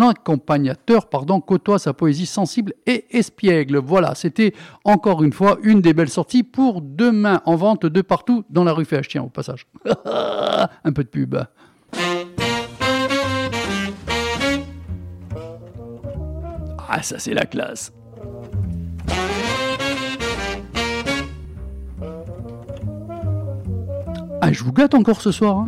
accompagnateur 0.00 1.10
pardon, 1.10 1.42
côtoient 1.42 1.78
sa 1.78 1.92
poésie 1.92 2.24
sensible 2.24 2.72
et 2.86 3.04
espiègle. 3.10 3.76
Voilà, 3.76 4.14
c'était 4.14 4.54
encore 4.84 5.22
une 5.22 5.34
fois 5.34 5.58
une 5.62 5.82
des 5.82 5.92
belles 5.92 6.08
sorties 6.08 6.44
pour 6.44 6.80
demain 6.80 7.42
en 7.44 7.56
vente 7.56 7.84
de 7.84 8.00
partout 8.00 8.44
dans 8.48 8.64
la 8.64 8.72
rue. 8.72 8.86
Tiens, 9.06 9.24
au 9.24 9.28
passage. 9.28 9.66
Un 9.84 10.92
peu 10.94 11.04
de 11.04 11.08
pub. 11.08 11.36
Ah, 16.88 17.02
ça 17.02 17.18
c'est 17.18 17.34
la 17.34 17.46
classe. 17.46 17.92
Ah, 24.40 24.52
je 24.52 24.62
vous 24.62 24.72
gâte 24.72 24.94
encore 24.94 25.20
ce 25.20 25.32
soir. 25.32 25.56
hein. 25.58 25.66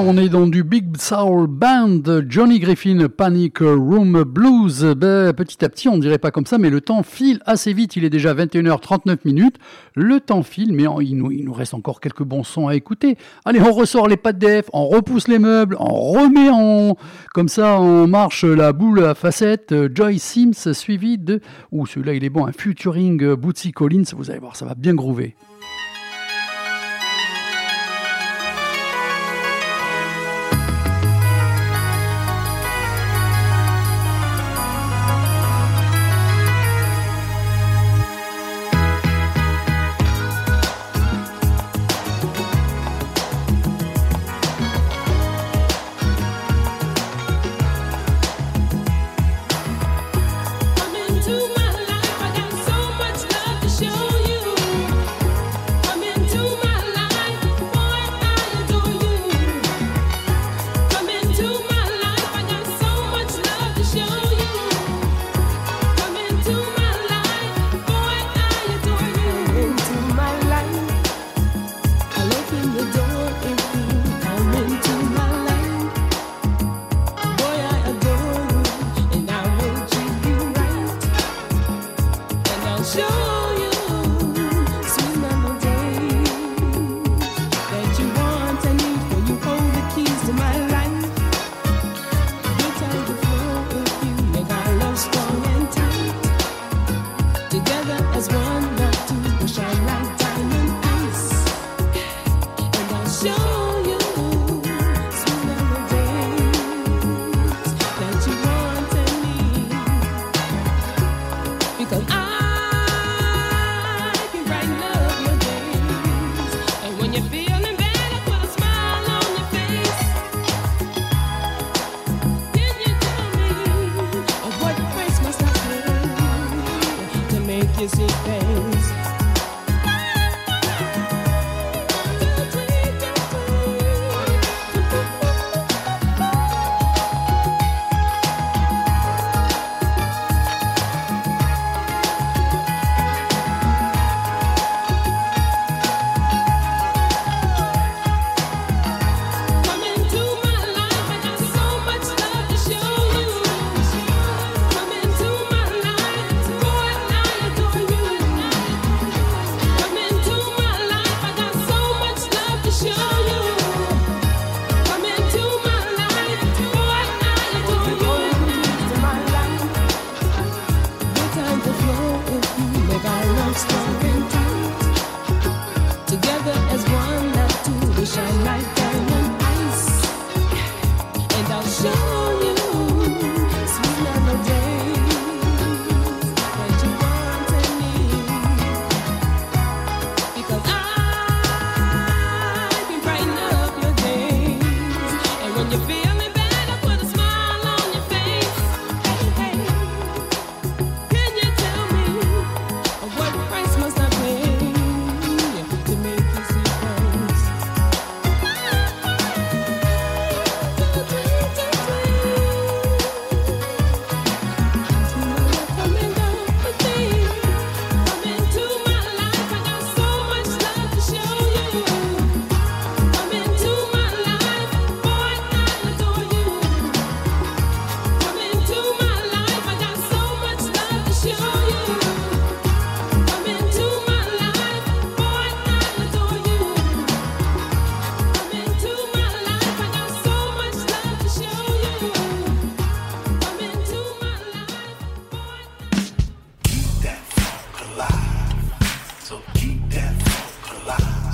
on 0.00 0.16
est 0.16 0.28
dans 0.28 0.46
du 0.46 0.62
Big 0.62 0.96
Soul 0.96 1.48
Band, 1.48 2.02
Johnny 2.28 2.60
Griffin, 2.60 3.08
Panic 3.08 3.58
Room 3.58 4.22
Blues. 4.22 4.84
Ben, 4.96 5.32
petit 5.32 5.64
à 5.64 5.68
petit, 5.68 5.88
on 5.88 5.96
ne 5.96 6.00
dirait 6.00 6.18
pas 6.18 6.30
comme 6.30 6.46
ça, 6.46 6.56
mais 6.58 6.70
le 6.70 6.80
temps 6.80 7.02
file 7.02 7.40
assez 7.46 7.72
vite. 7.72 7.96
Il 7.96 8.04
est 8.04 8.10
déjà 8.10 8.32
21h39 8.32 9.18
minutes. 9.24 9.56
Le 9.94 10.20
temps 10.20 10.42
file, 10.42 10.72
mais 10.72 10.84
il 11.00 11.16
nous, 11.16 11.52
reste 11.52 11.74
encore 11.74 12.00
quelques 12.00 12.22
bons 12.22 12.44
sons 12.44 12.68
à 12.68 12.76
écouter. 12.76 13.16
Allez, 13.44 13.60
on 13.60 13.72
ressort 13.72 14.08
les 14.08 14.16
pattes 14.16 14.38
def, 14.38 14.66
on 14.72 14.86
repousse 14.86 15.26
les 15.26 15.38
meubles, 15.38 15.76
on 15.80 16.12
remet 16.12 16.50
en, 16.50 16.96
comme 17.34 17.48
ça, 17.48 17.80
on 17.80 18.06
marche 18.06 18.44
la 18.44 18.72
boule 18.72 19.04
à 19.04 19.14
facettes. 19.14 19.74
Joy 19.94 20.18
Sims 20.18 20.74
suivi 20.74 21.18
de, 21.18 21.40
ou 21.72 21.86
celui-là, 21.86 22.14
il 22.14 22.24
est 22.24 22.30
bon, 22.30 22.46
un 22.46 22.52
featuring 22.52 23.22
euh, 23.22 23.36
Bootsy 23.36 23.72
Collins. 23.72 24.04
Vous 24.16 24.30
allez 24.30 24.40
voir, 24.40 24.54
ça 24.54 24.64
va 24.64 24.74
bien 24.74 24.94
groover. 24.94 25.34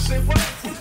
Say 0.05 0.19
what? 0.19 0.74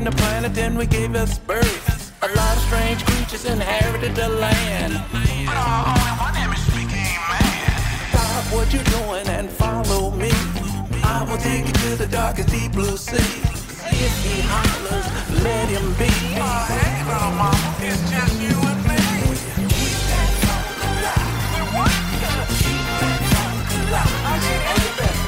creating 0.00 0.16
the 0.16 0.22
planet, 0.22 0.54
then 0.54 0.78
we 0.78 0.86
gave 0.86 1.14
us 1.14 1.38
birth. 1.38 2.12
A 2.22 2.28
lot 2.34 2.56
of 2.56 2.62
strange 2.64 3.04
creatures 3.04 3.44
inherited 3.44 4.14
the 4.14 4.28
land. 4.28 4.92
But 5.12 5.56
only 5.56 6.12
one 6.20 6.36
image 6.36 6.66
became 6.66 7.20
man. 7.28 7.80
Stop 8.10 8.44
what 8.54 8.72
you're 8.72 8.84
doing 8.84 9.26
and 9.28 9.50
follow 9.50 10.10
me. 10.10 10.30
I 11.02 11.24
will 11.28 11.38
take 11.38 11.66
you 11.66 11.72
to 11.72 11.96
the 11.96 12.06
darkest 12.06 12.48
deep 12.48 12.72
blue 12.72 12.96
sea. 12.96 13.16
If 13.92 14.14
he 14.24 14.40
hollers, 14.42 15.06
let 15.42 15.68
him 15.68 15.92
be. 15.94 16.10
Oh, 16.38 16.66
hey, 16.68 17.04
little 17.04 17.34
mama, 17.36 17.74
it's 17.80 18.02
just 18.10 18.40
you 18.40 18.56
and 18.70 18.80
me. 18.88 19.00
Keep 19.68 19.96
that 20.10 20.32
alive. 20.88 21.28
Keep 22.62 22.84
that 23.00 23.18
alive. 23.88 24.12
I 24.24 24.38
need 24.44 24.62
everything. 24.74 25.19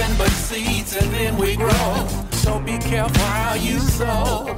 Nothing 0.00 0.18
but 0.18 0.30
seeds 0.30 0.96
and 0.96 1.12
then 1.12 1.36
we 1.36 1.56
grow. 1.56 2.06
So 2.32 2.58
be 2.60 2.78
careful 2.78 3.22
how 3.24 3.54
you 3.54 3.78
sow. 3.78 4.56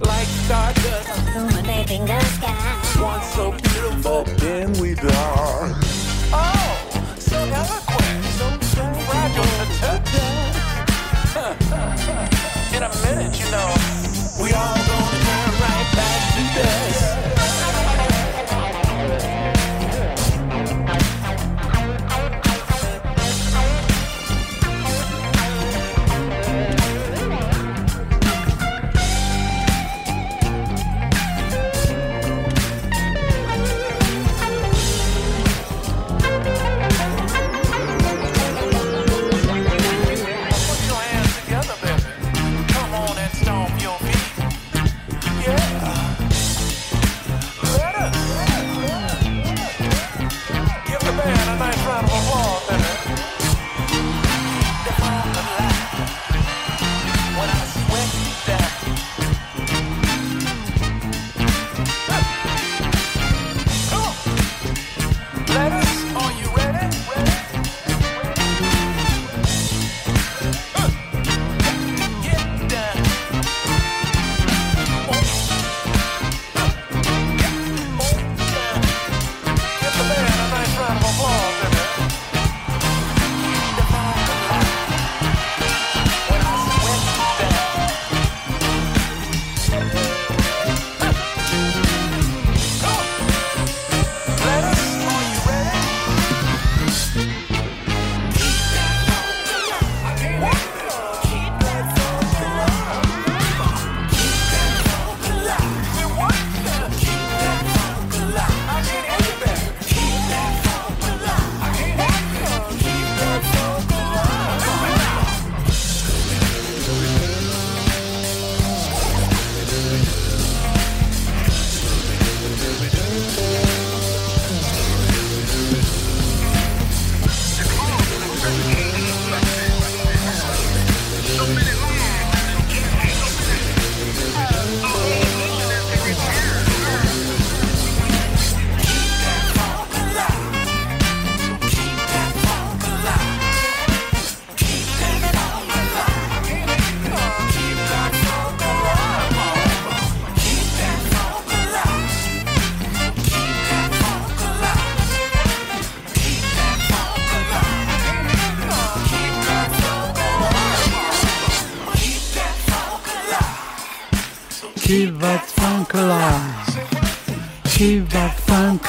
Like 0.00 0.26
stardust, 0.26 1.36
Illuminating 1.36 2.06
the 2.06 2.20
sky. 2.20 3.00
once 3.00 3.26
so 3.34 3.52
beautiful, 3.52 4.24
then 4.38 4.72
we 4.80 4.94
die. 4.94 5.72
Oh, 6.32 7.14
so 7.18 7.36
eloquent, 7.36 8.24
so 8.74 8.84
fragile 9.06 9.44
to 9.60 9.66
touch. 9.80 10.12
In 12.76 12.82
a 12.82 12.90
minute, 13.04 13.38
you 13.38 13.48
know, 13.50 13.68
we 14.42 14.52
all 14.52 14.76
gonna 14.76 15.01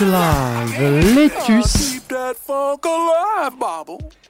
alive. 0.03 1.15
Letus. 1.15 2.01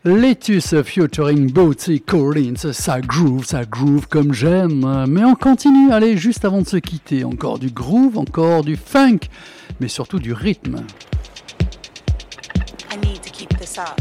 Letus 0.05 0.83
featuring 0.83 1.51
Bootsy 1.51 2.01
Collins, 2.01 2.73
ça 2.73 3.01
groove, 3.01 3.45
ça 3.45 3.65
groove 3.65 4.07
comme 4.07 4.33
j'aime. 4.33 5.05
Mais 5.07 5.23
on 5.23 5.35
continue, 5.35 5.91
allez, 5.91 6.17
juste 6.17 6.45
avant 6.45 6.61
de 6.61 6.67
se 6.67 6.77
quitter, 6.77 7.23
encore 7.23 7.59
du 7.59 7.69
groove, 7.69 8.17
encore 8.17 8.63
du 8.63 8.75
funk, 8.75 9.19
mais 9.79 9.87
surtout 9.87 10.19
du 10.19 10.33
rythme. 10.33 10.83
I 12.91 12.97
need 12.97 13.21
to 13.21 13.31
keep 13.31 13.49
this 13.57 13.77
up. 13.77 13.99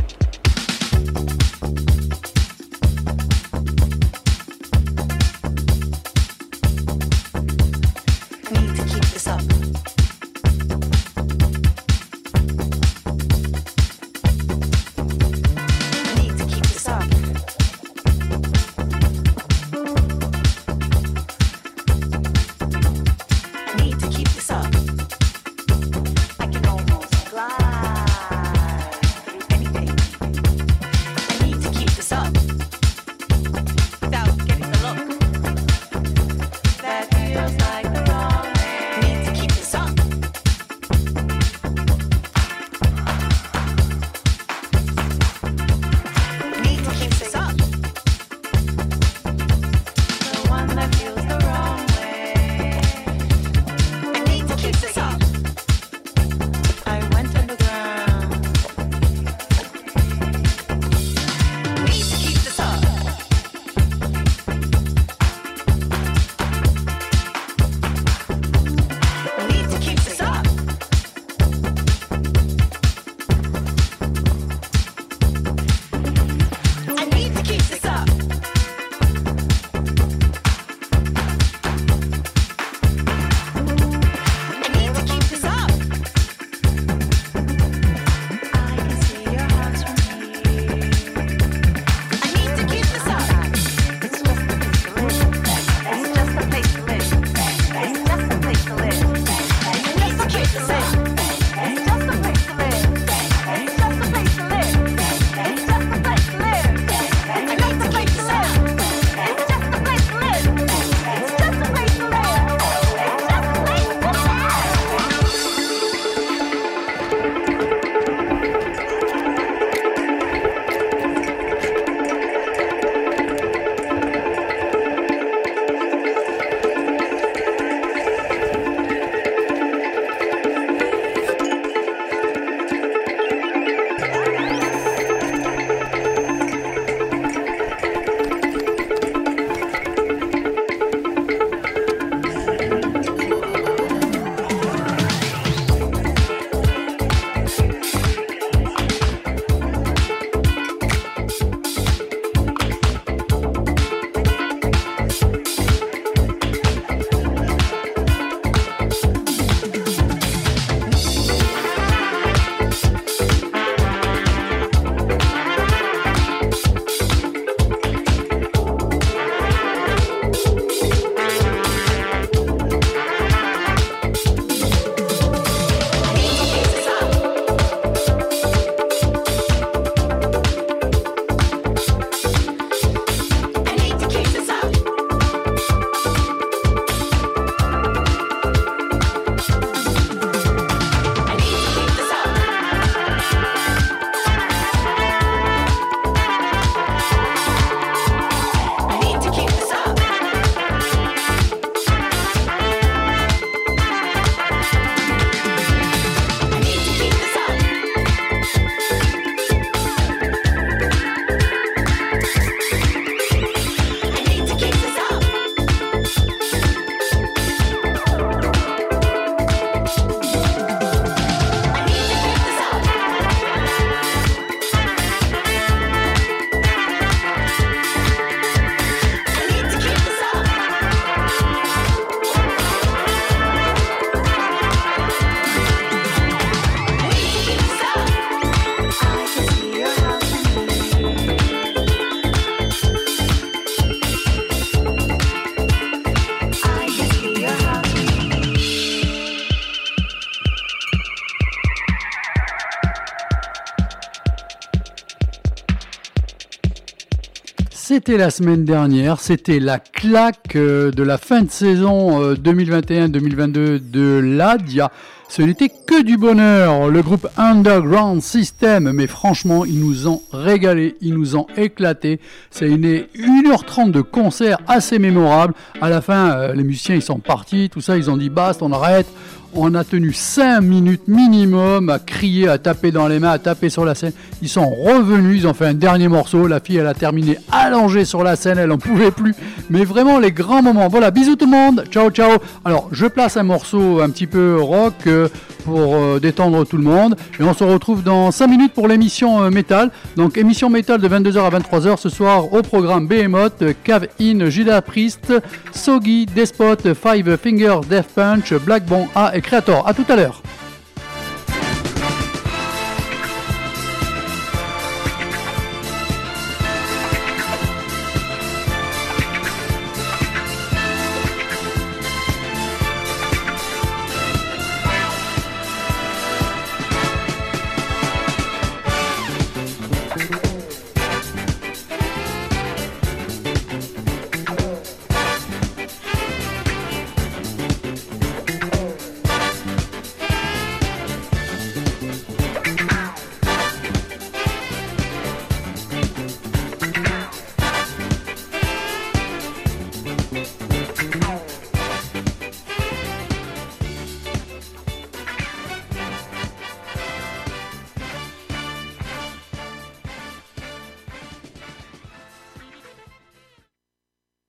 C'était 258.05 258.19
la 258.19 258.31
semaine 258.31 258.65
dernière, 258.65 259.21
c'était 259.21 259.61
la 259.61 259.79
claque 259.79 260.57
euh, 260.57 260.91
de 260.91 261.05
la 261.05 261.19
fin 261.19 261.43
de 261.43 261.51
saison 261.53 262.21
euh, 262.21 262.35
2021-2022 262.35 263.79
de 263.79 264.19
Ladia. 264.19 264.91
Ce 265.29 265.41
n'était 265.41 265.69
que 265.69 266.03
du 266.03 266.17
bonheur, 266.17 266.89
le 266.89 267.01
groupe 267.01 267.29
Underground 267.37 268.21
System, 268.21 268.91
mais 268.91 269.07
franchement, 269.07 269.65
ils 269.65 269.79
nous 269.79 270.09
ont 270.09 270.21
régalé, 270.33 270.97
ils 271.01 271.15
nous 271.15 271.37
ont 271.37 271.47
éclaté. 271.57 272.19
C'est 272.51 272.69
une 272.69 272.85
1h30 272.85 273.93
de 273.93 274.01
concert 274.01 274.59
assez 274.67 274.99
mémorable. 274.99 275.55
À 275.81 275.89
la 275.89 276.01
fin, 276.01 276.33
euh, 276.33 276.55
les 276.55 276.65
musiciens, 276.65 276.97
ils 276.97 277.03
sont 277.03 277.21
partis, 277.21 277.71
tout 277.71 277.81
ça, 277.81 277.97
ils 277.97 278.11
ont 278.11 278.17
dit 278.17 278.31
basta, 278.31 278.65
on 278.65 278.73
arrête. 278.73 279.07
On 279.55 279.75
a 279.75 279.85
tenu 279.85 280.15
5 280.15 280.63
minutes 280.63 281.09
minimum 281.09 281.91
à 281.91 281.99
crier, 281.99 282.49
à 282.49 282.57
taper 282.57 282.91
dans 282.91 283.07
les 283.07 283.19
mains, 283.19 283.33
à 283.33 283.39
taper 283.39 283.69
sur 283.69 283.85
la 283.85 283.95
scène. 283.95 284.13
Ils 284.41 284.49
sont 284.49 284.67
revenus, 284.71 285.43
ils 285.43 285.47
ont 285.47 285.53
fait 285.53 285.67
un 285.67 285.75
dernier 285.75 286.09
morceau. 286.09 286.47
La 286.47 286.59
fille, 286.59 286.79
elle 286.79 286.87
a 286.87 286.95
terminé 286.95 287.37
allongée 287.51 288.07
sur 288.07 288.23
la 288.23 288.35
scène, 288.35 288.57
elle 288.57 288.73
en 288.73 288.79
pouvait 288.79 289.11
plus. 289.11 289.35
Mais 289.69 289.85
vraiment, 289.85 290.19
les 290.19 290.33
grands 290.33 290.63
moments. 290.63 290.89
Voilà, 290.89 291.11
bisous 291.11 291.37
tout 291.37 291.45
le 291.45 291.51
monde. 291.51 291.85
Ciao, 291.91 292.11
ciao. 292.11 292.39
Alors, 292.65 292.89
je 292.93 293.05
place 293.05 293.37
un 293.37 293.43
morceau 293.43 294.01
un 294.01 294.09
petit 294.09 294.27
peu 294.27 294.59
rock 294.59 294.95
euh, 295.07 295.29
pour 295.67 295.97
euh, 295.97 296.19
détendre 296.19 296.67
tout 296.67 296.79
le 296.79 296.85
monde. 296.85 297.17
Et 297.39 297.43
on 297.43 297.53
se 297.53 297.63
retrouve 297.63 298.03
dans 298.03 298.31
5 298.31 298.47
minutes 298.47 298.73
pour 298.73 298.89
l'émission 298.89 299.43
euh, 299.43 299.51
métal. 299.51 299.91
Donc, 300.17 300.39
émission 300.39 300.71
métal 300.71 300.99
de 300.99 301.09
22h 301.09 301.41
à 301.41 301.51
23h 301.51 301.99
ce 301.99 302.09
soir 302.09 302.51
au 302.55 302.63
programme 302.63 303.07
Behemoth, 303.07 303.63
Cave 303.85 304.07
In, 304.19 304.49
Judas 304.49 304.81
Priest, 304.81 305.31
Sogi, 305.73 306.25
Despot, 306.25 306.95
Five 306.95 307.37
Finger 307.37 307.81
Death 307.89 308.09
Punch, 308.15 308.55
Black 308.55 308.87
Bon 308.87 309.09
A 309.15 309.33
et 309.43 309.47
Creator. 309.47 309.87
À 309.87 309.95
tout 309.95 310.07
à 310.09 310.17
l'heure. 310.17 310.43